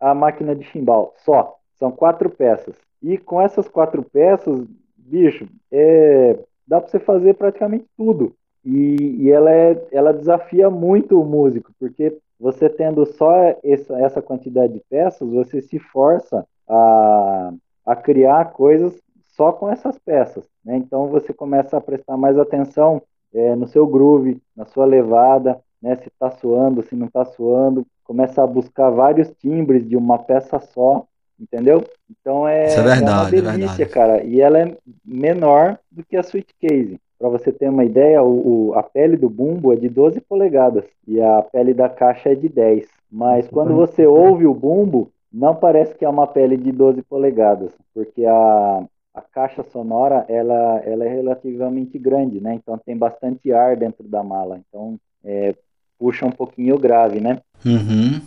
a 0.00 0.14
máquina 0.14 0.54
de 0.54 0.64
chimbal. 0.64 1.14
Só. 1.24 1.56
São 1.78 1.92
quatro 1.92 2.28
peças. 2.28 2.74
E 3.02 3.16
com 3.16 3.40
essas 3.40 3.68
quatro 3.68 4.02
peças, 4.02 4.66
bicho, 4.96 5.46
é, 5.70 6.38
dá 6.66 6.80
para 6.80 6.90
você 6.90 6.98
fazer 6.98 7.34
praticamente 7.34 7.86
tudo. 7.96 8.34
E, 8.64 9.22
e, 9.22 9.30
ela, 9.30 9.50
é, 9.52 9.86
ela 9.92 10.12
desafia 10.12 10.68
muito 10.68 11.20
o 11.20 11.24
músico, 11.24 11.72
porque 11.78 12.18
você 12.38 12.68
tendo 12.68 13.06
só 13.06 13.32
essa, 13.62 13.98
essa 14.00 14.20
quantidade 14.20 14.74
de 14.74 14.82
peças, 14.90 15.28
você 15.28 15.62
se 15.62 15.78
força 15.78 16.46
a, 16.68 17.52
a 17.86 17.96
criar 17.96 18.52
coisas 18.52 19.00
só 19.28 19.52
com 19.52 19.70
essas 19.70 19.98
peças. 19.98 20.44
Né? 20.64 20.76
Então 20.76 21.06
você 21.06 21.32
começa 21.32 21.76
a 21.76 21.80
prestar 21.80 22.16
mais 22.16 22.38
atenção 22.38 23.00
é, 23.32 23.54
no 23.54 23.66
seu 23.66 23.86
groove, 23.86 24.42
na 24.56 24.64
sua 24.64 24.84
levada, 24.84 25.60
né? 25.80 25.96
se 25.96 26.08
está 26.08 26.30
suando, 26.30 26.82
se 26.82 26.94
não 26.94 27.06
está 27.06 27.24
suando. 27.24 27.86
Começa 28.04 28.42
a 28.42 28.46
buscar 28.46 28.90
vários 28.90 29.30
timbres 29.40 29.86
de 29.86 29.96
uma 29.96 30.18
peça 30.18 30.58
só 30.58 31.06
entendeu? 31.40 31.84
Então 32.10 32.48
é, 32.48 32.66
Isso 32.66 32.80
é, 32.80 32.82
verdade, 32.82 33.36
é 33.36 33.40
uma 33.40 33.52
delícia, 33.52 33.82
é 33.84 33.88
cara. 33.88 34.24
E 34.24 34.40
ela 34.40 34.58
é 34.58 34.76
menor 35.04 35.78
do 35.90 36.04
que 36.04 36.16
a 36.16 36.20
Sweet 36.20 36.52
Case. 36.60 36.98
Para 37.18 37.28
você 37.28 37.52
ter 37.52 37.68
uma 37.68 37.84
ideia, 37.84 38.22
o, 38.22 38.70
o, 38.70 38.74
a 38.74 38.82
pele 38.82 39.16
do 39.16 39.28
bumbo 39.28 39.72
é 39.72 39.76
de 39.76 39.88
12 39.88 40.20
polegadas 40.20 40.84
e 41.06 41.20
a 41.20 41.42
pele 41.42 41.74
da 41.74 41.88
caixa 41.88 42.30
é 42.30 42.34
de 42.34 42.48
10. 42.48 42.86
Mas 43.10 43.48
quando 43.48 43.74
você 43.74 44.06
ouve 44.06 44.46
o 44.46 44.54
bumbo, 44.54 45.10
não 45.32 45.54
parece 45.54 45.94
que 45.94 46.04
é 46.04 46.08
uma 46.08 46.26
pele 46.26 46.56
de 46.56 46.70
12 46.70 47.02
polegadas, 47.02 47.72
porque 47.92 48.24
a, 48.24 48.84
a 49.14 49.20
caixa 49.20 49.64
sonora 49.64 50.24
ela, 50.28 50.80
ela 50.84 51.04
é 51.04 51.08
relativamente 51.08 51.98
grande, 51.98 52.40
né? 52.40 52.54
Então 52.54 52.78
tem 52.78 52.96
bastante 52.96 53.52
ar 53.52 53.76
dentro 53.76 54.06
da 54.06 54.22
mala. 54.22 54.60
Então 54.68 54.96
é, 55.24 55.54
puxa 55.98 56.24
um 56.26 56.30
pouquinho 56.30 56.76
o 56.76 56.78
grave, 56.78 57.20
né? 57.20 57.38
Uhum. 57.64 58.20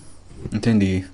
Entendi. 0.53 1.05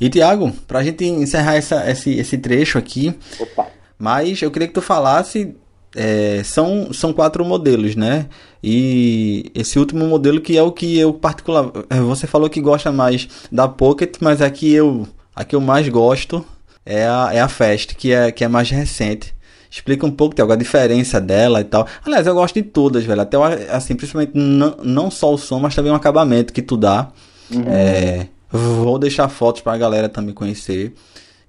E 0.00 0.08
Tiago, 0.08 0.52
pra 0.66 0.82
gente 0.82 1.04
encerrar 1.04 1.56
essa, 1.56 1.90
esse, 1.90 2.12
esse 2.14 2.38
trecho 2.38 2.78
aqui, 2.78 3.14
Opa. 3.40 3.66
mas 3.98 4.40
eu 4.40 4.50
queria 4.50 4.68
que 4.68 4.74
tu 4.74 4.82
falasse. 4.82 5.54
É, 5.96 6.42
são, 6.44 6.92
são 6.92 7.14
quatro 7.14 7.42
modelos, 7.44 7.96
né? 7.96 8.26
E 8.62 9.50
esse 9.54 9.78
último 9.78 10.06
modelo 10.06 10.38
que 10.38 10.56
é 10.56 10.62
o 10.62 10.70
que 10.70 10.98
eu 10.98 11.14
particular. 11.14 11.72
É, 11.88 11.98
você 11.98 12.26
falou 12.26 12.48
que 12.50 12.60
gosta 12.60 12.92
mais 12.92 13.26
da 13.50 13.66
Pocket, 13.66 14.16
mas 14.20 14.42
aqui 14.42 14.72
eu 14.72 15.08
a 15.34 15.44
que 15.44 15.56
eu 15.56 15.60
mais 15.60 15.88
gosto 15.88 16.44
é 16.84 17.06
a, 17.06 17.30
é 17.32 17.40
a 17.40 17.48
Fast, 17.48 17.94
que 17.94 18.12
é, 18.12 18.30
que 18.30 18.44
é 18.44 18.48
mais 18.48 18.70
recente. 18.70 19.34
Explica 19.70 20.06
um 20.06 20.10
pouco, 20.10 20.34
Tiago, 20.34 20.52
a 20.52 20.56
diferença 20.56 21.20
dela 21.20 21.60
e 21.60 21.64
tal. 21.64 21.86
Aliás, 22.04 22.26
eu 22.26 22.34
gosto 22.34 22.54
de 22.54 22.62
todas, 22.62 23.04
velho. 23.04 23.20
Até 23.20 23.36
assim, 23.70 23.94
principalmente 23.94 24.32
não, 24.34 24.76
não 24.82 25.10
só 25.10 25.32
o 25.32 25.38
som, 25.38 25.58
mas 25.58 25.74
também 25.74 25.92
o 25.92 25.94
acabamento 25.94 26.52
que 26.52 26.62
tu 26.62 26.76
dá. 26.76 27.08
Uhum. 27.50 27.64
É, 27.66 28.28
Vou 28.50 28.98
deixar 28.98 29.28
fotos 29.28 29.60
para 29.60 29.74
a 29.74 29.78
galera 29.78 30.08
também 30.08 30.34
conhecer. 30.34 30.94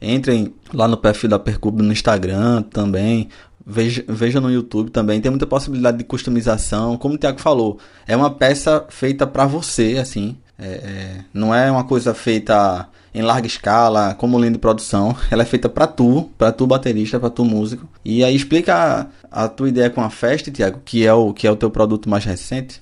Entrem 0.01 0.53
lá 0.73 0.87
no 0.87 0.97
perfil 0.97 1.29
da 1.29 1.39
Percube 1.39 1.81
no 1.81 1.91
Instagram 1.91 2.61
também. 2.63 3.29
Veja, 3.65 4.03
veja 4.07 4.41
no 4.41 4.51
YouTube 4.51 4.89
também. 4.91 5.21
Tem 5.21 5.31
muita 5.31 5.47
possibilidade 5.47 5.97
de 5.97 6.03
customização. 6.03 6.97
Como 6.97 7.15
o 7.15 7.17
Thiago 7.17 7.39
falou, 7.39 7.79
é 8.05 8.15
uma 8.15 8.29
peça 8.29 8.85
feita 8.89 9.25
para 9.25 9.45
você, 9.45 9.97
assim. 10.01 10.37
É, 10.57 10.67
é, 10.67 11.17
não 11.33 11.55
é 11.55 11.71
uma 11.71 11.85
coisa 11.85 12.13
feita 12.13 12.87
em 13.13 13.21
larga 13.21 13.47
escala, 13.47 14.15
como 14.15 14.37
linha 14.37 14.51
de 14.51 14.59
produção. 14.59 15.13
Ela 15.31 15.43
é 15.43 15.45
feita 15.45 15.69
para 15.69 15.87
tu, 15.87 16.29
para 16.37 16.51
tu 16.51 16.67
baterista, 16.67 17.19
para 17.19 17.29
tu 17.29 17.43
músico. 17.43 17.87
E 18.03 18.23
aí 18.23 18.35
explica 18.35 19.09
a, 19.31 19.45
a, 19.45 19.49
tua 19.49 19.69
ideia 19.69 19.89
com 19.89 20.01
a 20.01 20.09
Fest, 20.09 20.51
Tiago, 20.51 20.79
que 20.83 21.05
é 21.05 21.13
o 21.13 21.33
que 21.33 21.47
é 21.47 21.51
o 21.51 21.55
teu 21.55 21.69
produto 21.69 22.09
mais 22.09 22.25
recente. 22.25 22.81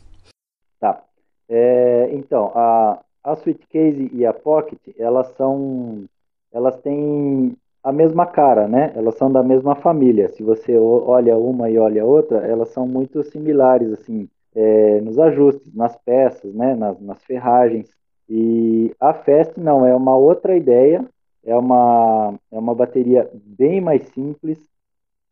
Tá. 0.79 1.01
É, 1.49 2.09
então, 2.13 2.51
a, 2.55 2.99
a 3.23 3.33
Sweet 3.33 3.67
Case 3.69 4.09
e 4.13 4.25
a 4.25 4.33
Pocket, 4.33 4.79
elas 4.97 5.27
são, 5.35 6.05
elas 6.51 6.77
têm 6.81 7.55
a 7.83 7.91
mesma 7.91 8.25
cara, 8.25 8.67
né? 8.67 8.91
Elas 8.95 9.15
são 9.15 9.31
da 9.31 9.41
mesma 9.41 9.75
família. 9.75 10.27
Se 10.29 10.43
você 10.43 10.77
olha 10.77 11.37
uma 11.37 11.69
e 11.69 11.77
olha 11.77 12.03
outra, 12.03 12.39
elas 12.39 12.69
são 12.69 12.85
muito 12.85 13.23
similares, 13.23 13.93
assim, 13.93 14.27
é, 14.53 14.99
nos 14.99 15.17
ajustes, 15.17 15.73
nas 15.73 15.95
peças, 15.97 16.53
né? 16.53 16.75
Nas, 16.75 16.99
nas 16.99 17.23
ferragens. 17.23 17.89
E 18.29 18.93
a 18.99 19.13
Fest 19.13 19.57
não, 19.57 19.85
é 19.85 19.95
uma 19.95 20.15
outra 20.15 20.55
ideia. 20.55 21.05
É 21.43 21.55
uma, 21.55 22.33
é 22.51 22.59
uma 22.59 22.75
bateria 22.75 23.29
bem 23.33 23.79
mais 23.79 24.03
simples 24.09 24.59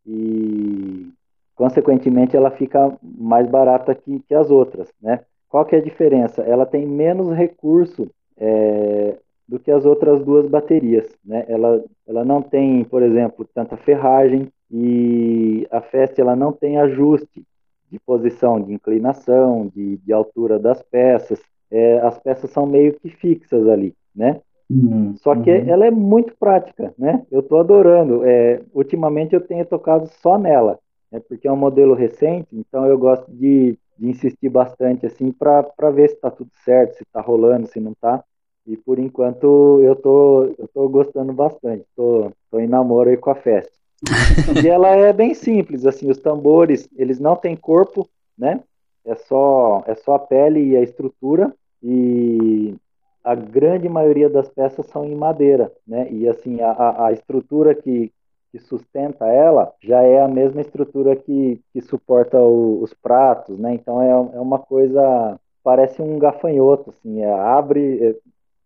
e, 0.07 1.11
consequentemente, 1.55 2.37
ela 2.37 2.51
fica 2.51 2.97
mais 3.03 3.49
barata 3.49 3.93
que, 3.93 4.19
que 4.21 4.33
as 4.33 4.49
outras, 4.49 4.93
né? 5.01 5.19
Qual 5.49 5.65
que 5.65 5.75
é 5.75 5.79
a 5.79 5.83
diferença? 5.83 6.41
Ela 6.41 6.65
tem 6.65 6.85
menos 6.85 7.35
recurso 7.35 8.09
é, 8.37 9.17
do 9.47 9.59
que 9.59 9.71
as 9.71 9.85
outras 9.85 10.23
duas 10.23 10.47
baterias. 10.47 11.07
Né? 11.23 11.45
Ela, 11.47 11.83
ela 12.07 12.25
não 12.25 12.41
tem, 12.41 12.83
por 12.83 13.03
exemplo, 13.03 13.47
tanta 13.53 13.77
ferragem 13.77 14.51
e 14.71 15.67
a 15.71 15.81
Fest 15.81 16.17
ela 16.19 16.35
não 16.35 16.51
tem 16.51 16.77
ajuste 16.77 17.45
de 17.89 17.99
posição, 17.99 18.59
de 18.59 18.73
inclinação, 18.73 19.71
de, 19.73 19.97
de 19.97 20.11
altura 20.11 20.59
das 20.59 20.81
peças. 20.81 21.39
É, 21.75 21.99
as 21.99 22.17
peças 22.19 22.49
são 22.51 22.65
meio 22.65 22.93
que 22.93 23.09
fixas 23.09 23.67
ali, 23.67 23.93
né? 24.15 24.39
Uhum, 24.69 25.15
Só 25.17 25.35
que 25.35 25.51
uhum. 25.51 25.69
ela 25.69 25.85
é 25.85 25.91
muito 25.91 26.35
prática, 26.39 26.93
né? 26.97 27.23
Eu 27.29 27.41
estou 27.41 27.59
adorando. 27.59 28.25
É, 28.25 28.61
ultimamente 28.73 29.35
eu 29.35 29.41
tenho 29.41 29.65
tocado 29.65 30.07
só 30.21 30.37
nela, 30.37 30.79
né? 31.11 31.21
porque 31.27 31.47
é 31.47 31.51
um 31.51 31.57
modelo 31.57 31.93
recente, 31.93 32.47
então 32.51 32.85
eu 32.85 32.97
gosto 32.97 33.31
de 33.31 33.77
de 33.97 34.09
insistir 34.09 34.49
bastante 34.49 35.05
assim 35.05 35.31
para 35.31 35.89
ver 35.91 36.09
se 36.09 36.15
está 36.15 36.29
tudo 36.29 36.51
certo, 36.63 36.97
se 36.97 37.03
está 37.03 37.21
rolando, 37.21 37.67
se 37.67 37.79
não 37.79 37.93
está. 37.93 38.23
E 38.67 38.75
por 38.75 38.97
enquanto 38.97 39.79
eu 39.81 39.95
tô, 39.95 40.45
eu 40.57 40.67
tô 40.73 40.89
gostando 40.89 41.31
bastante, 41.31 41.85
tô, 41.95 42.31
tô 42.49 42.59
em 42.59 42.67
namoro 42.67 43.09
aí 43.09 43.17
com 43.17 43.29
a 43.29 43.35
festa. 43.35 43.71
e 44.63 44.67
ela 44.67 44.89
é 44.89 45.13
bem 45.13 45.33
simples, 45.33 45.85
assim, 45.85 46.09
os 46.09 46.17
tambores, 46.17 46.89
eles 46.95 47.19
não 47.19 47.35
têm 47.35 47.55
corpo, 47.55 48.09
né? 48.37 48.61
É 49.05 49.15
só, 49.15 49.83
é 49.85 49.93
só 49.93 50.15
a 50.15 50.19
pele 50.19 50.71
e 50.71 50.75
a 50.75 50.81
estrutura, 50.81 51.53
e 51.87 52.75
a 53.23 53.35
grande 53.35 53.87
maioria 53.87 54.27
das 54.27 54.49
peças 54.49 54.87
são 54.87 55.05
em 55.05 55.13
madeira, 55.13 55.71
né? 55.87 56.11
E 56.11 56.27
assim, 56.27 56.59
a, 56.61 57.05
a 57.05 57.11
estrutura 57.11 57.75
que, 57.75 58.11
que 58.51 58.57
sustenta 58.57 59.27
ela 59.27 59.71
já 59.83 60.01
é 60.01 60.19
a 60.19 60.27
mesma 60.27 60.61
estrutura 60.61 61.15
que, 61.15 61.61
que 61.71 61.81
suporta 61.81 62.39
o, 62.39 62.81
os 62.81 62.91
pratos, 62.93 63.59
né? 63.59 63.75
Então 63.75 64.01
é, 64.01 64.09
é 64.09 64.39
uma 64.39 64.57
coisa, 64.57 65.39
parece 65.63 66.01
um 66.01 66.17
gafanhoto, 66.17 66.89
assim, 66.89 67.21
é, 67.21 67.31
abre 67.31 68.03
é, 68.03 68.15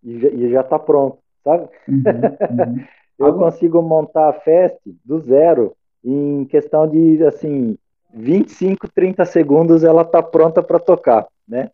e, 0.01 0.49
já 0.49 0.61
está 0.61 0.79
pronto, 0.79 1.17
sabe? 1.43 1.67
Uhum, 1.87 2.03
uhum. 2.05 2.85
Eu 3.19 3.33
consigo 3.33 3.81
montar 3.81 4.29
a 4.29 4.33
fest 4.33 4.77
do 5.03 5.19
zero 5.19 5.75
em 6.01 6.45
questão 6.45 6.87
de, 6.87 7.21
assim, 7.25 7.77
25, 8.13 8.87
30 8.87 9.25
segundos 9.25 9.83
ela 9.83 10.03
está 10.03 10.23
pronta 10.23 10.63
para 10.63 10.79
tocar, 10.79 11.27
né? 11.45 11.69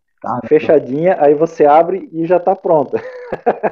Fechadinha, 0.48 1.18
aí 1.20 1.34
você 1.34 1.66
abre 1.66 2.10
e 2.12 2.26
já 2.26 2.38
está 2.38 2.56
pronta. 2.56 3.02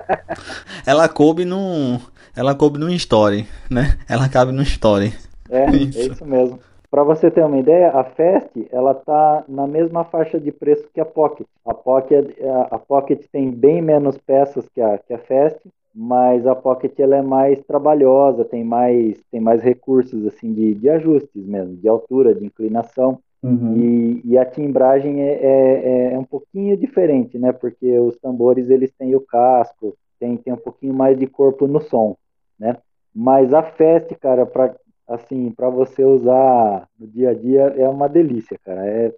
ela 0.85 1.07
coube 1.09 1.45
num, 1.45 1.99
ela 2.35 2.55
coube 2.55 2.79
num 2.79 2.89
story, 2.89 3.47
né? 3.69 3.97
Ela 4.09 4.29
cabe 4.29 4.51
num 4.51 4.63
story. 4.63 5.13
É, 5.49 5.69
isso. 5.71 5.99
é 5.99 6.05
isso 6.05 6.25
mesmo. 6.25 6.59
Para 6.93 7.03
você 7.03 7.31
ter 7.31 7.43
uma 7.43 7.57
ideia, 7.57 7.89
a 7.89 8.03
Fast 8.03 8.67
ela 8.71 8.93
tá 8.93 9.43
na 9.47 9.65
mesma 9.65 10.03
faixa 10.03 10.39
de 10.39 10.51
preço 10.51 10.87
que 10.93 11.01
a 11.01 11.05
Pocket. 11.05 11.47
A 11.65 11.73
Pocket, 11.73 12.35
a 12.69 12.77
Pocket 12.77 13.25
tem 13.31 13.49
bem 13.49 13.81
menos 13.81 14.15
peças 14.17 14.69
que 14.69 14.79
a, 14.79 14.99
que 14.99 15.11
a 15.11 15.17
Fast, 15.17 15.59
mas 15.93 16.45
a 16.45 16.53
Pocket 16.53 16.99
ela 16.99 17.15
é 17.15 17.21
mais 17.23 17.59
trabalhosa, 17.63 18.45
tem 18.45 18.63
mais, 18.63 19.19
tem 19.31 19.41
mais 19.41 19.63
recursos 19.63 20.25
assim 20.27 20.53
de, 20.53 20.75
de 20.75 20.87
ajustes 20.87 21.43
mesmo, 21.43 21.75
de 21.75 21.87
altura, 21.87 22.35
de 22.35 22.45
inclinação. 22.45 23.17
Uhum. 23.43 23.75
E, 23.75 24.21
e, 24.23 24.37
a 24.37 24.45
timbragem 24.45 25.21
é, 25.21 25.33
é, 25.33 26.13
é, 26.13 26.17
um 26.17 26.23
pouquinho 26.23 26.77
diferente, 26.77 27.37
né? 27.37 27.51
Porque 27.51 27.99
os 27.99 28.17
tambores 28.17 28.69
eles 28.69 28.91
têm 28.93 29.13
o 29.15 29.21
casco, 29.21 29.97
tem, 30.17 30.37
tem 30.37 30.53
um 30.53 30.57
pouquinho 30.57 30.93
mais 30.93 31.19
de 31.19 31.27
corpo 31.27 31.67
no 31.67 31.81
som, 31.81 32.15
né? 32.57 32.77
Mas 33.13 33.53
a 33.53 33.61
fest, 33.61 34.13
cara, 34.21 34.45
para 34.45 34.73
assim, 35.05 35.51
para 35.51 35.69
você 35.69 36.05
usar 36.05 36.87
no 36.97 37.05
dia 37.05 37.31
a 37.31 37.33
dia 37.33 37.63
é 37.77 37.87
uma 37.87 38.07
delícia, 38.07 38.57
cara. 38.63 38.87
É, 38.87 39.13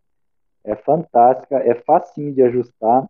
é 0.64 0.76
fantástica, 0.76 1.58
é 1.58 1.76
facinho 1.76 2.34
de 2.34 2.42
ajustar, 2.42 3.08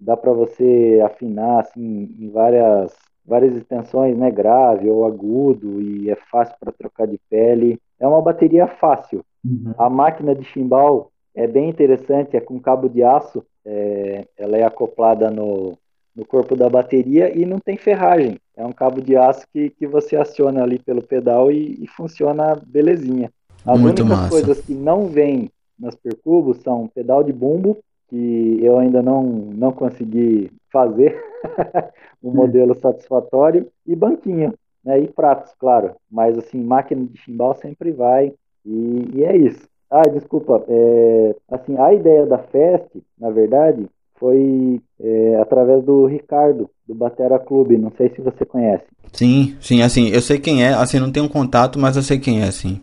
dá 0.00 0.16
para 0.16 0.32
você 0.32 1.00
afinar 1.04 1.60
assim 1.60 2.16
em 2.18 2.30
várias 2.30 2.92
várias 3.24 3.54
extensões, 3.54 4.16
né, 4.16 4.30
grave 4.30 4.88
ou 4.88 5.04
agudo 5.04 5.82
e 5.82 6.10
é 6.10 6.16
fácil 6.16 6.56
para 6.58 6.72
trocar 6.72 7.06
de 7.06 7.20
pele. 7.28 7.78
É 8.00 8.06
uma 8.08 8.22
bateria 8.22 8.66
fácil. 8.66 9.22
Uhum. 9.44 9.74
A 9.78 9.88
máquina 9.88 10.34
de 10.34 10.44
chimbal 10.44 11.10
é 11.34 11.46
bem 11.46 11.68
interessante, 11.68 12.36
é 12.36 12.40
com 12.40 12.58
cabo 12.60 12.88
de 12.88 13.02
aço, 13.02 13.44
é, 13.64 14.26
ela 14.36 14.56
é 14.56 14.64
acoplada 14.64 15.30
no, 15.30 15.78
no 16.14 16.26
corpo 16.26 16.56
da 16.56 16.68
bateria 16.68 17.36
e 17.36 17.46
não 17.46 17.60
tem 17.60 17.76
ferragem. 17.76 18.38
É 18.56 18.64
um 18.64 18.72
cabo 18.72 19.00
de 19.00 19.16
aço 19.16 19.46
que, 19.52 19.70
que 19.70 19.86
você 19.86 20.16
aciona 20.16 20.62
ali 20.62 20.78
pelo 20.78 21.00
pedal 21.00 21.50
e, 21.52 21.78
e 21.80 21.86
funciona 21.86 22.60
belezinha. 22.66 23.30
As 23.64 23.78
Muito 23.78 24.00
únicas 24.00 24.18
massa. 24.18 24.30
coisas 24.30 24.60
que 24.60 24.74
não 24.74 25.06
vêm 25.06 25.50
nas 25.78 25.94
percubos 25.94 26.58
são 26.58 26.88
pedal 26.88 27.22
de 27.22 27.32
bumbo, 27.32 27.78
que 28.08 28.58
eu 28.62 28.78
ainda 28.78 29.00
não, 29.02 29.22
não 29.22 29.70
consegui 29.70 30.50
fazer 30.72 31.22
um 32.22 32.32
modelo 32.32 32.74
satisfatório, 32.74 33.70
e 33.86 33.94
banquinho, 33.94 34.54
né, 34.84 34.98
e 35.00 35.06
pratos, 35.06 35.54
claro. 35.58 35.94
Mas 36.10 36.36
assim, 36.36 36.60
máquina 36.62 37.04
de 37.04 37.16
chimbal 37.18 37.54
sempre 37.54 37.92
vai, 37.92 38.32
e, 38.68 39.18
e 39.18 39.24
é 39.24 39.36
isso. 39.36 39.66
Ah, 39.90 40.02
desculpa, 40.02 40.62
é, 40.68 41.34
assim, 41.50 41.76
a 41.78 41.94
ideia 41.94 42.26
da 42.26 42.38
Fest, 42.38 42.88
na 43.18 43.30
verdade, 43.30 43.86
foi 44.16 44.80
é, 45.00 45.36
através 45.40 45.82
do 45.82 46.04
Ricardo, 46.04 46.68
do 46.86 46.94
Batera 46.94 47.38
Clube, 47.38 47.78
não 47.78 47.90
sei 47.96 48.10
se 48.10 48.20
você 48.20 48.44
conhece. 48.44 48.84
Sim, 49.12 49.56
sim, 49.60 49.80
assim, 49.80 50.08
eu 50.08 50.20
sei 50.20 50.38
quem 50.38 50.62
é, 50.62 50.74
assim, 50.74 50.98
não 50.98 51.10
tenho 51.10 51.28
contato, 51.28 51.78
mas 51.78 51.96
eu 51.96 52.02
sei 52.02 52.18
quem 52.18 52.42
é, 52.42 52.50
sim. 52.50 52.82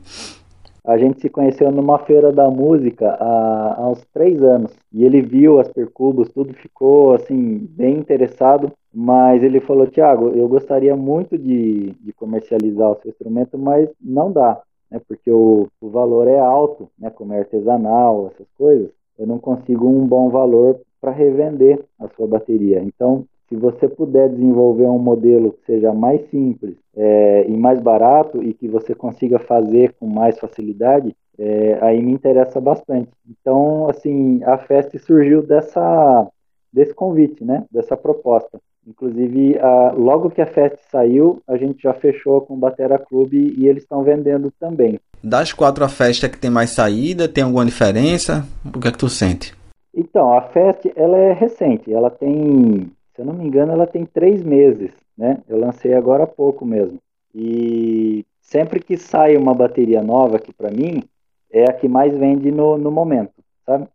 A 0.84 0.98
gente 0.98 1.20
se 1.20 1.30
conheceu 1.30 1.72
numa 1.72 1.98
feira 2.00 2.32
da 2.32 2.50
música 2.50 3.10
há, 3.20 3.76
há 3.78 3.90
uns 3.90 4.04
três 4.14 4.42
anos. 4.44 4.72
E 4.94 5.04
ele 5.04 5.20
viu 5.20 5.60
as 5.60 5.68
percubos, 5.68 6.30
tudo 6.30 6.54
ficou 6.54 7.16
assim, 7.16 7.68
bem 7.72 7.98
interessado. 7.98 8.72
Mas 8.94 9.44
ele 9.44 9.60
falou, 9.60 9.88
Tiago, 9.88 10.30
eu 10.30 10.48
gostaria 10.48 10.96
muito 10.96 11.38
de, 11.38 11.92
de 12.00 12.14
comercializar 12.14 12.92
o 12.92 12.98
seu 13.02 13.10
instrumento, 13.10 13.58
mas 13.58 13.90
não 14.00 14.32
dá, 14.32 14.62
né? 14.90 15.00
Porque 15.08 15.32
o, 15.32 15.68
o 15.82 15.90
valor 15.90 16.28
é 16.28 16.40
alto, 16.40 16.90
né? 16.98 17.10
Como 17.10 17.34
é 17.34 17.40
artesanal, 17.40 18.32
essas 18.34 18.48
coisas. 18.58 18.90
Eu 19.18 19.28
não 19.28 19.40
consigo 19.40 19.88
um 19.88 20.06
bom 20.06 20.30
valor 20.30 20.80
para 21.00 21.12
revender 21.12 21.84
a 22.00 22.08
sua 22.10 22.28
bateria. 22.28 22.82
Então, 22.84 23.26
se 23.48 23.56
você 23.56 23.88
puder 23.88 24.30
desenvolver 24.30 24.88
um 24.88 24.98
modelo 24.98 25.52
que 25.52 25.66
seja 25.66 25.94
mais 25.94 26.28
simples 26.30 26.76
é, 26.96 27.46
e 27.48 27.56
mais 27.56 27.80
barato 27.80 28.42
e 28.42 28.54
que 28.54 28.68
você 28.68 28.96
consiga 28.96 29.38
fazer 29.38 29.94
com 30.00 30.08
mais 30.08 30.40
facilidade, 30.40 31.16
é, 31.38 31.78
aí 31.82 32.02
me 32.02 32.12
interessa 32.12 32.60
bastante. 32.60 33.12
Então, 33.30 33.88
assim, 33.90 34.44
a 34.44 34.58
festa 34.58 34.98
surgiu 34.98 35.42
dessa 35.42 36.28
desse 36.72 36.94
convite, 36.94 37.44
né? 37.46 37.64
Dessa 37.72 37.96
proposta. 37.96 38.60
Inclusive, 38.88 39.58
a, 39.60 39.94
logo 39.94 40.30
que 40.30 40.42
a 40.42 40.46
festa 40.46 40.80
saiu, 40.92 41.42
a 41.48 41.58
gente 41.58 41.82
já 41.82 41.94
fechou 41.94 42.42
com 42.42 42.54
o 42.54 42.58
Batera 42.58 43.00
Clube 43.00 43.56
e 43.58 43.68
eles 43.68 43.84
estão 43.84 44.04
vendendo 44.04 44.52
também. 44.60 45.00
Das 45.24 45.52
quatro 45.52 45.84
a 45.84 45.90
festa 45.90 46.30
que 46.30 46.38
tem 46.38 46.52
mais 46.52 46.70
saída, 46.70 47.28
tem 47.28 47.44
alguma 47.44 47.66
diferença? 47.66 48.46
O 48.64 48.80
que 48.80 48.88
é 48.88 48.92
que 48.92 48.98
tu 48.98 49.10
sente? 49.10 49.56
Então, 49.94 50.38
a 50.38 50.42
festa 50.42 50.92
ela 50.96 51.18
é 51.18 51.34
recente, 51.34 51.92
ela 51.92 52.12
tem 52.12 52.92
se 53.16 53.22
eu 53.22 53.26
não 53.26 53.34
me 53.34 53.46
engano, 53.46 53.72
ela 53.72 53.88
tem 53.88 54.06
três 54.06 54.44
meses, 54.44 54.92
né? 55.18 55.42
Eu 55.48 55.58
lancei 55.58 55.94
agora 55.94 56.26
há 56.26 56.28
pouco 56.28 56.66
mesmo. 56.66 57.00
E 57.34 58.26
sempre 58.42 58.82
que 58.82 58.98
sai 58.98 59.38
uma 59.38 59.54
bateria 59.54 60.04
nova 60.04 60.36
aqui 60.36 60.54
para 60.54 60.70
mim, 60.70 61.02
é 61.50 61.64
a 61.64 61.74
que 61.74 61.88
mais 61.88 62.16
vende 62.18 62.52
no, 62.52 62.78
no 62.78 62.92
momento, 62.92 63.34
sabe? 63.66 63.88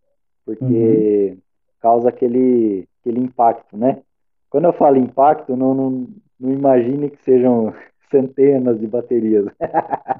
Porque 0.44 0.64
uhum. 0.64 1.38
causa 1.80 2.08
aquele, 2.08 2.88
aquele 3.00 3.20
impacto, 3.20 3.76
né? 3.76 3.98
Quando 4.50 4.64
eu 4.66 4.72
falo 4.72 4.98
impacto, 4.98 5.56
não, 5.56 5.74
não, 5.74 6.08
não 6.38 6.52
imagine 6.52 7.10
que 7.10 7.22
sejam 7.22 7.72
centenas 8.10 8.80
de 8.80 8.86
baterias. 8.86 9.46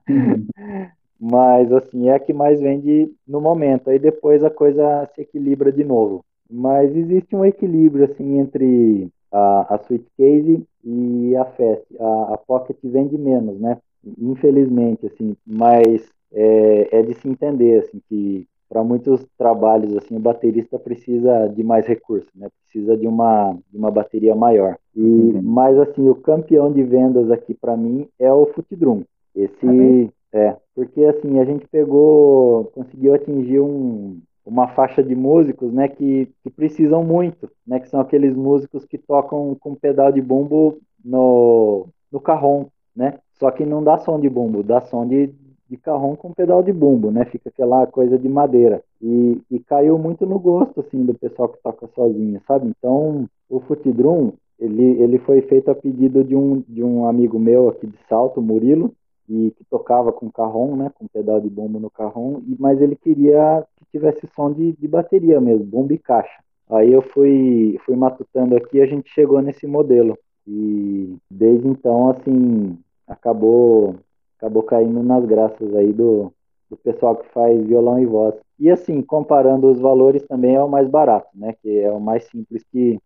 Uhum. 0.09 0.47
Mas, 1.21 1.71
assim, 1.71 2.09
é 2.09 2.15
a 2.15 2.19
que 2.19 2.33
mais 2.33 2.61
vende 2.61 3.13
no 3.29 3.41
momento. 3.43 3.91
Aí 3.91 3.99
depois 3.99 4.43
a 4.43 4.49
coisa 4.49 5.07
se 5.15 5.21
equilibra 5.21 5.71
de 5.71 5.85
novo. 5.85 6.25
Mas 6.51 6.97
existe 6.97 7.37
um 7.37 7.45
equilíbrio 7.45 8.07
assim 8.07 8.39
entre 8.39 9.09
a, 9.31 9.75
a 9.75 9.79
Case 9.79 10.67
e 10.83 11.37
a 11.37 11.45
Fast. 11.45 11.85
A, 12.01 12.35
a 12.35 12.39
Pocket 12.39 12.79
vende 12.83 13.19
menos, 13.19 13.61
né? 13.61 13.79
Infelizmente, 14.19 15.07
assim, 15.07 15.37
mas 15.47 16.09
é, 16.33 16.99
é 16.99 17.03
de 17.03 17.15
se 17.15 17.29
entender 17.29 17.81
assim 17.81 18.01
que 18.09 18.47
para 18.71 18.85
muitos 18.85 19.27
trabalhos 19.37 19.97
assim 19.97 20.17
o 20.17 20.21
baterista 20.21 20.79
precisa 20.79 21.49
de 21.49 21.65
mais 21.65 21.87
recursos, 21.87 22.31
né? 22.37 22.49
Precisa 22.63 22.97
de 22.97 23.07
uma 23.07 23.59
de 23.69 23.77
uma 23.77 23.91
bateria 23.91 24.35
maior. 24.35 24.79
E 24.95 25.03
uhum. 25.03 25.43
mas 25.43 25.77
assim 25.77 26.09
o 26.09 26.15
campeão 26.15 26.73
de 26.73 26.83
vendas 26.85 27.31
aqui 27.31 27.53
para 27.53 27.77
mim 27.77 28.07
é 28.19 28.33
o 28.33 28.47
Foot 28.47 28.77
Drum. 28.77 29.03
Esse 29.35 30.11
ah, 30.33 30.39
é 30.39 30.57
porque 30.75 31.05
assim 31.05 31.41
a 31.41 31.45
gente 31.45 31.67
pegou 31.67 32.67
conseguiu 32.73 33.13
atingir 33.13 33.59
um 33.59 34.21
uma 34.47 34.69
faixa 34.69 35.03
de 35.03 35.15
músicos, 35.15 35.73
né, 35.73 35.87
que, 35.87 36.29
que 36.43 36.51
precisam 36.51 37.05
muito, 37.05 37.49
né, 37.67 37.79
que 37.79 37.89
são 37.89 38.01
aqueles 38.01 38.35
músicos 38.35 38.85
que 38.85 38.99
tocam 38.99 39.57
com 39.61 39.75
pedal 39.75 40.11
de 40.11 40.21
bumbo 40.21 40.79
no, 41.05 41.87
no 42.11 42.21
carrom, 42.21 42.67
né, 42.97 43.19
só 43.39 43.51
que 43.51 43.65
não 43.65 43.85
dá 43.85 43.99
som 43.99 44.19
de 44.19 44.29
bumbo, 44.29 44.63
dá 44.63 44.81
som 44.81 45.07
de, 45.07 45.33
de 45.71 45.77
carrom 45.77 46.17
com 46.17 46.35
pedal 46.35 46.63
de 46.63 46.73
bumbo, 46.73 47.11
né, 47.11 47.25
fica 47.27 47.49
aquela 47.49 47.87
coisa 47.87 48.19
de 48.19 48.29
madeira, 48.29 48.83
e, 49.01 49.41
e 49.51 49.61
caiu 49.61 49.97
muito 49.97 50.27
no 50.27 50.39
gosto, 50.39 50.81
assim, 50.81 51.05
do 51.05 51.15
pessoal 51.15 51.49
que 51.49 51.63
toca 51.63 51.87
sozinho, 51.95 52.41
sabe, 52.47 52.69
então 52.69 53.27
o 53.49 53.61
Foot 53.61 53.91
Drum, 53.93 54.33
ele, 54.59 55.01
ele 55.01 55.19
foi 55.19 55.41
feito 55.43 55.71
a 55.71 55.75
pedido 55.75 56.25
de 56.25 56.35
um, 56.35 56.63
de 56.69 56.83
um 56.83 57.07
amigo 57.07 57.39
meu 57.39 57.69
aqui 57.69 57.87
de 57.87 57.97
Salto, 58.09 58.43
Murilo, 58.43 58.93
e 59.29 59.53
que 59.57 59.65
tocava 59.71 60.13
com 60.13 60.29
carrom, 60.29 60.75
né, 60.75 60.91
com 60.99 61.07
pedal 61.07 61.41
de 61.41 61.49
bombo 61.49 61.79
no 61.79 61.89
carrom, 61.89 62.41
e, 62.47 62.57
mas 62.59 62.83
ele 62.83 62.97
queria 62.97 63.65
que 63.79 63.87
tivesse 63.93 64.27
som 64.35 64.53
de, 64.53 64.73
de 64.73 64.89
bateria 64.89 65.41
mesmo, 65.41 65.65
bomba 65.65 65.95
e 65.95 65.99
caixa. 65.99 66.43
Aí 66.69 66.93
eu 66.93 67.03
fui, 67.03 67.79
fui 67.85 67.97
matutando 67.97 68.57
aqui 68.57 68.79
e 68.79 68.83
a 68.83 68.87
gente 68.87 69.11
chegou 69.11 69.41
nesse 69.41 69.67
modelo. 69.67 70.17
E 70.47 71.17
desde 71.31 71.67
então, 71.67 72.11
assim, 72.11 72.79
acabou, 73.07 73.97
acabou 74.41 74.63
caindo 74.63 75.03
nas 75.03 75.25
graças 75.27 75.75
aí 75.75 75.93
do, 75.93 76.33
do 76.71 76.77
pessoal 76.79 77.17
que 77.17 77.29
faz 77.33 77.63
violão 77.67 78.01
e 78.01 78.07
voz. 78.07 78.35
E 78.59 78.71
assim, 78.71 79.03
comparando 79.03 79.71
os 79.71 79.79
valores 79.79 80.23
também 80.27 80.55
é 80.55 80.63
o 80.63 80.69
mais 80.69 80.89
barato, 80.89 81.29
né? 81.35 81.55
Que 81.63 81.81
é 81.81 81.91
o 81.91 82.01
mais 82.01 82.25
simples 82.25 82.65
que, 82.73 82.99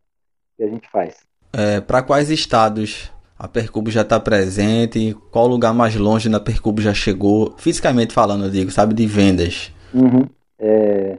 que 0.57 0.62
a 0.62 0.68
gente 0.68 0.89
faz. 0.91 1.16
É, 1.53 1.80
Para 1.80 2.03
quais 2.03 2.30
estados 2.30 3.12
a 3.39 3.49
Percubo 3.49 3.91
já 3.91 4.03
está 4.03 4.18
presente? 4.18 5.16
Qual 5.30 5.47
lugar 5.47 5.74
mais 5.74 5.97
longe 5.97 6.28
na 6.28 6.41
Percubo 6.41 6.80
já 6.80 6.95
chegou? 6.95 7.53
Fisicamente 7.57 8.14
falando, 8.14 8.45
eu 8.45 8.51
digo, 8.51 8.70
sabe, 8.70 8.95
de 8.95 9.07
vendas. 9.07 9.72
Uhum. 9.93 10.24
É, 10.59 11.18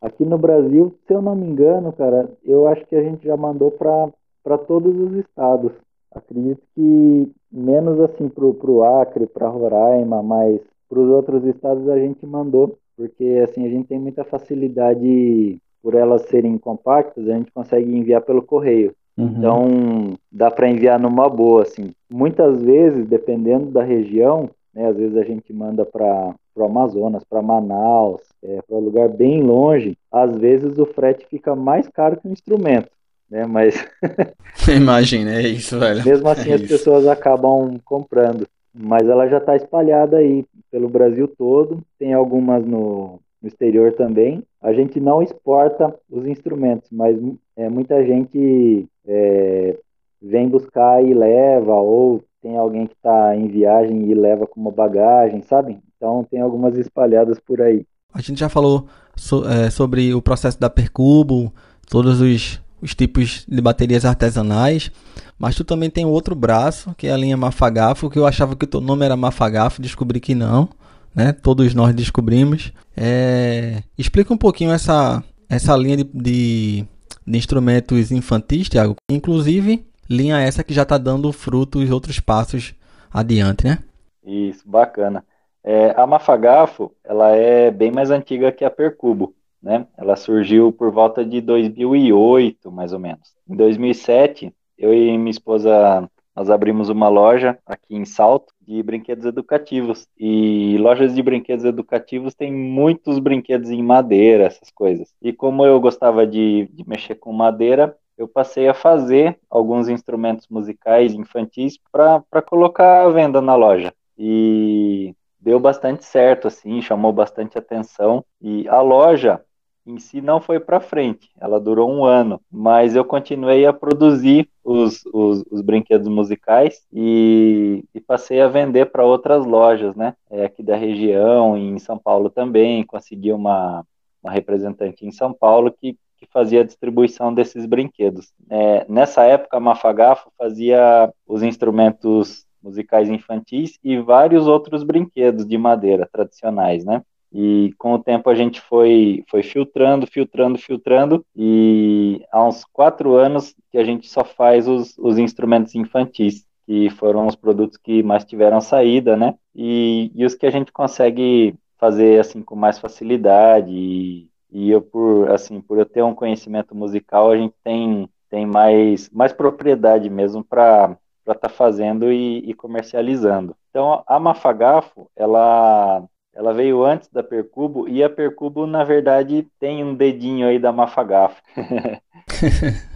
aqui 0.00 0.24
no 0.24 0.38
Brasil, 0.38 0.94
se 1.06 1.12
eu 1.12 1.20
não 1.20 1.34
me 1.34 1.46
engano, 1.46 1.92
cara, 1.92 2.30
eu 2.44 2.66
acho 2.66 2.84
que 2.86 2.96
a 2.96 3.02
gente 3.02 3.26
já 3.26 3.36
mandou 3.36 3.70
para 3.70 4.58
todos 4.58 4.94
os 4.96 5.12
estados. 5.18 5.72
Acredito 6.12 6.62
que 6.74 7.32
menos 7.50 8.00
assim 8.00 8.28
para 8.28 8.44
o 8.44 8.84
Acre, 8.84 9.26
para 9.26 9.48
Roraima, 9.48 10.22
mas 10.22 10.60
para 10.88 10.98
os 10.98 11.08
outros 11.08 11.44
estados 11.44 11.88
a 11.88 11.98
gente 11.98 12.26
mandou, 12.26 12.78
porque 12.96 13.40
assim 13.44 13.66
a 13.66 13.70
gente 13.70 13.86
tem 13.86 13.98
muita 13.98 14.24
facilidade 14.24 15.58
por 15.82 15.94
elas 15.94 16.22
serem 16.22 16.58
compactas, 16.58 17.28
a 17.28 17.36
gente 17.36 17.52
consegue 17.52 17.96
enviar 17.96 18.22
pelo 18.22 18.42
correio. 18.42 18.94
Uhum. 19.16 19.26
Então, 19.26 20.18
dá 20.30 20.50
para 20.50 20.68
enviar 20.68 20.98
numa 20.98 21.28
boa, 21.28 21.62
assim. 21.62 21.92
Muitas 22.10 22.62
vezes, 22.62 23.06
dependendo 23.06 23.66
da 23.66 23.82
região, 23.82 24.48
né, 24.74 24.86
às 24.86 24.96
vezes 24.96 25.16
a 25.16 25.24
gente 25.24 25.52
manda 25.52 25.84
para 25.84 26.34
o 26.54 26.64
Amazonas, 26.64 27.24
para 27.24 27.42
Manaus, 27.42 28.22
é, 28.42 28.60
para 28.62 28.76
um 28.76 28.80
lugar 28.80 29.08
bem 29.08 29.42
longe, 29.42 29.96
às 30.10 30.36
vezes 30.36 30.78
o 30.78 30.86
frete 30.86 31.26
fica 31.26 31.54
mais 31.54 31.88
caro 31.88 32.18
que 32.20 32.28
o 32.28 32.32
instrumento, 32.32 32.90
né? 33.30 33.46
Mas 33.46 33.86
imagina, 34.68 35.34
é 35.34 35.42
isso, 35.42 35.78
velho. 35.78 36.04
Mesmo 36.04 36.28
assim 36.28 36.50
é 36.50 36.54
as 36.54 36.60
isso. 36.62 36.72
pessoas 36.72 37.06
acabam 37.06 37.78
comprando, 37.84 38.46
mas 38.74 39.08
ela 39.08 39.28
já 39.28 39.38
está 39.38 39.56
espalhada 39.56 40.16
aí 40.16 40.44
pelo 40.70 40.88
Brasil 40.88 41.28
todo. 41.28 41.82
Tem 41.98 42.12
algumas 42.12 42.64
no, 42.64 43.20
no 43.40 43.48
exterior 43.48 43.92
também. 43.92 44.42
A 44.60 44.72
gente 44.72 45.00
não 45.00 45.22
exporta 45.22 45.94
os 46.10 46.26
instrumentos, 46.26 46.88
mas 46.90 47.16
é, 47.56 47.68
muita 47.68 48.04
gente 48.04 48.86
é, 49.06 49.78
vem 50.20 50.48
buscar 50.48 51.02
e 51.02 51.14
leva, 51.14 51.74
ou 51.74 52.22
tem 52.42 52.56
alguém 52.56 52.86
que 52.86 52.94
está 52.94 53.36
em 53.36 53.48
viagem 53.48 54.10
e 54.10 54.14
leva 54.14 54.46
como 54.46 54.70
bagagem, 54.70 55.42
sabe? 55.42 55.78
Então 55.96 56.26
tem 56.30 56.40
algumas 56.40 56.76
espalhadas 56.76 57.38
por 57.38 57.60
aí. 57.60 57.84
A 58.12 58.20
gente 58.20 58.40
já 58.40 58.48
falou 58.48 58.86
so, 59.14 59.44
é, 59.46 59.70
sobre 59.70 60.14
o 60.14 60.22
processo 60.22 60.58
da 60.58 60.68
Percubo, 60.68 61.52
todos 61.88 62.20
os, 62.20 62.60
os 62.80 62.94
tipos 62.94 63.44
de 63.46 63.60
baterias 63.60 64.04
artesanais, 64.04 64.90
mas 65.38 65.54
tu 65.54 65.64
também 65.64 65.90
tem 65.90 66.04
outro 66.04 66.34
braço, 66.34 66.94
que 66.96 67.06
é 67.06 67.12
a 67.12 67.16
linha 67.16 67.36
Mafagafo, 67.36 68.10
que 68.10 68.18
eu 68.18 68.26
achava 68.26 68.56
que 68.56 68.64
o 68.64 68.68
teu 68.68 68.80
nome 68.80 69.04
era 69.04 69.16
Mafagafo, 69.16 69.80
descobri 69.82 70.20
que 70.20 70.34
não, 70.34 70.68
né? 71.14 71.32
Todos 71.32 71.74
nós 71.74 71.94
descobrimos. 71.94 72.72
É... 72.96 73.82
Explica 73.96 74.32
um 74.32 74.36
pouquinho 74.36 74.72
essa, 74.72 75.22
essa 75.48 75.76
linha 75.76 75.96
de, 75.96 76.04
de, 76.04 76.84
de 77.26 77.38
instrumentos 77.38 78.10
infantis, 78.10 78.68
Thiago. 78.68 78.96
Inclusive, 79.10 79.86
linha 80.08 80.38
essa 80.38 80.64
que 80.64 80.74
já 80.74 80.82
está 80.82 80.98
dando 80.98 81.32
frutos 81.32 81.90
outros 81.90 82.20
passos 82.20 82.74
adiante, 83.12 83.64
né? 83.64 83.78
Isso, 84.24 84.68
bacana. 84.68 85.24
É, 85.62 85.94
a 85.96 86.06
Mafagafo, 86.06 86.92
ela 87.04 87.30
é 87.30 87.70
bem 87.70 87.90
mais 87.90 88.10
antiga 88.10 88.50
que 88.52 88.64
a 88.64 88.70
Percubo, 88.70 89.34
né? 89.62 89.86
Ela 89.96 90.16
surgiu 90.16 90.72
por 90.72 90.90
volta 90.90 91.24
de 91.24 91.40
2008, 91.40 92.70
mais 92.70 92.92
ou 92.92 92.98
menos. 92.98 93.34
Em 93.48 93.54
2007, 93.54 94.52
eu 94.78 94.94
e 94.94 95.16
minha 95.18 95.30
esposa 95.30 96.08
nós 96.34 96.48
abrimos 96.48 96.88
uma 96.88 97.08
loja 97.08 97.58
aqui 97.66 97.94
em 97.94 98.04
Salto 98.04 98.52
de 98.60 98.82
brinquedos 98.82 99.24
educativos. 99.24 100.06
E 100.18 100.76
lojas 100.78 101.14
de 101.14 101.22
brinquedos 101.22 101.64
educativos 101.64 102.34
tem 102.34 102.52
muitos 102.52 103.18
brinquedos 103.18 103.70
em 103.70 103.82
madeira, 103.82 104.44
essas 104.44 104.70
coisas. 104.70 105.12
E 105.20 105.32
como 105.32 105.66
eu 105.66 105.78
gostava 105.80 106.26
de, 106.26 106.68
de 106.72 106.88
mexer 106.88 107.16
com 107.16 107.32
madeira, 107.32 107.96
eu 108.16 108.28
passei 108.28 108.68
a 108.68 108.74
fazer 108.74 109.38
alguns 109.50 109.88
instrumentos 109.88 110.46
musicais 110.48 111.12
infantis 111.14 111.78
para 111.90 112.42
colocar 112.42 113.04
à 113.04 113.08
venda 113.10 113.40
na 113.40 113.54
loja. 113.54 113.92
E 114.16 115.14
deu 115.40 115.58
bastante 115.58 116.04
certo, 116.04 116.46
assim, 116.46 116.80
chamou 116.80 117.12
bastante 117.12 117.58
atenção. 117.58 118.24
E 118.40 118.68
a 118.68 118.80
loja 118.80 119.42
em 119.86 119.98
si 119.98 120.20
não 120.20 120.40
foi 120.40 120.60
para 120.60 120.80
frente, 120.80 121.30
ela 121.40 121.58
durou 121.58 121.90
um 121.90 122.04
ano, 122.04 122.40
mas 122.50 122.94
eu 122.94 123.04
continuei 123.04 123.66
a 123.66 123.72
produzir 123.72 124.48
os, 124.62 125.04
os, 125.06 125.44
os 125.50 125.60
brinquedos 125.62 126.08
musicais 126.08 126.86
e, 126.92 127.84
e, 127.94 128.00
passei 128.00 128.40
a 128.40 128.48
vender 128.48 128.86
para 128.86 129.04
outras 129.04 129.44
lojas, 129.44 129.96
né, 129.96 130.14
é, 130.30 130.44
aqui 130.44 130.62
da 130.62 130.76
região, 130.76 131.56
em 131.56 131.78
São 131.78 131.98
Paulo 131.98 132.30
também, 132.30 132.84
consegui 132.84 133.32
uma, 133.32 133.84
uma 134.22 134.32
representante 134.32 135.06
em 135.06 135.10
São 135.10 135.32
Paulo 135.32 135.72
que, 135.72 135.96
que 136.18 136.26
fazia 136.30 136.60
a 136.60 136.64
distribuição 136.64 137.32
desses 137.32 137.64
brinquedos. 137.66 138.32
É, 138.48 138.84
nessa 138.88 139.24
época, 139.24 139.56
a 139.56 139.60
Mafagafo 139.60 140.30
fazia 140.36 141.12
os 141.26 141.42
instrumentos 141.42 142.44
musicais 142.62 143.08
infantis 143.08 143.78
e 143.82 143.98
vários 143.98 144.46
outros 144.46 144.82
brinquedos 144.84 145.46
de 145.46 145.56
madeira 145.56 146.08
tradicionais, 146.12 146.84
né? 146.84 147.02
E 147.32 147.72
com 147.78 147.94
o 147.94 148.02
tempo 148.02 148.28
a 148.28 148.34
gente 148.34 148.60
foi, 148.60 149.24
foi 149.28 149.42
filtrando, 149.42 150.06
filtrando, 150.06 150.58
filtrando, 150.58 151.24
e 151.36 152.24
há 152.32 152.44
uns 152.44 152.64
quatro 152.64 153.14
anos 153.14 153.54
que 153.70 153.78
a 153.78 153.84
gente 153.84 154.08
só 154.08 154.24
faz 154.24 154.66
os, 154.66 154.96
os 154.98 155.16
instrumentos 155.18 155.74
infantis, 155.74 156.44
que 156.66 156.90
foram 156.90 157.26
os 157.26 157.36
produtos 157.36 157.76
que 157.76 158.02
mais 158.02 158.24
tiveram 158.24 158.60
saída, 158.60 159.16
né? 159.16 159.34
E, 159.54 160.10
e 160.14 160.24
os 160.24 160.34
que 160.34 160.46
a 160.46 160.50
gente 160.50 160.72
consegue 160.72 161.54
fazer 161.78 162.20
assim 162.20 162.42
com 162.42 162.54
mais 162.54 162.78
facilidade. 162.78 163.72
E, 163.72 164.28
e 164.50 164.70
eu 164.70 164.82
por 164.82 165.30
assim 165.30 165.60
por 165.60 165.78
eu 165.78 165.86
ter 165.86 166.02
um 166.02 166.14
conhecimento 166.14 166.74
musical, 166.74 167.30
a 167.30 167.36
gente 167.36 167.54
tem 167.64 168.08
tem 168.28 168.46
mais 168.46 169.10
mais 169.10 169.32
propriedade 169.32 170.08
mesmo 170.10 170.44
para 170.44 170.96
para 171.24 171.34
estar 171.34 171.48
tá 171.48 171.54
fazendo 171.54 172.12
e, 172.12 172.38
e, 172.50 172.54
comercializando. 172.54 173.54
Então 173.70 174.02
a 174.06 174.18
Mafagafo, 174.18 175.10
ela 175.14 176.04
ela 176.34 176.52
veio 176.52 176.84
antes 176.84 177.08
da 177.08 177.22
Percubo 177.22 177.88
e 177.88 178.02
a 178.02 178.10
Percubo, 178.10 178.66
na 178.66 178.84
verdade, 178.84 179.46
tem 179.58 179.84
um 179.84 179.94
dedinho 179.94 180.46
aí 180.46 180.58
da 180.58 180.72
Mafagafo. 180.72 181.42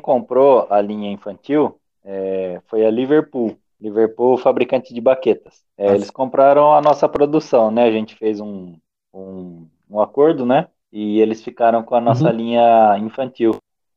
quem 0.00 0.14
comprou 0.14 0.66
a 0.70 0.80
linha 0.80 1.12
infantil 1.12 1.78
é, 2.02 2.60
foi 2.66 2.86
a 2.86 2.90
Liverpool. 2.90 3.56
Liverpool, 3.78 4.36
fabricante 4.36 4.92
de 4.92 5.00
baquetas. 5.00 5.62
É, 5.76 5.94
eles 5.94 6.10
compraram 6.10 6.74
a 6.74 6.82
nossa 6.82 7.08
produção, 7.08 7.70
né? 7.70 7.84
A 7.84 7.92
gente 7.92 8.14
fez 8.14 8.40
um, 8.40 8.76
um, 9.14 9.66
um 9.88 10.00
acordo, 10.00 10.44
né? 10.44 10.68
E 10.92 11.20
eles 11.20 11.42
ficaram 11.42 11.82
com 11.82 11.94
a 11.94 12.00
nossa 12.00 12.28
uhum. 12.28 12.36
linha 12.36 12.98
infantil. 12.98 13.56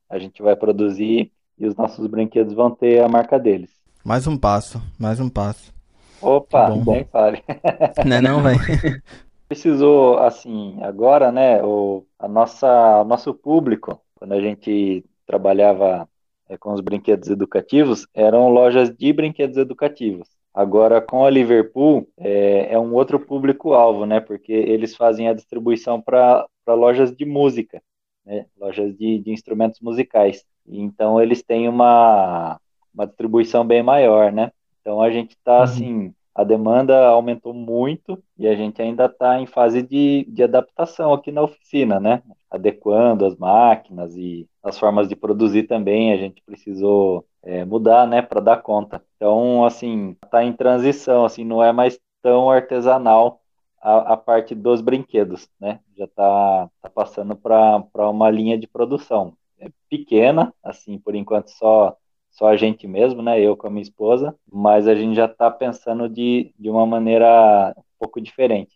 A 0.10 0.20
gente 0.20 0.42
vai 0.42 0.56
produzir 0.56 1.32
e 1.58 1.66
os 1.66 1.76
nossos 1.76 2.08
brinquedos 2.08 2.54
vão 2.54 2.72
ter 2.72 3.04
a 3.04 3.10
marca 3.10 3.38
deles. 3.38 3.72
Mais 4.06 4.26
um 4.26 4.38
passo, 4.38 4.82
mais 4.98 5.20
um 5.20 5.30
passo. 5.30 5.74
Opa, 6.22 6.70
bem 6.70 7.04
fale. 7.06 7.44
Não 8.06 8.16
é 8.16 8.22
não, 8.22 8.42
velho? 8.42 8.60
Precisou, 9.50 10.18
assim, 10.20 10.78
agora, 10.82 11.32
né, 11.32 11.62
o, 11.62 12.06
a 12.18 12.28
nossa, 12.28 13.02
o 13.02 13.04
nosso 13.04 13.34
público, 13.34 14.00
quando 14.16 14.32
a 14.32 14.42
gente 14.42 15.04
trabalhava 15.34 16.08
é, 16.48 16.58
com 16.58 16.74
os 16.74 16.82
brinquedos 16.82 17.30
educativos 17.30 18.08
eram 18.14 18.50
lojas 18.50 18.96
de 18.96 19.12
brinquedos 19.12 19.58
educativos. 19.58 20.30
Agora, 20.54 21.02
com 21.02 21.26
a 21.26 21.30
Liverpool, 21.30 22.08
é, 22.16 22.74
é 22.74 22.80
um 22.80 22.94
outro 22.94 23.20
público-alvo, 23.20 24.06
né? 24.06 24.20
Porque 24.20 24.54
eles 24.54 24.96
fazem 24.96 25.28
a 25.28 25.34
distribuição 25.34 26.00
para 26.00 26.46
lojas 26.68 27.12
de 27.16 27.26
música, 27.26 27.82
né? 28.24 28.46
lojas 28.60 28.96
de, 28.96 29.18
de 29.18 29.32
instrumentos 29.32 29.80
musicais. 29.80 30.46
Então, 30.68 31.20
eles 31.20 31.42
têm 31.42 31.68
uma, 31.68 32.60
uma 32.94 33.08
distribuição 33.08 33.66
bem 33.66 33.82
maior, 33.82 34.32
né? 34.32 34.52
Então, 34.80 35.02
a 35.02 35.10
gente 35.10 35.32
está, 35.32 35.58
uhum. 35.58 35.64
assim, 35.64 36.14
a 36.36 36.44
demanda 36.44 37.08
aumentou 37.08 37.54
muito 37.54 38.22
e 38.38 38.48
a 38.48 38.56
gente 38.56 38.82
ainda 38.82 39.06
está 39.06 39.40
em 39.40 39.46
fase 39.46 39.82
de, 39.84 40.26
de 40.30 40.44
adaptação 40.44 41.14
aqui 41.14 41.32
na 41.32 41.44
oficina, 41.44 42.00
né? 42.00 42.24
Adequando 42.50 43.26
as 43.26 43.36
máquinas 43.36 44.16
e 44.16 44.48
as 44.64 44.80
formas 44.80 45.08
de 45.08 45.16
produzir 45.16 45.64
também, 45.64 46.12
a 46.14 46.18
gente 46.18 46.42
precisou 46.44 47.26
é, 47.44 47.66
mudar, 47.66 48.08
né, 48.08 48.22
para 48.22 48.40
dar 48.40 48.58
conta. 48.62 49.04
Então, 49.18 49.66
assim, 49.66 50.16
está 50.24 50.44
em 50.44 50.54
transição, 50.54 51.26
assim, 51.26 51.44
não 51.44 51.62
é 51.64 51.72
mais 51.72 52.00
tão 52.22 52.50
artesanal 52.50 53.42
a, 53.82 54.14
a 54.14 54.18
parte 54.18 54.56
dos 54.56 54.82
brinquedos, 54.82 55.50
né? 55.60 55.80
Já 55.96 56.06
está 56.06 56.70
tá 56.82 56.90
passando 56.90 57.36
para 57.36 58.10
uma 58.10 58.30
linha 58.30 58.58
de 58.58 58.66
produção. 58.68 59.38
É 59.60 59.70
pequena, 59.90 60.54
assim, 60.64 60.98
por 60.98 61.16
enquanto 61.16 61.50
só 61.50 61.98
só 62.34 62.48
a 62.48 62.58
gente 62.58 62.88
mesmo, 62.88 63.22
né? 63.22 63.40
Eu 63.40 63.56
com 63.56 63.68
a 63.68 63.70
minha 63.70 63.84
esposa, 63.84 64.36
mas 64.52 64.88
a 64.88 64.96
gente 64.96 65.16
já 65.16 65.26
está 65.26 65.50
pensando 65.50 66.10
de, 66.10 66.54
de 66.60 66.70
uma 66.70 66.86
maneira 66.86 67.74
um 67.78 67.84
pouco 68.00 68.20
diferente. 68.20 68.74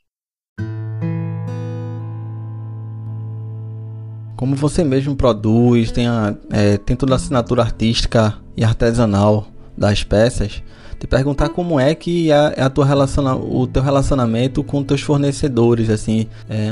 Como 4.36 4.55
você 4.55 4.84
mesmo 4.84 5.16
produz, 5.16 5.91
tem, 5.91 6.08
a, 6.08 6.36
é, 6.51 6.78
tem 6.78 6.95
toda 6.95 7.14
a 7.14 7.16
assinatura 7.16 7.64
artística 7.64 8.36
e 8.55 8.64
artesanal 8.64 9.47
das 9.76 10.03
peças, 10.03 10.62
te 10.99 11.08
perguntar 11.08 11.49
como 11.49 11.80
é 11.80 11.95
que 11.95 12.32
é, 12.32 12.53
é 12.58 12.62
a 12.62 12.70
tua 12.70 12.86
relaciona, 12.86 13.36
o 13.36 13.66
teu 13.66 13.82
relacionamento 13.82 14.64
com 14.64 14.84
teus 14.84 15.01
fornecedores, 15.01 15.89
assim, 15.89 16.28
é, 16.47 16.70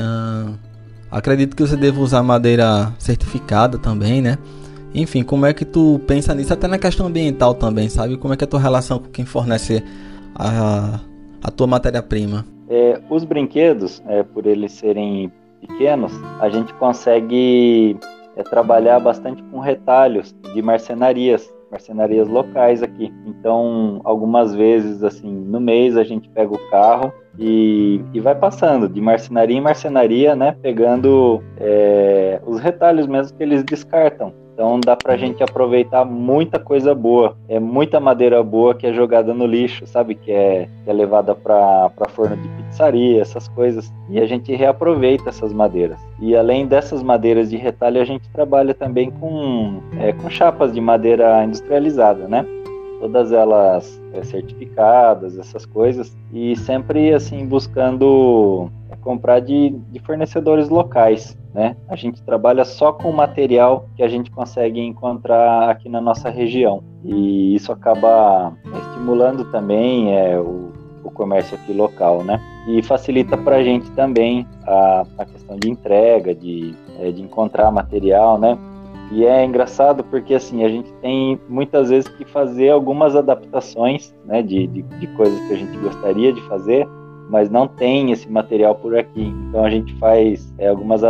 acredito 1.10 1.56
que 1.56 1.62
você 1.62 1.76
deva 1.76 2.00
usar 2.00 2.22
madeira 2.22 2.92
certificada 2.98 3.78
também, 3.78 4.22
né? 4.22 4.38
Enfim, 4.96 5.22
como 5.22 5.44
é 5.44 5.52
que 5.52 5.66
tu 5.66 6.00
pensa 6.06 6.34
nisso, 6.34 6.54
até 6.54 6.66
na 6.66 6.78
questão 6.78 7.06
ambiental 7.06 7.54
também, 7.54 7.86
sabe? 7.90 8.16
Como 8.16 8.32
é 8.32 8.36
que 8.36 8.44
é 8.44 8.46
a 8.46 8.48
tua 8.48 8.58
relação 8.58 8.98
com 8.98 9.10
quem 9.10 9.26
fornece 9.26 9.84
a, 10.34 11.00
a 11.44 11.50
tua 11.50 11.66
matéria-prima? 11.66 12.46
É, 12.70 12.98
os 13.10 13.22
brinquedos, 13.22 14.02
é, 14.06 14.22
por 14.22 14.46
eles 14.46 14.72
serem 14.72 15.30
pequenos, 15.60 16.12
a 16.40 16.48
gente 16.48 16.72
consegue 16.74 17.94
é, 18.36 18.42
trabalhar 18.42 18.98
bastante 18.98 19.42
com 19.44 19.60
retalhos 19.60 20.34
de 20.54 20.62
marcenarias, 20.62 21.52
marcenarias 21.70 22.26
locais 22.26 22.82
aqui. 22.82 23.12
Então, 23.26 24.00
algumas 24.02 24.54
vezes, 24.54 25.04
assim, 25.04 25.30
no 25.30 25.60
mês 25.60 25.94
a 25.98 26.04
gente 26.04 26.26
pega 26.30 26.54
o 26.54 26.70
carro 26.70 27.12
e, 27.38 28.00
e 28.14 28.20
vai 28.20 28.34
passando 28.34 28.88
de 28.88 29.00
marcenaria 29.02 29.58
em 29.58 29.60
marcenaria, 29.60 30.34
né? 30.34 30.56
Pegando 30.62 31.42
é, 31.58 32.40
os 32.46 32.60
retalhos 32.60 33.06
mesmo 33.06 33.36
que 33.36 33.42
eles 33.42 33.62
descartam. 33.62 34.45
Então 34.56 34.80
dá 34.80 34.96
pra 34.96 35.18
gente 35.18 35.42
aproveitar 35.42 36.02
muita 36.06 36.58
coisa 36.58 36.94
boa. 36.94 37.36
É 37.46 37.60
muita 37.60 38.00
madeira 38.00 38.42
boa 38.42 38.74
que 38.74 38.86
é 38.86 38.92
jogada 38.92 39.34
no 39.34 39.44
lixo, 39.44 39.86
sabe? 39.86 40.14
Que 40.14 40.32
é, 40.32 40.66
que 40.82 40.88
é 40.88 40.92
levada 40.94 41.34
para 41.34 41.90
forno 42.08 42.38
de 42.38 42.48
pizzaria, 42.48 43.20
essas 43.20 43.48
coisas. 43.48 43.92
E 44.08 44.18
a 44.18 44.24
gente 44.24 44.54
reaproveita 44.54 45.28
essas 45.28 45.52
madeiras. 45.52 45.98
E 46.18 46.34
além 46.34 46.66
dessas 46.66 47.02
madeiras 47.02 47.50
de 47.50 47.58
retalho, 47.58 48.00
a 48.00 48.04
gente 48.06 48.26
trabalha 48.30 48.72
também 48.72 49.10
com, 49.10 49.82
é, 50.00 50.14
com 50.14 50.30
chapas 50.30 50.72
de 50.72 50.80
madeira 50.80 51.44
industrializada, 51.44 52.26
né? 52.26 52.46
Todas 52.98 53.32
elas 53.32 54.00
é, 54.14 54.24
certificadas, 54.24 55.38
essas 55.38 55.66
coisas. 55.66 56.16
E 56.32 56.56
sempre 56.56 57.12
assim 57.12 57.44
buscando 57.44 58.70
comprar 59.06 59.38
de, 59.38 59.70
de 59.92 60.00
fornecedores 60.00 60.68
locais. 60.68 61.38
Né? 61.54 61.76
A 61.88 61.94
gente 61.94 62.20
trabalha 62.24 62.64
só 62.64 62.92
com 62.92 63.12
material 63.12 63.88
que 63.94 64.02
a 64.02 64.08
gente 64.08 64.32
consegue 64.32 64.80
encontrar 64.80 65.70
aqui 65.70 65.88
na 65.88 66.00
nossa 66.00 66.28
região 66.28 66.82
e 67.04 67.54
isso 67.54 67.70
acaba 67.70 68.52
estimulando 68.80 69.44
também 69.52 70.12
é, 70.12 70.36
o, 70.40 70.72
o 71.04 71.10
comércio 71.12 71.56
aqui 71.56 71.72
local, 71.72 72.24
né? 72.24 72.40
E 72.66 72.82
facilita 72.82 73.36
para 73.38 73.56
a 73.56 73.62
gente 73.62 73.88
também 73.92 74.44
a, 74.66 75.06
a, 75.18 75.24
questão 75.24 75.56
de 75.56 75.70
entrega, 75.70 76.34
de, 76.34 76.74
é, 76.98 77.12
de 77.12 77.22
encontrar 77.22 77.70
material, 77.70 78.38
né? 78.38 78.58
E 79.12 79.24
é 79.24 79.44
engraçado 79.44 80.02
porque 80.02 80.34
assim 80.34 80.64
a 80.64 80.68
gente 80.68 80.92
tem 80.94 81.40
muitas 81.48 81.90
vezes 81.90 82.08
que 82.08 82.24
fazer 82.24 82.70
algumas 82.70 83.14
adaptações, 83.14 84.12
né, 84.24 84.42
de, 84.42 84.66
de, 84.66 84.82
de 84.82 85.06
coisas 85.08 85.38
que 85.46 85.52
a 85.52 85.56
gente 85.56 85.78
gostaria 85.78 86.32
de 86.32 86.40
fazer, 86.48 86.88
mas 87.30 87.50
não 87.50 87.66
tem 87.66 88.12
esse 88.12 88.30
material 88.30 88.74
por 88.74 88.96
aqui. 88.96 89.22
Então 89.48 89.64
a 89.64 89.70
gente 89.70 89.94
faz 89.98 90.52
é, 90.58 90.68
algumas 90.68 91.02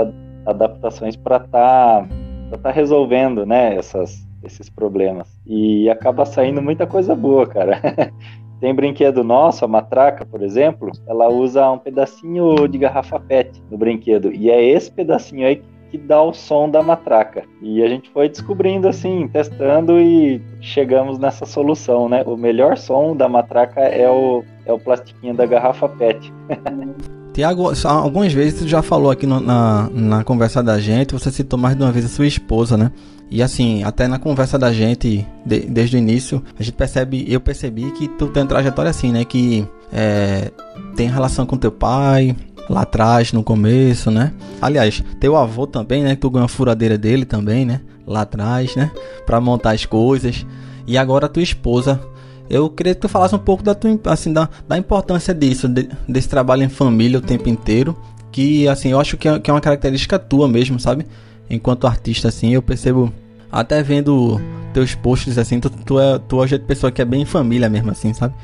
adaptações 0.46 1.16
para 1.16 1.36
estar 1.36 2.08
tá, 2.50 2.58
tá 2.58 2.70
resolvendo, 2.70 3.44
né, 3.44 3.76
essas, 3.76 4.26
esses 4.42 4.68
problemas. 4.68 5.28
E 5.46 5.88
acaba 5.90 6.24
saindo 6.24 6.62
muita 6.62 6.86
coisa 6.86 7.14
boa, 7.14 7.46
cara. 7.46 7.80
Tem 8.60 8.74
brinquedo 8.74 9.22
nosso, 9.22 9.64
a 9.66 9.68
matraca, 9.68 10.24
por 10.24 10.42
exemplo, 10.42 10.90
ela 11.06 11.28
usa 11.28 11.70
um 11.70 11.78
pedacinho 11.78 12.66
de 12.66 12.78
garrafa 12.78 13.20
PET 13.20 13.62
no 13.70 13.76
brinquedo. 13.76 14.32
E 14.32 14.50
é 14.50 14.64
esse 14.64 14.90
pedacinho 14.90 15.46
aí 15.46 15.56
que 15.56 15.75
dá 15.94 16.22
o 16.22 16.32
som 16.32 16.70
da 16.70 16.82
matraca. 16.82 17.44
E 17.60 17.82
a 17.82 17.88
gente 17.88 18.08
foi 18.10 18.28
descobrindo 18.28 18.88
assim, 18.88 19.28
testando 19.28 20.00
e 20.00 20.40
chegamos 20.60 21.18
nessa 21.18 21.44
solução, 21.44 22.08
né? 22.08 22.22
O 22.26 22.36
melhor 22.36 22.76
som 22.76 23.14
da 23.14 23.28
matraca 23.28 23.80
é 23.80 24.08
o, 24.08 24.42
é 24.64 24.72
o 24.72 24.78
plastiquinho 24.78 25.34
da 25.34 25.44
garrafa 25.44 25.88
PET. 25.88 26.32
Tiago, 27.36 27.70
algumas 27.84 28.32
vezes 28.32 28.60
tu 28.60 28.66
já 28.66 28.80
falou 28.80 29.10
aqui 29.10 29.26
no, 29.26 29.40
na, 29.40 29.90
na 29.92 30.24
conversa 30.24 30.62
da 30.62 30.78
gente, 30.80 31.12
você 31.12 31.30
citou 31.30 31.58
mais 31.58 31.76
de 31.76 31.82
uma 31.82 31.92
vez 31.92 32.06
a 32.06 32.08
sua 32.08 32.26
esposa, 32.26 32.78
né? 32.78 32.90
E 33.30 33.42
assim, 33.42 33.82
até 33.82 34.08
na 34.08 34.18
conversa 34.18 34.58
da 34.58 34.72
gente, 34.72 35.26
de, 35.44 35.60
desde 35.60 35.96
o 35.96 35.98
início, 35.98 36.42
a 36.58 36.62
gente 36.62 36.74
percebe, 36.74 37.26
eu 37.28 37.38
percebi 37.38 37.90
que 37.90 38.08
tu 38.08 38.28
tem 38.28 38.42
uma 38.42 38.48
trajetória 38.48 38.90
assim, 38.90 39.12
né? 39.12 39.22
Que 39.22 39.68
é, 39.92 40.50
tem 40.94 41.08
relação 41.08 41.44
com 41.44 41.58
teu 41.58 41.70
pai, 41.70 42.34
lá 42.68 42.82
atrás, 42.82 43.32
no 43.32 43.42
começo, 43.42 44.10
né? 44.10 44.32
Aliás, 44.60 45.02
teu 45.20 45.36
avô 45.36 45.66
também, 45.66 46.02
né? 46.02 46.14
Que 46.14 46.20
tu 46.20 46.30
ganhou 46.30 46.46
a 46.46 46.48
furadeira 46.48 46.98
dele 46.98 47.24
também, 47.24 47.64
né? 47.64 47.80
Lá 48.06 48.22
atrás, 48.22 48.74
né? 48.76 48.90
Pra 49.24 49.40
montar 49.40 49.72
as 49.72 49.84
coisas. 49.84 50.46
E 50.86 50.96
agora 50.96 51.28
tua 51.28 51.42
esposa 51.42 52.00
eu 52.48 52.70
queria 52.70 52.94
que 52.94 53.00
tu 53.00 53.08
falasse 53.08 53.34
um 53.34 53.38
pouco 53.38 53.62
da, 53.62 53.74
tua, 53.74 53.98
assim, 54.06 54.32
da, 54.32 54.48
da 54.68 54.78
importância 54.78 55.34
disso, 55.34 55.68
de, 55.68 55.88
desse 56.08 56.28
trabalho 56.28 56.62
em 56.62 56.68
família 56.68 57.18
o 57.18 57.22
tempo 57.22 57.48
inteiro. 57.48 57.96
Que, 58.30 58.68
assim, 58.68 58.90
eu 58.90 59.00
acho 59.00 59.16
que 59.16 59.28
é, 59.28 59.38
que 59.38 59.50
é 59.50 59.54
uma 59.54 59.60
característica 59.60 60.18
tua 60.18 60.46
mesmo, 60.46 60.78
sabe? 60.78 61.06
Enquanto 61.48 61.86
artista, 61.86 62.28
assim, 62.28 62.52
eu 62.52 62.62
percebo, 62.62 63.12
até 63.50 63.82
vendo 63.82 64.40
teus 64.72 64.94
posts, 64.94 65.38
assim, 65.38 65.58
tu, 65.58 65.70
tu, 65.70 65.98
é, 65.98 66.18
tu 66.18 66.42
é 66.42 66.54
o 66.54 66.60
pessoa 66.60 66.92
que 66.92 67.00
é 67.00 67.04
bem 67.04 67.24
família 67.24 67.68
mesmo, 67.68 67.90
assim, 67.90 68.12
sabe? 68.12 68.34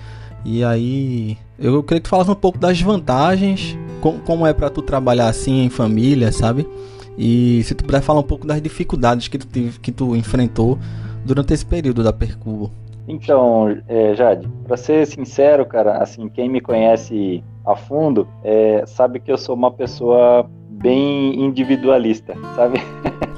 E 0.45 0.65
aí, 0.65 1.37
eu 1.59 1.83
queria 1.83 2.01
que 2.01 2.05
tu 2.05 2.11
falasse 2.11 2.31
um 2.31 2.35
pouco 2.35 2.59
das 2.59 2.81
vantagens, 2.81 3.77
com, 4.03 4.19
como 4.19 4.47
é 4.47 4.53
para 4.53 4.69
tu 4.69 4.83
trabalhar 4.83 5.29
assim 5.29 5.65
em 5.65 5.71
família, 5.71 6.33
sabe? 6.33 6.69
E 7.17 7.63
se 7.63 7.75
tu 7.75 7.85
puder 7.85 8.03
falar 8.03 8.21
um 8.21 8.25
pouco 8.25 8.47
das 8.47 8.61
dificuldades 8.61 9.29
que 9.29 9.39
tu, 9.39 9.47
que 9.81 9.93
tu 9.93 10.17
enfrentou 10.17 10.79
durante 11.25 11.55
esse 11.55 11.65
período 11.65 12.03
da 12.03 12.13
Percubo. 12.13 12.71
Então, 13.07 13.77
é, 13.89 14.15
Jade, 14.15 14.49
para 14.67 14.77
ser 14.77 15.07
sincero, 15.07 15.65
cara, 15.65 15.99
assim, 15.99 16.29
quem 16.29 16.49
me 16.49 16.61
conhece 16.61 17.43
a 17.65 17.77
fundo 17.77 18.27
é, 18.43 18.85
sabe 18.87 19.21
que 19.21 19.31
eu 19.31 19.39
sou 19.39 19.55
uma 19.55 19.71
pessoa 19.71 20.49
bem 20.69 21.41
individualista, 21.41 22.35
sabe? 22.57 22.81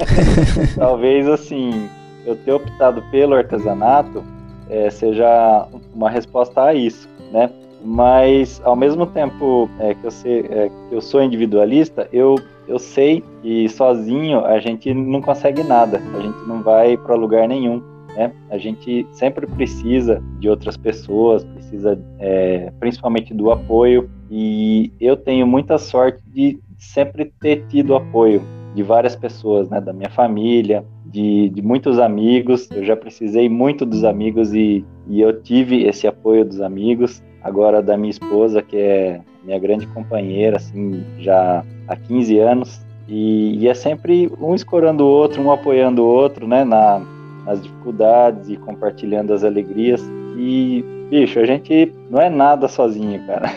Talvez 0.76 1.28
assim, 1.28 1.88
eu 2.24 2.36
ter 2.36 2.52
optado 2.52 3.02
pelo 3.10 3.34
artesanato 3.34 4.22
é, 4.70 4.88
seja 4.88 5.66
uma 5.94 6.08
resposta 6.08 6.62
a 6.62 6.74
isso, 6.74 7.08
né? 7.32 7.50
Mas 7.84 8.60
ao 8.64 8.74
mesmo 8.74 9.06
tempo 9.06 9.68
é, 9.78 9.94
que, 9.94 10.04
eu 10.04 10.10
sei, 10.10 10.40
é, 10.48 10.70
que 10.88 10.94
eu 10.94 11.00
sou 11.00 11.22
individualista, 11.22 12.08
eu 12.12 12.36
eu 12.66 12.78
sei 12.78 13.22
que 13.42 13.68
sozinho 13.68 14.44
a 14.44 14.58
gente 14.58 14.92
não 14.94 15.20
consegue 15.20 15.62
nada, 15.62 15.98
a 16.14 16.20
gente 16.20 16.38
não 16.46 16.62
vai 16.62 16.96
para 16.96 17.14
lugar 17.14 17.46
nenhum. 17.46 17.82
Né? 18.16 18.32
A 18.50 18.56
gente 18.56 19.06
sempre 19.12 19.46
precisa 19.46 20.22
de 20.38 20.48
outras 20.48 20.76
pessoas, 20.76 21.44
precisa 21.44 22.00
é, 22.18 22.72
principalmente 22.78 23.34
do 23.34 23.50
apoio, 23.50 24.08
e 24.30 24.92
eu 25.00 25.16
tenho 25.16 25.46
muita 25.46 25.78
sorte 25.78 26.22
de 26.32 26.58
sempre 26.78 27.32
ter 27.40 27.66
tido 27.68 27.94
apoio 27.94 28.42
de 28.74 28.82
várias 28.82 29.14
pessoas, 29.14 29.68
né? 29.68 29.80
da 29.80 29.92
minha 29.92 30.10
família, 30.10 30.84
de, 31.06 31.48
de 31.50 31.62
muitos 31.62 31.98
amigos. 31.98 32.68
Eu 32.70 32.84
já 32.84 32.96
precisei 32.96 33.48
muito 33.48 33.84
dos 33.84 34.04
amigos 34.04 34.54
e, 34.54 34.84
e 35.08 35.20
eu 35.20 35.42
tive 35.42 35.84
esse 35.84 36.06
apoio 36.06 36.44
dos 36.44 36.60
amigos. 36.60 37.22
Agora 37.44 37.82
da 37.82 37.94
minha 37.96 38.10
esposa, 38.10 38.62
que 38.62 38.76
é 38.76 39.20
minha 39.44 39.58
grande 39.58 39.86
companheira, 39.88 40.56
assim, 40.56 41.04
já 41.18 41.62
há 41.86 41.94
15 41.94 42.38
anos. 42.38 42.80
E, 43.06 43.58
e, 43.58 43.68
é 43.68 43.74
sempre 43.74 44.32
um 44.40 44.54
escorando 44.54 45.04
o 45.04 45.06
outro, 45.06 45.42
um 45.42 45.52
apoiando 45.52 46.02
o 46.02 46.06
outro, 46.06 46.48
né, 46.48 46.64
na, 46.64 47.02
nas 47.44 47.62
dificuldades 47.62 48.48
e 48.48 48.56
compartilhando 48.56 49.34
as 49.34 49.44
alegrias. 49.44 50.02
E, 50.38 50.82
bicho, 51.10 51.38
a 51.38 51.44
gente 51.44 51.92
não 52.10 52.18
é 52.18 52.30
nada 52.30 52.66
sozinho, 52.66 53.20
cara. 53.26 53.50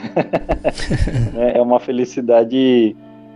É, 1.38 1.60
é 1.60 1.62
uma 1.62 1.80
felicidade 1.80 2.96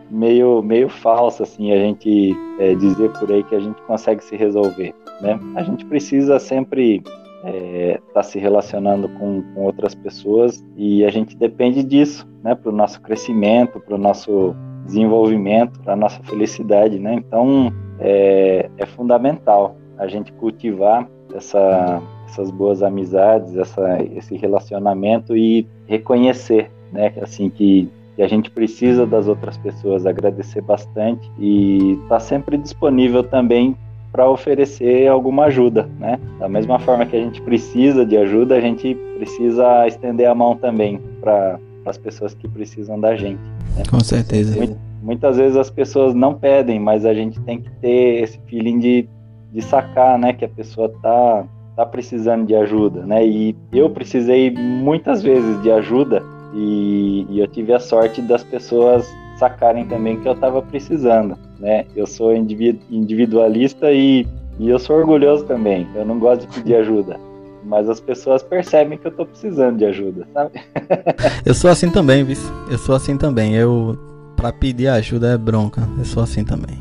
meio, 0.10 0.62
meio 0.62 0.90
falsa, 0.90 1.44
assim, 1.44 1.72
a 1.72 1.78
gente 1.78 2.36
é, 2.60 2.76
dizer 2.76 3.10
por 3.12 3.32
aí 3.32 3.44
que 3.44 3.56
a 3.56 3.60
gente 3.60 3.82
consegue 3.84 4.22
se 4.24 4.36
resolver, 4.36 4.94
né? 5.22 5.40
A 5.56 5.64
gente 5.64 5.86
precisa 5.86 6.38
sempre 6.40 7.02
estar 7.44 7.58
é, 7.58 8.00
tá 8.14 8.24
se 8.24 8.40
relacionando 8.40 9.10
com, 9.10 9.42
com 9.54 9.64
outras 9.64 9.96
pessoas 9.96 10.64
e 10.76 11.04
a 11.04 11.10
gente 11.10 11.36
depende 11.36 11.84
disso, 11.84 12.28
né? 12.44 12.56
Para 12.56 12.70
o 12.70 12.76
nosso 12.76 13.02
crescimento, 13.02 13.80
para 13.80 13.96
o 13.96 13.98
nosso 13.98 14.56
desenvolvimento, 14.86 15.80
para 15.82 15.94
a 15.94 15.96
nossa 15.96 16.22
felicidade, 16.24 17.00
né? 17.00 17.16
Então, 17.16 17.72
é, 18.00 18.70
é 18.78 18.86
fundamental 18.86 19.76
a 19.98 20.08
gente 20.08 20.32
cultivar 20.34 21.08
essa, 21.34 22.02
essas 22.28 22.52
boas 22.52 22.82
amizades, 22.84 23.56
essa, 23.56 24.02
esse 24.16 24.36
relacionamento 24.36 25.36
e 25.36 25.68
reconhecer, 25.88 26.70
né, 26.92 27.14
assim 27.22 27.50
que, 27.50 27.90
que 28.16 28.22
a 28.22 28.28
gente 28.28 28.50
precisa 28.50 29.06
das 29.06 29.28
outras 29.28 29.58
pessoas, 29.58 30.06
agradecer 30.06 30.62
bastante 30.62 31.30
e 31.40 31.94
estar 31.94 32.08
tá 32.10 32.20
sempre 32.20 32.58
disponível 32.58 33.24
também 33.24 33.78
para 34.12 34.30
oferecer 34.30 35.08
alguma 35.08 35.46
ajuda, 35.46 35.90
né? 36.00 36.20
Da 36.40 36.50
mesma 36.50 36.80
forma 36.80 37.06
que 37.06 37.16
a 37.16 37.20
gente 37.20 37.42
precisa 37.42 38.06
de 38.06 38.18
ajuda, 38.18 38.56
a 38.56 38.62
gente 38.62 38.96
precisa 39.18 39.88
estender 39.88 40.28
a 40.28 40.36
mão 40.36 40.56
também 40.56 41.00
para 41.22 41.60
as 41.86 41.98
pessoas 41.98 42.34
que 42.34 42.48
precisam 42.48 43.00
da 43.00 43.16
gente. 43.16 43.42
Né? 43.76 43.84
Com 43.90 44.00
certeza. 44.02 44.78
Muitas 45.02 45.38
vezes 45.38 45.58
as 45.58 45.70
pessoas 45.70 46.14
não 46.14 46.34
pedem, 46.34 46.80
mas 46.80 47.06
a 47.06 47.14
gente 47.14 47.40
tem 47.42 47.60
que 47.62 47.72
ter 47.80 48.24
esse 48.24 48.40
feeling 48.48 48.80
de 48.80 49.10
de 49.52 49.62
sacar, 49.62 50.18
né, 50.18 50.34
que 50.34 50.46
a 50.46 50.50
pessoa 50.50 50.90
tá 51.02 51.46
tá 51.76 51.86
precisando 51.86 52.46
de 52.46 52.54
ajuda, 52.54 53.06
né? 53.06 53.26
E 53.26 53.56
eu 53.72 53.90
precisei 53.90 54.52
muitas 54.52 55.24
vezes 55.24 55.62
de 55.62 55.72
ajuda 55.72 56.22
e, 56.54 57.26
e 57.30 57.40
eu 57.40 57.48
tive 57.48 57.74
a 57.74 57.80
sorte 57.80 58.22
das 58.22 58.44
pessoas 58.44 59.08
sacarem 59.42 59.86
também 59.86 60.20
que 60.20 60.28
eu 60.28 60.34
estava 60.34 60.62
precisando, 60.62 61.36
né? 61.60 61.86
Eu 61.96 62.06
sou 62.06 62.32
individualista 62.34 63.92
e, 63.92 64.28
e 64.60 64.70
eu 64.70 64.78
sou 64.78 64.98
orgulhoso 64.98 65.46
também. 65.46 65.88
Eu 65.96 66.06
não 66.06 66.20
gosto 66.20 66.42
de 66.42 66.48
pedir 66.48 66.76
ajuda, 66.76 67.20
mas 67.64 67.90
as 67.90 68.00
pessoas 68.00 68.44
percebem 68.44 68.98
que 68.98 69.08
eu 69.08 69.12
estou 69.12 69.26
precisando 69.26 69.78
de 69.78 69.86
ajuda, 69.86 70.28
sabe? 70.32 70.62
eu 71.44 71.56
sou 71.56 71.72
assim 71.72 71.90
também, 71.90 72.24
viu? 72.24 72.38
Eu 72.70 72.78
sou 72.78 72.94
assim 72.94 73.18
também. 73.18 73.56
Eu 73.56 73.98
para 74.36 74.54
pedir 74.54 74.88
ajuda 74.88 75.34
é 75.34 75.38
bronca. 75.38 75.82
Eu 75.98 76.06
sou 76.06 76.22
assim 76.22 76.44
também. 76.44 76.78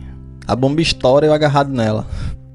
A 0.46 0.54
bomba 0.54 0.82
estoura 0.82 1.26
eu 1.26 1.32
agarrado 1.32 1.70
nela 1.70 2.04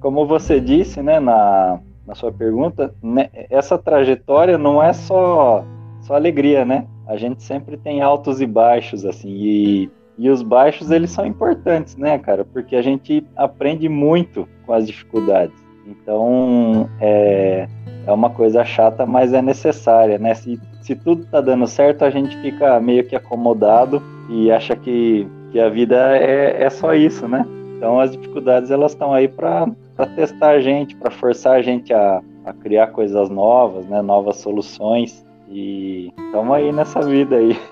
como 0.06 0.28
você 0.28 0.60
disse, 0.60 1.02
né, 1.02 1.20
na, 1.20 1.80
na 2.06 2.14
sua 2.14 2.32
pergunta, 2.32 2.94
né, 3.02 3.28
essa 3.50 3.76
trajetória 3.76 4.56
não 4.56 4.80
é 4.82 4.94
só, 4.94 5.66
só 6.06 6.16
alegria, 6.16 6.64
né? 6.64 6.88
a 7.08 7.18
gente 7.18 7.44
sempre 7.44 7.78
tem 7.78 8.02
altos 8.02 8.42
e 8.42 8.46
baixos, 8.46 9.06
assim, 9.06 9.30
e, 9.30 9.90
e 10.18 10.30
os 10.30 10.42
baixos 10.42 10.92
eles 10.92 11.12
são 11.12 11.26
importantes, 11.26 11.96
né, 11.96 12.18
cara? 12.18 12.44
Porque 12.44 12.76
a 12.76 12.82
gente 12.82 13.26
aprende 13.36 13.88
muito 13.88 14.48
com 14.66 14.74
as 14.74 14.88
dificuldades. 14.88 15.56
Então, 15.86 16.90
é, 17.00 17.68
é 18.08 18.12
uma 18.12 18.30
coisa 18.30 18.66
chata, 18.66 19.06
mas 19.06 19.34
é 19.34 19.42
necessária, 19.42 20.18
né? 20.18 20.34
Se, 20.34 20.60
se 20.82 20.96
tudo 20.96 21.26
tá 21.26 21.42
dando 21.42 21.68
certo, 21.68 22.04
a 22.04 22.10
gente 22.10 22.36
fica 22.38 22.80
meio 22.80 23.06
que 23.06 23.16
acomodado 23.16 24.02
e 24.30 24.52
acha 24.52 24.76
que, 24.76 25.28
que 25.52 25.60
a 25.60 25.70
vida 25.70 26.18
é, 26.18 26.64
é 26.64 26.70
só 26.72 26.96
isso, 26.96 27.28
né? 27.28 27.46
Então, 27.78 28.00
as 28.00 28.12
dificuldades 28.12 28.72
elas 28.72 28.94
estão 28.94 29.14
aí 29.14 29.28
para 29.28 29.68
testar 30.16 30.52
a 30.52 30.60
gente, 30.60 30.96
para 30.96 31.12
forçar 31.12 31.58
a 31.58 31.62
gente 31.62 31.94
a, 31.94 32.20
a 32.46 32.54
criar 32.54 32.88
coisas 32.88 33.30
novas, 33.30 33.86
né? 33.86 34.02
Novas 34.02 34.38
soluções. 34.38 35.24
E 35.50 36.12
estamos 36.26 36.56
aí 36.56 36.72
nessa 36.72 37.02
vida 37.02 37.36
aí. 37.36 37.60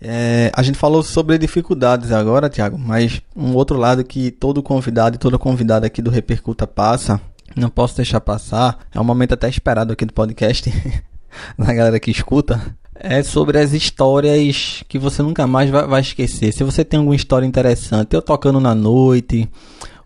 É, 0.00 0.52
a 0.54 0.62
gente 0.62 0.78
falou 0.78 1.02
sobre 1.02 1.36
dificuldades 1.36 2.12
agora, 2.12 2.48
Tiago, 2.48 2.78
mas 2.78 3.20
um 3.36 3.52
outro 3.54 3.76
lado 3.76 4.04
que 4.04 4.30
todo 4.30 4.62
convidado 4.62 5.16
e 5.16 5.18
toda 5.18 5.36
convidada 5.36 5.88
aqui 5.88 6.00
do 6.00 6.08
Repercuta 6.08 6.68
passa, 6.68 7.20
não 7.56 7.68
posso 7.68 7.96
deixar 7.96 8.20
passar, 8.20 8.78
é 8.94 9.00
um 9.00 9.04
momento 9.04 9.34
até 9.34 9.48
esperado 9.48 9.92
aqui 9.92 10.06
do 10.06 10.12
podcast, 10.12 10.72
da 11.58 11.74
galera 11.74 11.98
que 11.98 12.12
escuta, 12.12 12.76
é 12.94 13.22
sobre 13.22 13.58
as 13.58 13.72
histórias 13.72 14.82
que 14.88 14.98
você 14.98 15.22
nunca 15.22 15.46
mais 15.46 15.68
vai, 15.68 15.86
vai 15.86 16.00
esquecer. 16.00 16.52
Se 16.52 16.64
você 16.64 16.84
tem 16.84 16.98
alguma 16.98 17.16
história 17.16 17.46
interessante, 17.46 18.14
eu 18.14 18.22
tocando 18.22 18.60
na 18.60 18.74
noite, 18.74 19.48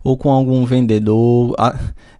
ou 0.03 0.17
com 0.17 0.29
algum 0.29 0.65
vendedor, 0.65 1.55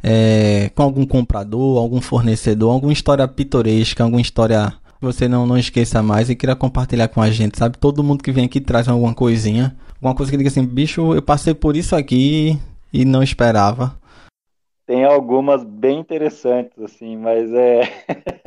é, 0.02 0.70
com 0.74 0.84
algum 0.84 1.06
comprador, 1.06 1.78
algum 1.78 2.00
fornecedor, 2.00 2.72
alguma 2.72 2.94
história 2.94 3.28
pitoresca, 3.28 4.04
alguma 4.04 4.22
história 4.22 4.74
que 5.00 5.06
você 5.06 5.28
não, 5.28 5.46
não 5.46 5.58
esqueça 5.58 6.02
mais 6.02 6.30
e 6.30 6.36
queira 6.36 6.56
compartilhar 6.56 7.10
com 7.10 7.22
a 7.22 7.30
gente, 7.30 7.58
sabe? 7.58 7.78
Todo 7.78 8.04
mundo 8.04 8.24
que 8.24 8.32
vem 8.32 8.46
aqui 8.46 8.62
traz 8.62 8.88
alguma 8.88 9.14
coisinha, 9.14 9.76
alguma 9.96 10.16
coisa 10.16 10.32
que 10.32 10.38
diga 10.38 10.50
assim, 10.50 10.66
bicho, 10.66 11.14
eu 11.14 11.22
passei 11.22 11.54
por 11.54 11.76
isso 11.76 11.96
aqui 11.96 12.58
e 12.92 13.04
não 13.04 13.22
esperava. 13.22 13.96
Tem 14.86 15.04
algumas 15.06 15.64
bem 15.64 16.00
interessantes, 16.00 16.78
assim, 16.82 17.18
mas 17.18 17.52
é. 17.54 17.82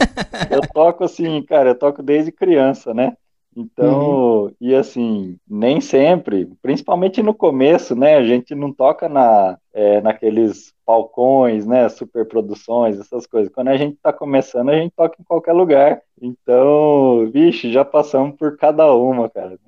eu 0.50 0.60
toco 0.72 1.04
assim, 1.04 1.42
cara, 1.42 1.70
eu 1.70 1.78
toco 1.78 2.02
desde 2.02 2.32
criança, 2.32 2.92
né? 2.92 3.16
Então, 3.60 4.44
uhum. 4.44 4.52
e 4.60 4.74
assim, 4.74 5.36
nem 5.48 5.80
sempre, 5.80 6.50
principalmente 6.62 7.22
no 7.22 7.34
começo, 7.34 7.94
né? 7.94 8.16
A 8.16 8.24
gente 8.24 8.54
não 8.54 8.72
toca 8.72 9.08
na, 9.08 9.58
é, 9.74 10.00
naqueles 10.00 10.72
palcões, 10.84 11.66
né? 11.66 11.88
Superproduções, 11.88 12.98
essas 12.98 13.26
coisas. 13.26 13.52
Quando 13.52 13.68
a 13.68 13.76
gente 13.76 13.98
tá 14.02 14.12
começando, 14.12 14.70
a 14.70 14.76
gente 14.76 14.92
toca 14.96 15.16
em 15.20 15.24
qualquer 15.24 15.52
lugar. 15.52 16.00
Então, 16.20 17.30
vixe, 17.30 17.70
já 17.70 17.84
passamos 17.84 18.34
por 18.36 18.56
cada 18.56 18.92
uma, 18.94 19.28
cara. 19.28 19.58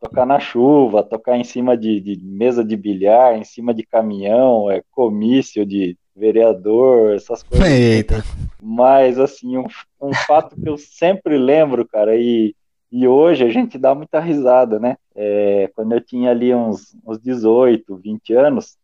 Tocar 0.00 0.26
na 0.26 0.38
chuva, 0.38 1.02
tocar 1.02 1.36
em 1.36 1.44
cima 1.44 1.76
de, 1.76 2.00
de 2.00 2.18
mesa 2.22 2.64
de 2.64 2.76
bilhar, 2.76 3.36
em 3.36 3.44
cima 3.44 3.74
de 3.74 3.84
caminhão, 3.84 4.70
é 4.70 4.82
comício 4.90 5.64
de 5.64 5.96
vereador, 6.14 7.14
essas 7.14 7.42
coisas. 7.42 7.66
Eita. 7.66 8.22
Mas, 8.62 9.18
assim, 9.18 9.56
um, 9.56 9.66
um 10.00 10.12
fato 10.26 10.54
que 10.54 10.68
eu 10.68 10.76
sempre 10.76 11.38
lembro, 11.38 11.86
cara, 11.86 12.16
e 12.16 12.54
e 12.90 13.06
hoje 13.06 13.44
a 13.44 13.48
gente 13.48 13.78
dá 13.78 13.94
muita 13.94 14.18
risada, 14.18 14.78
né? 14.78 14.96
É, 15.14 15.70
quando 15.74 15.92
eu 15.92 16.00
tinha 16.00 16.30
ali 16.30 16.54
uns, 16.54 16.96
uns 17.06 17.20
18, 17.20 17.96
20 17.96 18.34
anos, 18.34 18.76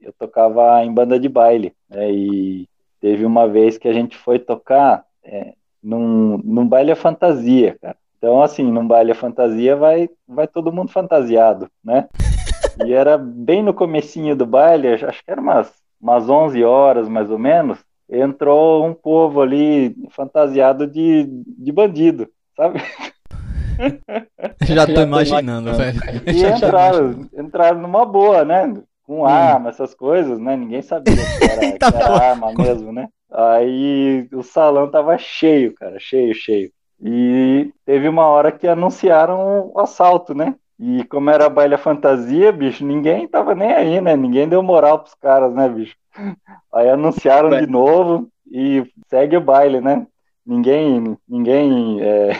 eu 0.00 0.12
tocava 0.12 0.84
em 0.84 0.92
banda 0.92 1.18
de 1.18 1.28
baile, 1.28 1.74
né? 1.88 2.12
E 2.12 2.68
teve 3.00 3.24
uma 3.24 3.48
vez 3.48 3.78
que 3.78 3.88
a 3.88 3.92
gente 3.92 4.16
foi 4.16 4.38
tocar 4.38 5.04
é, 5.22 5.54
num, 5.82 6.38
num 6.38 6.66
baile 6.66 6.92
a 6.92 6.96
fantasia, 6.96 7.76
cara. 7.80 7.96
Então, 8.18 8.42
assim, 8.42 8.62
num 8.62 8.86
baile 8.86 9.12
a 9.12 9.14
fantasia 9.14 9.76
vai, 9.76 10.08
vai 10.26 10.48
todo 10.48 10.72
mundo 10.72 10.90
fantasiado, 10.90 11.70
né? 11.82 12.08
E 12.84 12.92
era 12.92 13.16
bem 13.16 13.62
no 13.62 13.72
comecinho 13.72 14.34
do 14.34 14.46
baile, 14.46 14.88
acho 14.88 15.24
que 15.24 15.30
era 15.30 15.40
umas, 15.40 15.72
umas 16.00 16.28
11 16.28 16.62
horas, 16.64 17.08
mais 17.08 17.30
ou 17.30 17.38
menos, 17.38 17.78
entrou 18.08 18.86
um 18.86 18.94
povo 18.94 19.40
ali 19.40 19.94
fantasiado 20.10 20.86
de, 20.86 21.24
de 21.24 21.72
bandido, 21.72 22.28
sabe? 22.56 22.80
Já 24.62 24.86
tô 24.86 25.02
imaginando, 25.02 25.74
velho. 25.74 26.00
E 26.26 26.44
entraram, 26.44 27.28
entraram 27.36 27.80
numa 27.80 28.04
boa, 28.04 28.44
né? 28.44 28.74
Com 29.04 29.20
hum. 29.22 29.26
arma, 29.26 29.68
essas 29.68 29.94
coisas, 29.94 30.38
né? 30.38 30.56
Ninguém 30.56 30.82
sabia 30.82 31.14
que 31.14 31.44
era, 31.44 31.72
que 31.78 31.96
era 31.96 32.30
arma 32.30 32.52
mesmo, 32.52 32.92
né? 32.92 33.08
Aí 33.30 34.28
o 34.32 34.42
salão 34.42 34.90
tava 34.90 35.18
cheio, 35.18 35.74
cara, 35.74 35.98
cheio, 35.98 36.34
cheio. 36.34 36.70
E 37.02 37.72
teve 37.84 38.08
uma 38.08 38.26
hora 38.26 38.52
que 38.52 38.66
anunciaram 38.66 39.70
o 39.74 39.80
assalto, 39.80 40.34
né? 40.34 40.54
E 40.78 41.04
como 41.04 41.30
era 41.30 41.48
baile 41.48 41.76
fantasia, 41.76 42.50
bicho, 42.52 42.84
ninguém 42.84 43.28
tava 43.28 43.54
nem 43.54 43.72
aí, 43.72 44.00
né? 44.00 44.16
Ninguém 44.16 44.48
deu 44.48 44.62
moral 44.62 45.00
pros 45.00 45.14
caras, 45.14 45.52
né, 45.52 45.68
bicho? 45.68 45.96
Aí 46.72 46.88
anunciaram 46.88 47.50
de 47.50 47.66
novo 47.66 48.28
e 48.50 48.84
segue 49.08 49.36
o 49.36 49.40
baile, 49.40 49.80
né? 49.80 50.06
Ninguém, 50.46 51.16
ninguém. 51.26 52.02
É... 52.02 52.32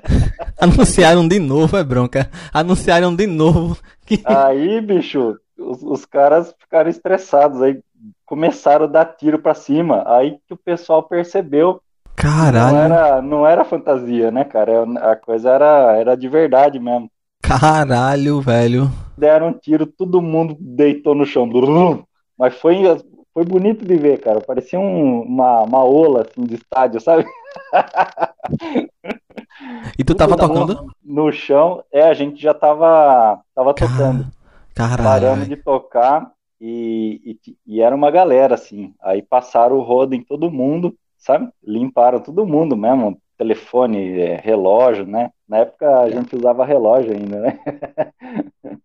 Anunciaram 0.58 1.26
de 1.28 1.38
novo, 1.38 1.76
é 1.76 1.84
bronca. 1.84 2.30
Anunciaram 2.52 3.14
de 3.14 3.26
novo. 3.26 3.78
Que... 4.06 4.22
Aí, 4.24 4.80
bicho, 4.80 5.36
os, 5.58 5.82
os, 5.82 6.04
caras 6.06 6.54
ficaram 6.58 6.88
estressados. 6.88 7.60
Aí 7.60 7.80
começaram 8.24 8.86
a 8.86 8.88
dar 8.88 9.04
tiro 9.04 9.38
pra 9.38 9.54
cima. 9.54 10.02
Aí 10.06 10.38
que 10.46 10.54
o 10.54 10.56
pessoal 10.56 11.02
percebeu. 11.02 11.80
Caralho. 12.16 12.72
Não 12.72 12.78
era, 12.78 13.22
não 13.22 13.46
era 13.46 13.64
fantasia, 13.64 14.30
né, 14.30 14.44
cara? 14.44 14.84
A 15.00 15.16
coisa 15.16 15.50
era, 15.50 15.96
era 15.96 16.16
de 16.16 16.28
verdade 16.28 16.78
mesmo. 16.78 17.10
Caralho, 17.42 18.40
velho. 18.40 18.90
Deram 19.18 19.48
um 19.48 19.52
tiro, 19.52 19.84
todo 19.86 20.22
mundo 20.22 20.56
deitou 20.58 21.14
no 21.14 21.26
chão. 21.26 21.48
Mas 22.38 22.54
foi, 22.54 22.82
foi 23.32 23.44
bonito 23.44 23.84
de 23.84 23.96
ver, 23.96 24.20
cara. 24.20 24.40
Parecia 24.40 24.78
um, 24.78 25.22
uma, 25.22 25.62
uma 25.62 25.84
ola 25.84 26.22
assim, 26.22 26.44
de 26.44 26.54
estádio, 26.54 27.00
sabe? 27.00 27.24
E 29.98 30.04
tu 30.04 30.14
tava 30.14 30.36
tocando? 30.36 30.86
No 31.04 31.30
chão, 31.30 31.84
é, 31.92 32.02
a 32.02 32.14
gente 32.14 32.40
já 32.40 32.54
tava, 32.54 33.40
tava 33.54 33.74
Car... 33.74 33.88
tocando. 33.88 34.26
Caralho. 34.74 35.04
Paramos 35.04 35.48
de 35.48 35.56
tocar 35.56 36.32
e, 36.60 37.38
e, 37.46 37.56
e, 37.66 37.80
era 37.80 37.94
uma 37.94 38.10
galera, 38.10 38.54
assim. 38.54 38.94
Aí 39.02 39.22
passaram 39.22 39.76
o 39.76 39.82
rodo 39.82 40.14
em 40.14 40.22
todo 40.22 40.50
mundo, 40.50 40.96
sabe? 41.18 41.48
Limparam 41.62 42.20
todo 42.20 42.46
mundo 42.46 42.76
mesmo. 42.76 43.20
Telefone, 43.36 44.20
é, 44.20 44.36
relógio, 44.36 45.06
né? 45.06 45.30
Na 45.48 45.58
época 45.58 46.00
a 46.00 46.10
gente 46.10 46.34
usava 46.36 46.64
relógio 46.64 47.12
ainda, 47.12 47.40
né? 47.40 47.58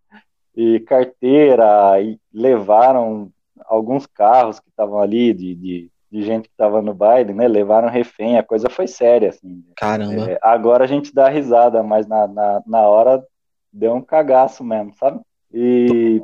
e 0.54 0.80
carteira, 0.80 2.00
e 2.00 2.18
levaram 2.32 3.30
alguns 3.66 4.06
carros 4.06 4.60
que 4.60 4.68
estavam 4.68 4.98
ali 4.98 5.32
de, 5.32 5.54
de 5.54 5.90
de 6.10 6.22
gente 6.22 6.48
que 6.48 6.54
estava 6.54 6.80
no 6.80 6.94
baile, 6.94 7.34
né? 7.34 7.46
Levaram 7.46 7.88
refém, 7.88 8.38
a 8.38 8.42
coisa 8.42 8.70
foi 8.70 8.86
séria, 8.86 9.28
assim. 9.28 9.62
Caramba. 9.76 10.30
É, 10.30 10.38
agora 10.42 10.84
a 10.84 10.86
gente 10.86 11.14
dá 11.14 11.28
risada, 11.28 11.82
mas 11.82 12.06
na, 12.06 12.26
na, 12.26 12.62
na 12.66 12.80
hora 12.80 13.22
deu 13.72 13.94
um 13.94 14.00
cagaço 14.00 14.64
mesmo, 14.64 14.94
sabe? 14.94 15.20
E 15.52 16.20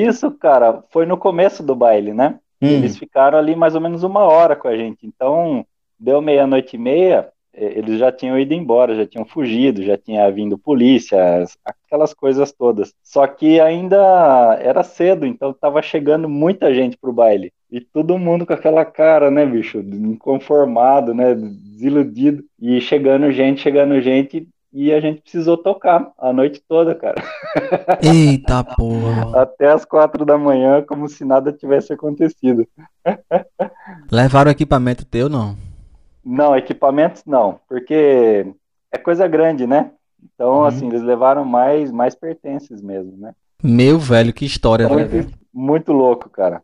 isso, 0.00 0.30
cara, 0.30 0.82
foi 0.90 1.06
no 1.06 1.16
começo 1.16 1.62
do 1.62 1.74
baile, 1.74 2.12
né? 2.12 2.38
Hum. 2.62 2.68
Eles 2.68 2.96
ficaram 2.96 3.38
ali 3.38 3.54
mais 3.56 3.74
ou 3.74 3.80
menos 3.80 4.02
uma 4.02 4.20
hora 4.20 4.54
com 4.56 4.68
a 4.68 4.76
gente. 4.76 5.06
Então, 5.06 5.66
deu 5.98 6.20
meia-noite 6.20 6.76
e 6.76 6.78
meia, 6.78 7.28
eles 7.56 7.98
já 7.98 8.12
tinham 8.12 8.38
ido 8.38 8.52
embora, 8.52 8.94
já 8.94 9.06
tinham 9.06 9.24
fugido, 9.24 9.82
já 9.82 9.96
tinha 9.96 10.30
vindo 10.30 10.58
polícia, 10.58 11.18
aquelas 11.64 12.12
coisas 12.12 12.52
todas. 12.52 12.92
Só 13.02 13.26
que 13.26 13.58
ainda 13.60 14.58
era 14.60 14.82
cedo, 14.82 15.26
então 15.26 15.50
estava 15.50 15.80
chegando 15.80 16.28
muita 16.28 16.74
gente 16.74 16.96
pro 16.96 17.12
baile. 17.12 17.52
E 17.70 17.80
todo 17.80 18.18
mundo 18.18 18.46
com 18.46 18.52
aquela 18.52 18.84
cara, 18.84 19.30
né, 19.30 19.44
bicho, 19.44 19.78
inconformado, 19.78 21.14
né, 21.14 21.34
desiludido. 21.34 22.44
E 22.60 22.80
chegando 22.80 23.32
gente, 23.32 23.60
chegando 23.60 24.00
gente, 24.00 24.46
e 24.72 24.92
a 24.92 25.00
gente 25.00 25.22
precisou 25.22 25.56
tocar 25.56 26.12
a 26.18 26.32
noite 26.32 26.62
toda, 26.68 26.94
cara. 26.94 27.22
Eita 28.04 28.62
porra. 28.62 29.42
Até 29.42 29.68
as 29.68 29.86
quatro 29.86 30.24
da 30.24 30.36
manhã, 30.36 30.82
como 30.82 31.08
se 31.08 31.24
nada 31.24 31.50
tivesse 31.50 31.94
acontecido. 31.94 32.68
Levaram 34.12 34.50
equipamento 34.50 35.06
teu, 35.06 35.30
não? 35.30 35.56
Não, 36.28 36.56
equipamentos 36.56 37.22
não, 37.24 37.60
porque 37.68 38.52
é 38.90 38.98
coisa 38.98 39.28
grande, 39.28 39.64
né? 39.64 39.92
Então, 40.34 40.56
uhum. 40.56 40.64
assim, 40.64 40.88
eles 40.88 41.02
levaram 41.02 41.44
mais, 41.44 41.92
mais 41.92 42.16
pertences 42.16 42.82
mesmo, 42.82 43.16
né? 43.16 43.32
Meu 43.62 43.96
velho, 43.96 44.32
que 44.32 44.44
história, 44.44 44.88
muito, 44.88 45.08
velho. 45.08 45.30
Muito 45.54 45.92
louco, 45.92 46.28
cara. 46.28 46.62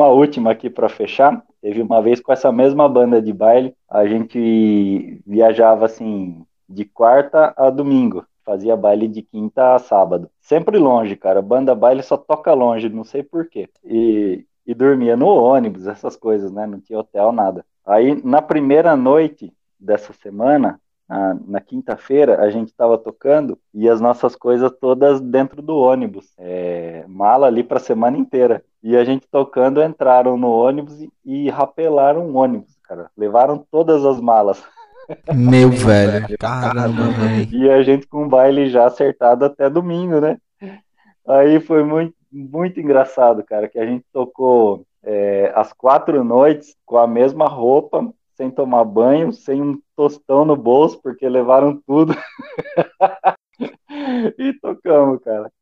Uma 0.00 0.08
última 0.08 0.50
aqui 0.52 0.70
para 0.70 0.88
fechar. 0.88 1.44
Teve 1.60 1.82
uma 1.82 2.00
vez 2.00 2.20
com 2.20 2.32
essa 2.32 2.50
mesma 2.50 2.88
banda 2.88 3.20
de 3.20 3.32
baile, 3.32 3.74
a 3.88 4.06
gente 4.06 5.22
viajava 5.26 5.84
assim 5.84 6.44
de 6.66 6.84
quarta 6.86 7.52
a 7.56 7.68
domingo, 7.68 8.24
fazia 8.44 8.76
baile 8.76 9.06
de 9.06 9.20
quinta 9.22 9.74
a 9.74 9.78
sábado. 9.78 10.30
Sempre 10.40 10.78
longe, 10.78 11.16
cara. 11.16 11.42
Banda 11.42 11.74
baile 11.74 12.02
só 12.02 12.16
toca 12.16 12.54
longe, 12.54 12.88
não 12.88 13.04
sei 13.04 13.22
porquê. 13.22 13.68
E, 13.84 14.46
e 14.66 14.74
dormia 14.74 15.16
no 15.16 15.26
ônibus, 15.26 15.86
essas 15.86 16.16
coisas, 16.16 16.50
né? 16.50 16.66
Não 16.66 16.80
tinha 16.80 16.98
hotel, 16.98 17.30
nada. 17.30 17.64
Aí 17.84 18.20
na 18.24 18.40
primeira 18.40 18.96
noite 18.96 19.52
dessa 19.78 20.12
semana, 20.14 20.80
na, 21.10 21.36
na 21.44 21.60
quinta-feira, 21.60 22.40
a 22.40 22.50
gente 22.50 22.68
estava 22.68 22.96
tocando 22.96 23.58
e 23.74 23.88
as 23.88 24.00
nossas 24.00 24.36
coisas 24.36 24.70
todas 24.80 25.20
dentro 25.20 25.60
do 25.60 25.76
ônibus, 25.76 26.32
é, 26.38 27.04
mala 27.08 27.48
ali 27.48 27.64
para 27.64 27.78
a 27.78 27.80
semana 27.80 28.16
inteira. 28.16 28.62
E 28.80 28.96
a 28.96 29.02
gente 29.02 29.26
tocando, 29.28 29.82
entraram 29.82 30.38
no 30.38 30.48
ônibus 30.52 31.00
e, 31.00 31.12
e 31.24 31.50
rapelaram 31.50 32.26
o 32.26 32.36
ônibus, 32.36 32.78
cara. 32.84 33.10
Levaram 33.16 33.66
todas 33.72 34.04
as 34.04 34.20
malas. 34.20 34.62
Meu 35.34 35.70
velho, 35.70 36.38
caramba, 36.38 37.08
velho. 37.08 37.48
E 37.52 37.68
a 37.68 37.82
gente 37.82 38.06
com 38.06 38.26
o 38.26 38.28
baile 38.28 38.70
já 38.70 38.86
acertado 38.86 39.44
até 39.44 39.68
domingo, 39.68 40.20
né? 40.20 40.38
Aí 41.26 41.58
foi 41.58 41.82
muito, 41.82 42.14
muito 42.30 42.78
engraçado, 42.78 43.42
cara, 43.42 43.68
que 43.68 43.80
a 43.80 43.84
gente 43.84 44.04
tocou 44.12 44.86
é, 45.02 45.52
as 45.56 45.72
quatro 45.72 46.22
noites 46.22 46.76
com 46.86 46.98
a 46.98 47.06
mesma 47.08 47.48
roupa, 47.48 48.08
sem 48.36 48.48
tomar 48.48 48.84
banho, 48.84 49.32
sem 49.32 49.60
um 49.60 49.76
tostão 50.00 50.46
no 50.46 50.56
bolso, 50.56 50.98
porque 51.02 51.28
levaram 51.28 51.78
tudo. 51.86 52.16
e 54.38 54.54
tocamos, 54.54 55.20
cara. 55.22 55.52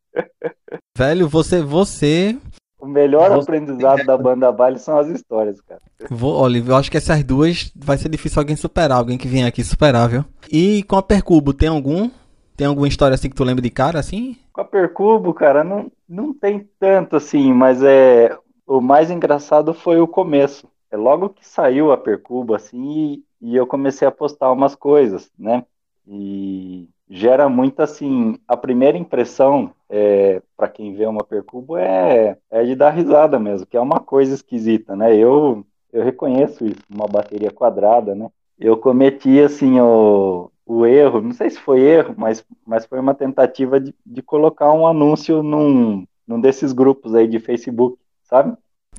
Velho, 0.97 1.28
você, 1.28 1.61
você. 1.61 2.39
O 2.80 2.86
melhor 2.86 3.30
você... 3.30 3.51
aprendizado 3.51 4.07
da 4.07 4.16
banda 4.16 4.53
baile 4.53 4.78
são 4.78 4.97
as 4.97 5.09
histórias, 5.09 5.61
cara. 5.62 5.80
Vou, 6.09 6.36
olha, 6.36 6.62
eu 6.64 6.76
acho 6.76 6.89
que 6.89 6.97
essas 6.97 7.24
duas 7.24 7.72
vai 7.74 7.99
ser 7.99 8.09
difícil 8.09 8.39
alguém 8.39 8.55
superar, 8.55 8.99
alguém 8.99 9.18
que 9.18 9.26
vem 9.26 9.45
aqui 9.45 9.64
superar, 9.64 10.09
viu? 10.09 10.24
E 10.49 10.84
com 10.84 10.95
a 10.95 11.03
Percubo, 11.03 11.53
tem 11.53 11.68
algum? 11.68 12.09
Tem 12.57 12.68
alguma 12.68 12.86
história 12.86 13.16
assim 13.16 13.28
que 13.28 13.34
tu 13.34 13.43
lembra 13.43 13.62
de 13.62 13.70
cara, 13.70 13.99
assim? 13.99 14.36
Com 14.53 14.61
a 14.61 14.64
Percubo, 14.64 15.34
cara, 15.34 15.64
não, 15.64 15.91
não 16.09 16.32
tem 16.32 16.64
tanto 16.78 17.16
assim, 17.16 17.53
mas 17.53 17.82
é. 17.82 18.39
O 18.64 18.80
mais 18.80 19.11
engraçado 19.11 19.74
foi 19.74 19.99
o 19.99 20.07
começo 20.07 20.68
é 20.91 20.97
logo 20.97 21.30
que 21.30 21.47
saiu 21.47 21.93
a 21.93 21.99
Percuba, 21.99 22.57
assim, 22.57 23.22
e, 23.41 23.57
eu 23.57 23.66
comecei 23.66 24.07
a 24.07 24.12
postar 24.12 24.53
umas 24.53 24.74
coisas, 24.74 25.30
né? 25.39 25.64
E 26.07 26.89
gera 27.09 27.49
muito 27.49 27.80
assim, 27.80 28.39
a 28.47 28.57
primeira 28.57 28.99
impressão 28.99 29.72
é, 29.89 30.43
para 30.57 30.68
quem 30.68 30.95
vê 30.95 31.07
uma 31.07 31.24
percubo 31.24 31.76
é, 31.76 32.36
é 32.51 32.64
de 32.64 32.74
dar 32.74 32.91
risada 32.91 33.39
mesmo, 33.39 33.66
que 33.66 33.76
é 33.76 33.80
uma 33.80 34.01
coisa 34.01 34.34
esquisita, 34.34 34.95
né? 34.97 35.16
Eu 35.16 35.64
eu 35.93 36.05
reconheço 36.05 36.66
isso, 36.66 36.80
uma 36.91 37.07
bateria 37.07 37.51
quadrada, 37.51 38.14
né? 38.14 38.28
Eu 38.59 38.76
cometi 38.76 39.41
assim 39.41 39.80
o, 39.80 40.51
o 40.66 40.84
erro, 40.84 41.20
não 41.20 41.32
sei 41.32 41.49
se 41.49 41.59
foi 41.59 41.80
erro, 41.80 42.14
mas, 42.16 42.45
mas 42.66 42.84
foi 42.84 42.99
uma 43.01 43.14
tentativa 43.14 43.80
de, 43.80 43.95
de 44.05 44.20
colocar 44.20 44.70
um 44.72 44.86
anúncio 44.86 45.43
num, 45.43 46.05
num 46.26 46.41
desses 46.41 46.72
grupos 46.72 47.14
aí 47.14 47.26
de 47.26 47.39
Facebook, 47.39 47.99
sabe? 48.24 48.57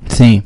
Sim. 0.08 0.42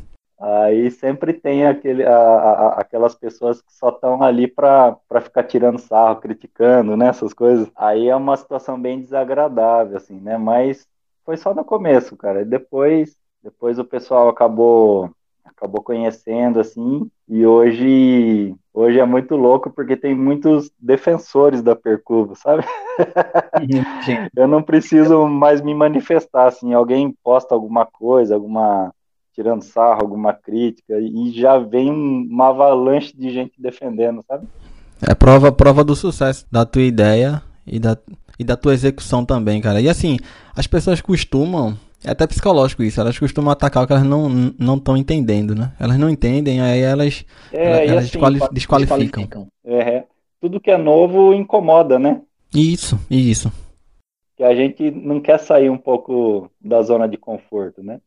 Aí 0.46 0.90
sempre 0.90 1.32
tem 1.32 1.66
aquele, 1.66 2.04
a, 2.04 2.14
a, 2.14 2.68
aquelas 2.80 3.14
pessoas 3.14 3.62
que 3.62 3.72
só 3.72 3.88
estão 3.88 4.22
ali 4.22 4.46
para 4.46 4.98
ficar 5.22 5.44
tirando 5.44 5.78
sarro, 5.78 6.20
criticando, 6.20 6.94
né, 6.98 7.08
essas 7.08 7.32
coisas. 7.32 7.70
Aí 7.74 8.08
é 8.10 8.14
uma 8.14 8.36
situação 8.36 8.78
bem 8.78 9.00
desagradável, 9.00 9.96
assim, 9.96 10.20
né? 10.20 10.36
Mas 10.36 10.86
foi 11.24 11.38
só 11.38 11.54
no 11.54 11.64
começo, 11.64 12.14
cara. 12.14 12.44
Depois, 12.44 13.16
depois 13.42 13.78
o 13.78 13.84
pessoal 13.86 14.28
acabou 14.28 15.10
acabou 15.44 15.82
conhecendo 15.82 16.58
assim 16.58 17.08
e 17.28 17.46
hoje 17.46 18.54
hoje 18.72 18.98
é 18.98 19.04
muito 19.04 19.36
louco 19.36 19.70
porque 19.70 19.94
tem 19.96 20.14
muitos 20.14 20.70
defensores 20.78 21.62
da 21.62 21.76
Percubo, 21.76 22.34
sabe? 22.34 22.64
Eu 24.36 24.48
não 24.48 24.62
preciso 24.62 25.26
mais 25.26 25.60
me 25.60 25.74
manifestar 25.74 26.48
assim, 26.48 26.72
alguém 26.72 27.14
posta 27.22 27.54
alguma 27.54 27.86
coisa, 27.86 28.34
alguma 28.34 28.92
tirando 29.34 29.62
sarro, 29.62 30.00
alguma 30.00 30.32
crítica, 30.32 30.94
e 30.98 31.32
já 31.32 31.58
vem 31.58 31.90
uma 31.90 32.48
avalanche 32.48 33.16
de 33.16 33.30
gente 33.30 33.60
defendendo, 33.60 34.22
sabe? 34.26 34.46
É 35.06 35.14
prova, 35.14 35.50
prova 35.50 35.82
do 35.82 35.96
sucesso 35.96 36.46
da 36.50 36.64
tua 36.64 36.82
ideia 36.82 37.42
e 37.66 37.78
da, 37.78 37.98
e 38.38 38.44
da 38.44 38.56
tua 38.56 38.72
execução 38.72 39.24
também, 39.24 39.60
cara. 39.60 39.80
E 39.80 39.88
assim, 39.88 40.18
as 40.56 40.66
pessoas 40.66 41.00
costumam, 41.00 41.76
é 42.04 42.10
até 42.10 42.26
psicológico 42.26 42.82
isso, 42.82 43.00
elas 43.00 43.18
costumam 43.18 43.50
atacar 43.50 43.82
o 43.82 43.86
que 43.86 43.92
elas 43.92 44.04
não 44.04 44.76
estão 44.76 44.96
entendendo, 44.96 45.54
né? 45.54 45.72
Elas 45.80 45.98
não 45.98 46.08
entendem, 46.08 46.60
aí 46.60 46.80
elas, 46.80 47.24
é, 47.52 47.86
elas 47.86 48.04
assim, 48.04 48.18
desqualificam. 48.52 48.78
desqualificam. 48.78 49.48
É, 49.64 50.04
tudo 50.40 50.60
que 50.60 50.70
é 50.70 50.78
novo 50.78 51.34
incomoda, 51.34 51.98
né? 51.98 52.20
Isso, 52.54 52.98
isso. 53.10 53.50
Que 54.36 54.44
a 54.44 54.54
gente 54.54 54.90
não 54.90 55.20
quer 55.20 55.38
sair 55.38 55.70
um 55.70 55.78
pouco 55.78 56.50
da 56.60 56.82
zona 56.82 57.08
de 57.08 57.16
conforto, 57.16 57.82
né? 57.82 58.00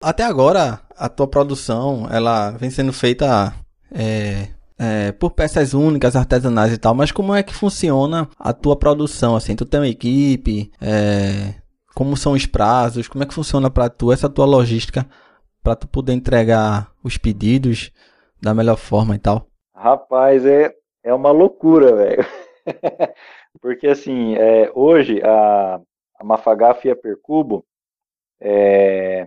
Até 0.00 0.22
agora, 0.22 0.80
a 0.96 1.08
tua 1.08 1.26
produção, 1.26 2.06
ela 2.10 2.52
vem 2.52 2.70
sendo 2.70 2.92
feita 2.92 3.52
é, 3.92 4.48
é, 4.78 5.12
por 5.12 5.32
peças 5.32 5.74
únicas, 5.74 6.14
artesanais 6.14 6.72
e 6.72 6.78
tal, 6.78 6.94
mas 6.94 7.10
como 7.10 7.34
é 7.34 7.42
que 7.42 7.52
funciona 7.52 8.28
a 8.38 8.52
tua 8.52 8.78
produção? 8.78 9.34
Assim, 9.34 9.56
tu 9.56 9.64
tem 9.64 9.80
uma 9.80 9.88
equipe, 9.88 10.70
é, 10.80 11.54
como 11.96 12.16
são 12.16 12.32
os 12.32 12.46
prazos, 12.46 13.08
como 13.08 13.24
é 13.24 13.26
que 13.26 13.34
funciona 13.34 13.68
para 13.68 13.90
tu 13.90 14.12
essa 14.12 14.28
tua 14.28 14.46
logística 14.46 15.04
para 15.64 15.74
tu 15.74 15.88
poder 15.88 16.12
entregar 16.12 16.92
os 17.02 17.18
pedidos 17.18 17.90
da 18.40 18.54
melhor 18.54 18.76
forma 18.76 19.16
e 19.16 19.18
tal? 19.18 19.48
Rapaz, 19.74 20.46
é, 20.46 20.72
é 21.02 21.12
uma 21.12 21.32
loucura, 21.32 21.96
velho. 21.96 22.24
Porque 23.60 23.88
assim, 23.88 24.36
é, 24.36 24.70
hoje 24.76 25.20
a, 25.24 25.80
a 26.20 26.24
Mafagaf 26.24 26.94
Percubo, 27.02 27.64
é, 28.40 29.26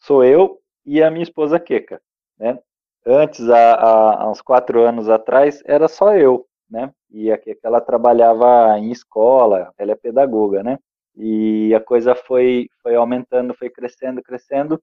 sou 0.00 0.24
eu 0.24 0.60
e 0.84 1.02
a 1.02 1.10
minha 1.10 1.22
esposa 1.22 1.60
Keka, 1.60 2.00
né? 2.38 2.58
Antes, 3.06 3.48
há, 3.48 3.74
há, 4.22 4.30
uns 4.30 4.42
quatro 4.42 4.82
anos 4.82 5.08
atrás, 5.08 5.62
era 5.64 5.88
só 5.88 6.14
eu, 6.14 6.46
né? 6.68 6.92
E 7.10 7.30
a 7.32 7.38
Keka, 7.38 7.60
ela 7.64 7.80
trabalhava 7.80 8.78
em 8.78 8.90
escola, 8.90 9.72
ela 9.78 9.92
é 9.92 9.96
pedagoga, 9.96 10.62
né? 10.62 10.78
E 11.16 11.74
a 11.74 11.80
coisa 11.80 12.14
foi, 12.14 12.68
foi 12.82 12.94
aumentando, 12.94 13.54
foi 13.54 13.70
crescendo, 13.70 14.22
crescendo, 14.22 14.80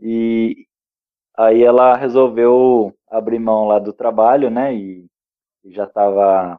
e 0.00 0.66
aí 1.36 1.62
ela 1.62 1.96
resolveu 1.96 2.94
abrir 3.08 3.38
mão 3.38 3.66
lá 3.66 3.78
do 3.78 3.92
trabalho, 3.92 4.50
né? 4.50 4.74
E, 4.74 5.06
e 5.64 5.72
já 5.72 5.84
estava 5.84 6.58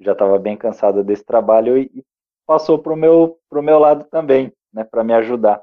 já 0.00 0.14
tava 0.14 0.38
bem 0.38 0.56
cansada 0.56 1.02
desse 1.04 1.24
trabalho 1.24 1.78
e, 1.78 1.90
e 1.94 2.04
passou 2.46 2.78
para 2.78 2.92
o 2.92 2.96
meu, 2.96 3.38
pro 3.48 3.62
meu 3.62 3.78
lado 3.78 4.04
também, 4.04 4.52
né? 4.72 4.84
Para 4.84 5.04
me 5.04 5.14
ajudar. 5.14 5.62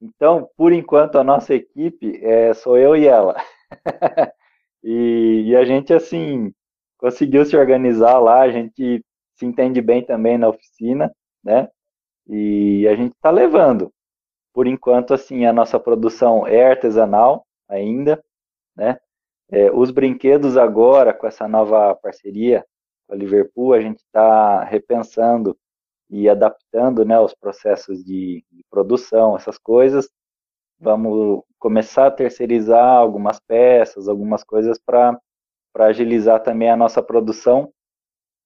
Então, 0.00 0.48
por 0.56 0.72
enquanto, 0.72 1.18
a 1.18 1.24
nossa 1.24 1.54
equipe 1.54 2.18
é, 2.24 2.54
sou 2.54 2.78
eu 2.78 2.96
e 2.96 3.06
ela. 3.06 3.36
e, 4.82 5.44
e, 5.48 5.56
a 5.56 5.64
gente, 5.64 5.92
assim, 5.92 6.52
conseguiu 6.98 7.44
se 7.44 7.56
organizar 7.56 8.18
lá, 8.18 8.40
a 8.40 8.50
gente 8.50 9.04
se 9.34 9.46
entende 9.46 9.80
bem 9.80 10.04
também 10.04 10.38
na 10.38 10.48
oficina, 10.48 11.12
né? 11.44 11.68
E 12.26 12.86
a 12.88 12.94
gente 12.96 13.12
está 13.12 13.30
levando. 13.30 13.92
Por 14.54 14.66
enquanto, 14.66 15.14
assim, 15.14 15.44
a 15.44 15.52
nossa 15.52 15.78
produção 15.78 16.46
é 16.46 16.70
artesanal 16.70 17.46
ainda, 17.68 18.22
né? 18.76 18.98
É, 19.50 19.70
os 19.72 19.90
brinquedos 19.90 20.56
agora, 20.56 21.12
com 21.12 21.26
essa 21.26 21.48
nova 21.48 21.94
parceria 21.96 22.64
com 23.06 23.14
a 23.14 23.16
Liverpool, 23.16 23.74
a 23.74 23.80
gente 23.80 23.98
está 23.98 24.62
repensando 24.64 25.58
e 26.10 26.28
adaptando 26.28 27.04
né, 27.04 27.18
os 27.20 27.32
processos 27.34 28.04
de, 28.04 28.44
de 28.50 28.64
produção, 28.68 29.36
essas 29.36 29.56
coisas. 29.56 30.10
Vamos 30.78 31.42
começar 31.58 32.06
a 32.06 32.10
terceirizar 32.10 32.84
algumas 32.84 33.38
peças, 33.38 34.08
algumas 34.08 34.42
coisas 34.42 34.78
para 34.78 35.18
agilizar 35.78 36.42
também 36.42 36.70
a 36.70 36.76
nossa 36.76 37.02
produção, 37.02 37.72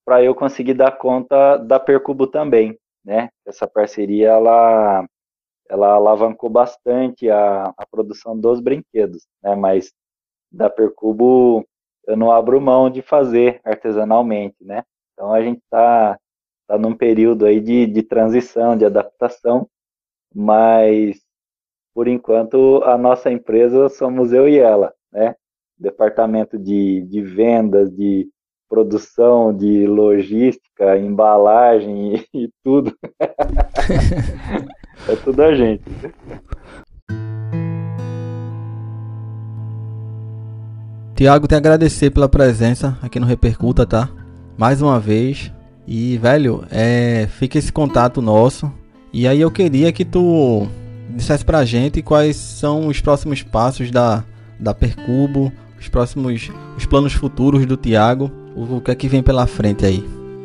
para 0.04 0.22
eu 0.22 0.34
conseguir 0.34 0.74
dar 0.74 0.92
conta 0.92 1.56
da 1.56 1.80
Percubo 1.80 2.26
também, 2.26 2.78
né? 3.04 3.30
Essa 3.46 3.66
parceria 3.66 4.28
ela 4.30 5.06
ela 5.66 5.94
alavancou 5.94 6.50
bastante 6.50 7.30
a, 7.30 7.72
a 7.76 7.86
produção 7.90 8.38
dos 8.38 8.60
brinquedos, 8.60 9.26
né? 9.42 9.56
Mas 9.56 9.92
da 10.52 10.68
Percubo 10.68 11.66
eu 12.06 12.16
não 12.16 12.30
abro 12.30 12.60
mão 12.60 12.90
de 12.90 13.00
fazer 13.00 13.60
artesanalmente, 13.64 14.56
né? 14.60 14.82
Então 15.12 15.32
a 15.32 15.42
gente 15.42 15.60
está 15.62 16.18
está 16.64 16.78
num 16.78 16.96
período 16.96 17.44
aí 17.46 17.60
de, 17.60 17.86
de 17.86 18.02
transição, 18.02 18.76
de 18.76 18.84
adaptação, 18.84 19.68
mas 20.34 21.20
por 21.94 22.08
enquanto 22.08 22.82
a 22.84 22.98
nossa 22.98 23.30
empresa 23.30 23.88
somos 23.88 24.32
eu 24.32 24.48
e 24.48 24.58
ela, 24.58 24.92
né? 25.12 25.36
departamento 25.78 26.58
de, 26.58 27.02
de 27.02 27.22
vendas, 27.22 27.90
de 27.94 28.28
produção, 28.68 29.54
de 29.56 29.86
logística, 29.86 30.98
embalagem 30.98 32.16
e, 32.16 32.26
e 32.44 32.50
tudo. 32.64 32.96
é 35.08 35.16
tudo 35.22 35.42
a 35.42 35.54
gente. 35.54 35.84
Tiago, 41.14 41.46
te 41.46 41.54
agradecer 41.54 42.10
pela 42.10 42.28
presença 42.28 42.98
aqui 43.00 43.20
no 43.20 43.26
Repercuta, 43.26 43.86
tá? 43.86 44.10
Mais 44.58 44.82
uma 44.82 44.98
vez. 44.98 45.53
E, 45.86 46.16
velho, 46.18 46.64
é, 46.70 47.26
fica 47.28 47.58
esse 47.58 47.72
contato 47.72 48.22
nosso. 48.22 48.72
E 49.12 49.28
aí 49.28 49.40
eu 49.40 49.50
queria 49.50 49.92
que 49.92 50.04
tu 50.04 50.66
dissesse 51.10 51.44
pra 51.44 51.64
gente 51.64 52.02
quais 52.02 52.36
são 52.36 52.88
os 52.88 53.00
próximos 53.00 53.42
passos 53.42 53.90
da, 53.90 54.24
da 54.58 54.74
Percubo, 54.74 55.52
os 55.78 55.88
próximos, 55.88 56.50
os 56.76 56.86
planos 56.86 57.12
futuros 57.12 57.66
do 57.66 57.76
Tiago, 57.76 58.30
o, 58.56 58.76
o 58.76 58.80
que 58.80 58.90
é 58.90 58.94
que 58.94 59.08
vem 59.08 59.22
pela 59.22 59.46
frente 59.46 59.84
aí. 59.84 60.02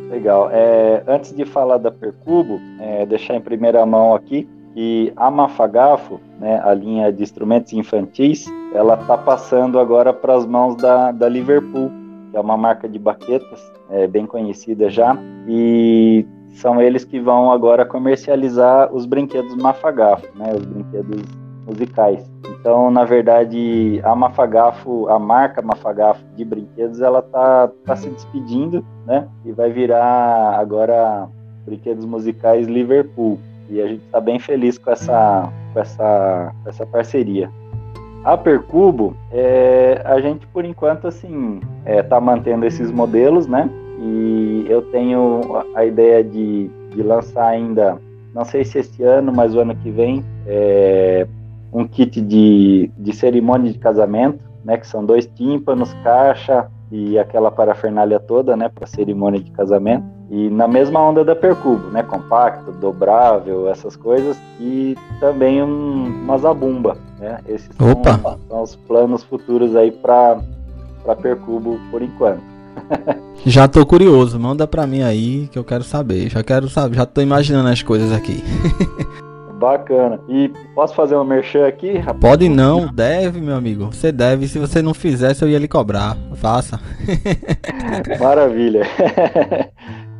Legal. 0.09 0.49
É, 0.51 1.03
antes 1.07 1.33
de 1.33 1.45
falar 1.45 1.77
da 1.77 1.91
Percubo, 1.91 2.59
é, 2.79 3.05
deixar 3.05 3.35
em 3.35 3.41
primeira 3.41 3.85
mão 3.85 4.13
aqui 4.13 4.47
que 4.73 5.11
a 5.15 5.31
Mafagafo, 5.31 6.19
né, 6.39 6.61
a 6.63 6.73
linha 6.73 7.11
de 7.11 7.23
instrumentos 7.23 7.73
infantis, 7.73 8.45
ela 8.73 8.93
está 8.95 9.17
passando 9.17 9.79
agora 9.79 10.13
para 10.13 10.35
as 10.35 10.45
mãos 10.45 10.75
da, 10.75 11.11
da 11.11 11.27
Liverpool, 11.27 11.91
que 12.29 12.37
é 12.37 12.39
uma 12.39 12.57
marca 12.57 12.87
de 12.87 12.99
baquetas 12.99 13.71
é, 13.89 14.07
bem 14.07 14.25
conhecida 14.25 14.89
já, 14.89 15.17
e 15.47 16.25
são 16.51 16.81
eles 16.81 17.03
que 17.03 17.19
vão 17.19 17.51
agora 17.51 17.85
comercializar 17.85 18.93
os 18.93 19.05
brinquedos 19.05 19.55
Mafagafo, 19.55 20.25
né, 20.35 20.53
os 20.53 20.65
brinquedos 20.65 21.23
musicais. 21.65 22.29
Então, 22.59 22.89
na 22.91 23.05
verdade, 23.05 24.01
a 24.03 24.15
Mafagafo, 24.15 25.07
a 25.07 25.17
marca 25.19 25.61
Mafagafo 25.61 26.23
de 26.35 26.43
brinquedos, 26.43 27.01
ela 27.01 27.21
tá, 27.21 27.69
tá 27.85 27.95
se 27.95 28.09
despedindo, 28.09 28.83
né, 29.05 29.27
e 29.45 29.51
vai 29.51 29.71
virar 29.71 30.59
agora 30.59 31.27
brinquedos 31.65 32.05
musicais 32.05 32.67
Liverpool. 32.67 33.39
E 33.69 33.79
a 33.79 33.87
gente 33.87 34.03
está 34.03 34.19
bem 34.19 34.39
feliz 34.39 34.77
com 34.79 34.89
essa, 34.89 35.47
com 35.73 35.79
essa, 35.79 36.51
com 36.63 36.69
essa 36.69 36.85
parceria. 36.87 37.51
A 38.23 38.35
Percubo, 38.37 39.15
é, 39.31 40.01
a 40.03 40.19
gente 40.19 40.45
por 40.47 40.65
enquanto 40.65 41.07
assim 41.07 41.61
está 41.85 42.17
é, 42.17 42.19
mantendo 42.19 42.65
esses 42.65 42.91
modelos, 42.91 43.47
né? 43.47 43.69
E 44.01 44.65
eu 44.67 44.81
tenho 44.91 45.41
a 45.73 45.85
ideia 45.85 46.23
de, 46.23 46.69
de 46.93 47.01
lançar 47.01 47.47
ainda, 47.47 47.97
não 48.33 48.43
sei 48.43 48.65
se 48.65 48.77
este 48.77 49.03
ano, 49.03 49.31
mas 49.33 49.55
o 49.55 49.59
ano 49.59 49.75
que 49.75 49.89
vem, 49.89 50.23
é, 50.45 51.27
um 51.71 51.87
kit 51.87 52.19
de, 52.19 52.91
de 52.97 53.15
cerimônia 53.15 53.71
de 53.71 53.79
casamento, 53.79 54.39
né? 54.65 54.77
Que 54.77 54.87
são 54.87 55.05
dois 55.05 55.25
tímpanos, 55.25 55.93
caixa 56.03 56.67
e 56.91 57.17
aquela 57.17 57.49
parafernália 57.49 58.19
toda, 58.19 58.55
né? 58.55 58.69
Para 58.69 58.85
cerimônia 58.85 59.39
de 59.39 59.51
casamento. 59.51 60.18
E 60.29 60.49
na 60.49 60.67
mesma 60.67 61.01
onda 61.01 61.25
da 61.25 61.35
Percubo, 61.35 61.87
né? 61.89 62.03
Compacto, 62.03 62.71
dobrável, 62.71 63.67
essas 63.69 63.95
coisas. 63.95 64.39
E 64.59 64.95
também 65.19 65.63
um, 65.63 66.05
uma 66.23 66.37
zabumba, 66.37 66.97
né? 67.19 67.39
Esses 67.47 67.69
são, 67.75 68.37
são 68.47 68.61
os 68.61 68.75
planos 68.75 69.23
futuros 69.23 69.75
aí 69.75 69.91
para 69.91 70.39
Percubo 71.21 71.79
por 71.89 72.01
enquanto. 72.01 72.41
já 73.45 73.67
tô 73.67 73.83
curioso, 73.85 74.39
manda 74.39 74.67
pra 74.67 74.85
mim 74.85 75.01
aí 75.01 75.47
que 75.51 75.57
eu 75.57 75.63
quero 75.63 75.83
saber. 75.83 76.29
Já 76.29 76.43
quero 76.43 76.69
saber, 76.69 76.95
já 76.95 77.05
tô 77.05 77.21
imaginando 77.21 77.69
as 77.69 77.81
coisas 77.81 78.11
aqui. 78.11 78.43
Bacana. 79.59 80.21
E 80.29 80.49
posso 80.73 80.95
fazer 80.95 81.15
uma 81.15 81.25
merchan 81.25 81.67
aqui? 81.67 81.97
Rapaz? 81.97 82.21
Pode 82.21 82.47
não, 82.47 82.87
deve, 82.87 83.41
meu 83.41 83.55
amigo. 83.55 83.87
Você 83.87 84.09
deve. 84.09 84.47
Se 84.47 84.57
você 84.57 84.81
não 84.81 84.93
fizesse, 84.93 85.43
eu 85.43 85.49
ia 85.49 85.59
lhe 85.59 85.67
cobrar. 85.67 86.15
Faça. 86.35 86.79
Maravilha. 88.17 88.87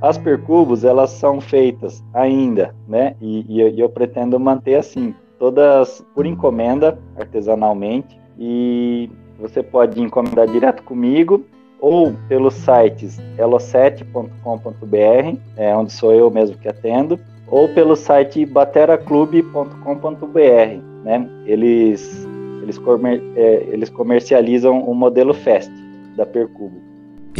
As 0.01 0.17
percubos, 0.17 0.83
elas 0.83 1.11
são 1.11 1.41
feitas 1.41 2.03
ainda, 2.13 2.73
né? 2.87 3.15
E, 3.21 3.45
e, 3.49 3.79
eu 3.79 3.89
pretendo 3.89 4.39
manter 4.39 4.75
assim, 4.75 5.13
todas 5.37 6.03
por 6.15 6.25
encomenda, 6.25 6.97
artesanalmente. 7.17 8.19
E 8.37 9.09
você 9.39 9.61
pode 9.61 10.01
encomendar 10.01 10.47
direto 10.47 10.83
comigo 10.83 11.43
ou 11.81 12.13
pelos 12.27 12.53
sites 12.53 13.19
elo7.com.br, 13.37 15.37
é 15.57 15.75
onde 15.75 15.91
sou 15.91 16.13
eu 16.13 16.29
mesmo 16.29 16.57
que 16.57 16.67
atendo, 16.67 17.19
ou 17.47 17.69
pelo 17.69 17.95
site 17.95 18.45
bateraclube.com.br, 18.45 20.83
né? 21.03 21.27
Eles 21.45 22.27
eles, 22.61 22.77
comer, 22.77 23.23
é, 23.35 23.67
eles 23.71 23.89
comercializam 23.89 24.81
o 24.81 24.93
modelo 24.93 25.33
Fest 25.33 25.71
da 26.15 26.25
Percubo. 26.25 26.88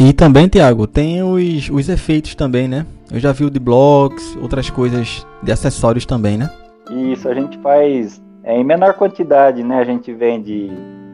E 0.00 0.14
também, 0.14 0.48
Tiago, 0.48 0.86
tem 0.86 1.22
os, 1.22 1.68
os 1.68 1.90
efeitos 1.90 2.34
também, 2.34 2.66
né? 2.66 2.86
Eu 3.12 3.20
já 3.20 3.32
vi 3.32 3.44
o 3.44 3.50
de 3.50 3.60
blocks, 3.60 4.34
outras 4.40 4.70
coisas 4.70 5.26
de 5.42 5.52
acessórios 5.52 6.06
também, 6.06 6.38
né? 6.38 6.50
Isso, 6.90 7.28
a 7.28 7.34
gente 7.34 7.58
faz 7.58 8.18
é, 8.42 8.56
em 8.56 8.64
menor 8.64 8.94
quantidade, 8.94 9.62
né? 9.62 9.76
A 9.76 9.84
gente 9.84 10.10
vende 10.10 10.70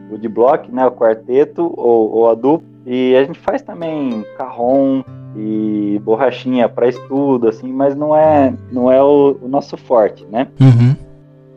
o 0.09 0.17
de 0.17 0.29
block, 0.29 0.71
né? 0.71 0.85
O 0.85 0.91
quarteto 0.91 1.63
ou, 1.75 2.13
ou 2.13 2.29
a 2.29 2.33
dupla. 2.33 2.65
E 2.85 3.13
a 3.13 3.25
gente 3.25 3.37
faz 3.39 3.61
também 3.61 4.23
carrom 4.37 5.03
e 5.35 5.99
borrachinha 6.05 6.69
para 6.69 6.87
estudo, 6.87 7.49
assim, 7.49 7.69
mas 7.69 7.93
não 7.93 8.15
é, 8.15 8.53
não 8.71 8.89
é 8.89 9.03
o, 9.03 9.37
o 9.41 9.49
nosso 9.49 9.75
forte, 9.75 10.25
né? 10.31 10.47
Uhum. 10.61 10.95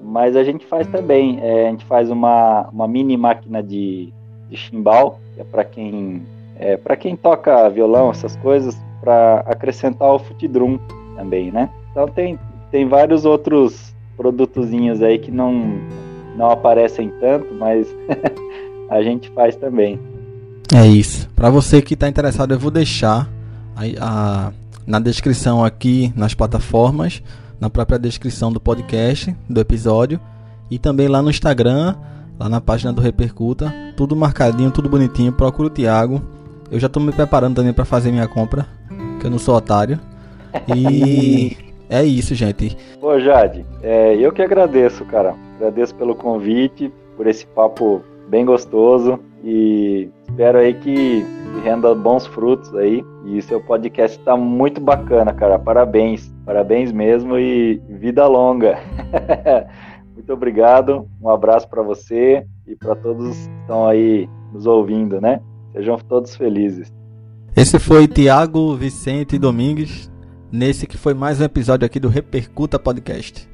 Mas 0.02 0.34
a 0.34 0.42
gente 0.42 0.66
faz 0.66 0.88
também, 0.88 1.38
é, 1.40 1.68
a 1.68 1.70
gente 1.70 1.84
faz 1.84 2.10
uma, 2.10 2.68
uma 2.72 2.88
mini 2.88 3.16
máquina 3.16 3.62
de, 3.62 4.12
de 4.48 4.56
chimbal, 4.56 5.20
que 5.32 5.40
é 5.40 5.44
para 5.44 5.62
quem 5.62 6.22
é, 6.60 6.76
para 6.76 6.94
quem 6.94 7.16
toca 7.16 7.68
violão, 7.70 8.10
essas 8.10 8.36
coisas, 8.36 8.78
para 9.00 9.40
acrescentar 9.46 10.12
o 10.12 10.18
futidrum 10.18 10.78
também, 11.16 11.50
né? 11.50 11.70
Então 11.90 12.06
tem, 12.06 12.38
tem 12.70 12.86
vários 12.86 13.24
outros 13.24 13.94
produtozinhos 14.14 15.02
aí 15.02 15.18
que 15.18 15.30
não, 15.30 15.80
não 16.36 16.50
aparecem 16.50 17.10
tanto, 17.18 17.54
mas 17.54 17.88
a 18.90 19.02
gente 19.02 19.30
faz 19.30 19.56
também. 19.56 19.98
É 20.74 20.86
isso. 20.86 21.30
Para 21.34 21.48
você 21.48 21.80
que 21.80 21.94
está 21.94 22.06
interessado, 22.06 22.52
eu 22.52 22.58
vou 22.58 22.70
deixar 22.70 23.26
a, 23.74 23.82
a, 23.98 24.52
na 24.86 24.98
descrição 25.00 25.64
aqui 25.64 26.12
nas 26.14 26.34
plataformas, 26.34 27.22
na 27.58 27.70
própria 27.70 27.98
descrição 27.98 28.52
do 28.52 28.60
podcast, 28.60 29.34
do 29.48 29.60
episódio, 29.60 30.20
e 30.70 30.78
também 30.78 31.08
lá 31.08 31.22
no 31.22 31.30
Instagram, 31.30 31.96
lá 32.38 32.50
na 32.50 32.60
página 32.60 32.92
do 32.92 33.00
Repercuta, 33.00 33.72
tudo 33.96 34.14
marcadinho, 34.14 34.70
tudo 34.70 34.90
bonitinho. 34.90 35.32
Procura 35.32 35.68
o 35.68 35.70
Thiago 35.70 36.22
eu 36.70 36.78
já 36.78 36.88
tô 36.88 37.00
me 37.00 37.12
preparando 37.12 37.56
também 37.56 37.72
para 37.72 37.84
fazer 37.84 38.12
minha 38.12 38.28
compra, 38.28 38.66
que 39.20 39.26
eu 39.26 39.30
não 39.30 39.38
sou 39.38 39.56
otário. 39.56 39.98
E 40.76 41.56
é 41.90 42.04
isso, 42.04 42.34
gente. 42.34 42.76
Ô 43.02 43.18
Jade, 43.18 43.64
é, 43.82 44.14
eu 44.16 44.32
que 44.32 44.42
agradeço, 44.42 45.04
cara. 45.04 45.34
Agradeço 45.56 45.94
pelo 45.94 46.14
convite, 46.14 46.92
por 47.16 47.26
esse 47.26 47.46
papo 47.46 48.02
bem 48.28 48.44
gostoso 48.44 49.18
e 49.42 50.08
espero 50.22 50.58
aí 50.58 50.74
que 50.74 51.24
renda 51.64 51.94
bons 51.94 52.26
frutos 52.26 52.74
aí. 52.76 53.04
E 53.26 53.42
seu 53.42 53.60
podcast 53.60 54.18
está 54.18 54.36
muito 54.36 54.80
bacana, 54.80 55.32
cara. 55.32 55.58
Parabéns, 55.58 56.32
parabéns 56.46 56.92
mesmo 56.92 57.38
e 57.38 57.82
vida 57.88 58.26
longa. 58.26 58.78
muito 60.14 60.32
obrigado. 60.32 61.06
Um 61.20 61.28
abraço 61.28 61.68
para 61.68 61.82
você 61.82 62.46
e 62.66 62.76
para 62.76 62.94
todos 62.94 63.36
que 63.36 63.60
estão 63.60 63.86
aí 63.86 64.28
nos 64.52 64.66
ouvindo, 64.66 65.20
né? 65.20 65.40
Sejam 65.72 65.98
todos 65.98 66.36
felizes. 66.36 66.92
Esse 67.56 67.78
foi 67.78 68.06
Tiago 68.06 68.74
Vicente 68.76 69.38
Domingues, 69.38 70.10
nesse 70.52 70.86
que 70.86 70.96
foi 70.96 71.14
mais 71.14 71.40
um 71.40 71.44
episódio 71.44 71.84
aqui 71.84 71.98
do 71.98 72.08
Repercuta 72.08 72.78
Podcast. 72.78 73.49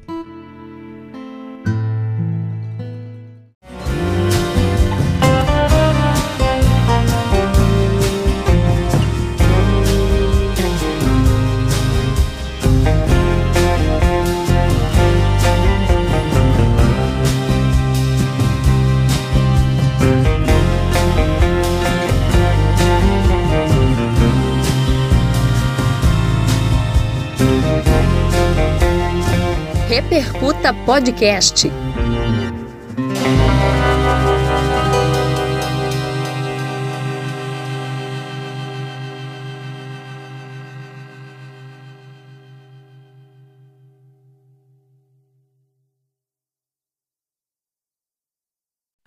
Podcast. 30.87 31.69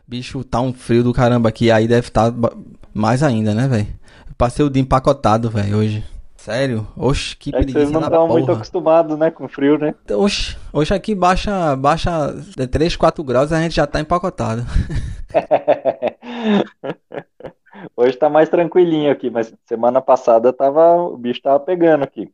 Bicho, 0.06 0.44
tá 0.44 0.60
um 0.60 0.74
frio 0.74 1.02
do 1.02 1.14
caramba 1.14 1.48
aqui, 1.48 1.70
aí 1.70 1.88
deve 1.88 2.08
estar 2.08 2.30
tá 2.30 2.50
mais 2.92 3.22
ainda, 3.22 3.54
né, 3.54 3.66
velho? 3.66 3.88
Passei 4.36 4.62
o 4.62 4.68
dia 4.68 4.82
empacotado, 4.82 5.48
velho, 5.48 5.78
hoje. 5.78 6.04
Sério? 6.40 6.88
Oxe, 6.96 7.36
que 7.36 7.54
é 7.54 7.62
que 7.62 7.70
vocês 7.70 7.90
não 7.90 8.00
estão 8.00 8.26
muito 8.26 8.50
acostumados, 8.50 9.18
né, 9.18 9.30
com 9.30 9.46
frio, 9.46 9.76
né? 9.76 9.94
Oxe, 10.10 10.56
hoje 10.72 10.94
aqui 10.94 11.14
baixa, 11.14 11.76
baixa 11.76 12.34
3, 12.70 12.96
4 12.96 13.22
graus 13.22 13.50
e 13.50 13.54
a 13.54 13.60
gente 13.60 13.74
já 13.74 13.86
tá 13.86 14.00
empacotado. 14.00 14.64
hoje 17.94 18.16
tá 18.16 18.30
mais 18.30 18.48
tranquilinho 18.48 19.12
aqui, 19.12 19.28
mas 19.28 19.54
semana 19.66 20.00
passada 20.00 20.50
tava, 20.50 20.94
o 20.94 21.18
bicho 21.18 21.42
tava 21.42 21.60
pegando 21.60 22.04
aqui. 22.04 22.32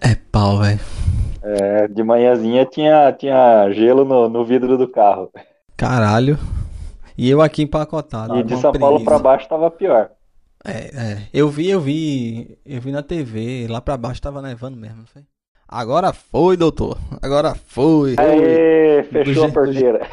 É 0.00 0.14
pau, 0.14 0.58
velho. 0.58 0.78
É, 1.42 1.88
de 1.88 2.04
manhãzinha 2.04 2.64
tinha, 2.64 3.12
tinha 3.12 3.68
gelo 3.72 4.04
no, 4.04 4.28
no 4.28 4.44
vidro 4.44 4.78
do 4.78 4.86
carro. 4.86 5.32
Caralho. 5.76 6.38
E 7.16 7.28
eu 7.28 7.42
aqui 7.42 7.64
empacotado. 7.64 8.38
E 8.38 8.44
de 8.44 8.56
São 8.56 8.70
preguiça. 8.70 8.78
Paulo 8.78 9.04
para 9.04 9.18
baixo 9.18 9.48
tava 9.48 9.68
pior. 9.68 10.10
É, 10.64 10.72
é. 10.72 11.28
Eu 11.32 11.48
vi, 11.48 11.70
eu 11.70 11.80
vi. 11.80 12.58
Eu 12.64 12.80
vi 12.80 12.90
na 12.90 13.02
TV, 13.02 13.66
lá 13.68 13.80
pra 13.80 13.96
baixo 13.96 14.20
tava 14.20 14.42
nevando 14.42 14.76
mesmo, 14.76 15.06
foi? 15.06 15.22
Agora 15.68 16.12
foi, 16.14 16.56
doutor. 16.56 16.98
Agora 17.20 17.54
foi. 17.54 18.14
Aê, 18.16 19.02
fechou 19.02 19.44
a 19.44 19.52
porteira. 19.52 20.00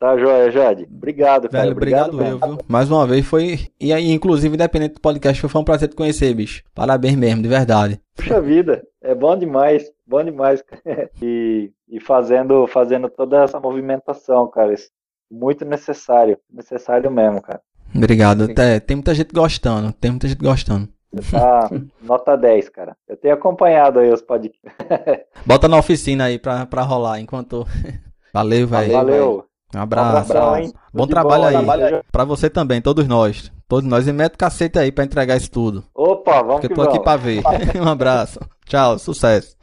tá 0.00 0.16
joia, 0.16 0.50
Jade. 0.50 0.88
Obrigado, 0.90 1.50
cara. 1.50 1.64
Velho, 1.64 1.76
obrigado, 1.76 2.14
obrigado 2.14 2.42
eu, 2.42 2.48
viu? 2.48 2.58
Mais 2.66 2.90
uma 2.90 3.06
vez 3.06 3.26
foi. 3.26 3.68
E 3.78 3.92
aí, 3.92 4.10
inclusive, 4.10 4.54
independente 4.54 4.94
do 4.94 5.02
podcast, 5.02 5.46
foi 5.46 5.60
um 5.60 5.64
prazer 5.64 5.90
te 5.90 5.94
conhecer, 5.94 6.32
bicho. 6.34 6.64
Parabéns 6.74 7.14
mesmo, 7.14 7.42
de 7.42 7.48
verdade. 7.48 8.00
Puxa 8.16 8.40
vida, 8.40 8.82
é 9.02 9.14
bom 9.14 9.36
demais. 9.36 9.92
Bom 10.06 10.24
demais. 10.24 10.64
e, 11.20 11.70
e 11.86 12.00
fazendo, 12.00 12.66
fazendo 12.66 13.10
toda 13.10 13.44
essa 13.44 13.60
movimentação, 13.60 14.48
cara. 14.48 14.72
Isso 14.72 14.88
muito 15.30 15.64
necessário. 15.64 16.38
Necessário 16.50 17.10
mesmo, 17.10 17.42
cara. 17.42 17.60
Obrigado. 17.94 18.48
Tem 18.86 18.96
muita 18.96 19.14
gente 19.14 19.32
gostando. 19.32 19.92
Tem 19.92 20.10
muita 20.10 20.28
gente 20.28 20.42
gostando. 20.42 20.88
tá 21.30 21.70
nota 22.02 22.36
10, 22.36 22.68
cara. 22.68 22.96
Eu 23.08 23.16
tenho 23.16 23.34
acompanhado 23.34 23.98
aí 23.98 24.12
os 24.12 24.22
podcasts. 24.22 24.60
Bota 25.46 25.68
na 25.68 25.78
oficina 25.78 26.24
aí 26.24 26.38
pra, 26.38 26.66
pra 26.66 26.82
rolar 26.82 27.20
enquanto. 27.20 27.66
Valeu, 28.32 28.66
velho. 28.66 28.92
Valeu. 28.92 29.44
Um 29.74 29.80
abraço. 29.80 30.32
Um 30.32 30.36
abraço 30.36 30.74
bom 30.92 31.06
trabalho 31.06 31.42
bom, 31.42 31.48
aí. 31.48 31.54
Trabalho. 31.54 32.04
Pra 32.12 32.24
você 32.24 32.48
também, 32.48 32.80
todos 32.80 33.06
nós. 33.06 33.52
Todos 33.68 33.88
nós. 33.88 34.06
E 34.06 34.12
mete 34.12 34.34
o 34.34 34.38
cacete 34.38 34.78
aí 34.78 34.92
pra 34.92 35.04
entregar 35.04 35.36
isso 35.36 35.50
tudo. 35.50 35.84
Opa, 35.94 36.42
vamos 36.42 36.60
Porque 36.60 36.72
eu 36.72 36.74
tô 36.74 36.82
aqui 36.82 37.00
pra 37.00 37.16
ver. 37.16 37.42
um 37.80 37.88
abraço. 37.88 38.38
Tchau, 38.66 38.98
sucesso. 38.98 39.56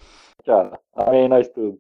Tchau. 0.44 0.72
Amém, 0.96 1.28
nós 1.30 1.48
tudo. 1.50 1.78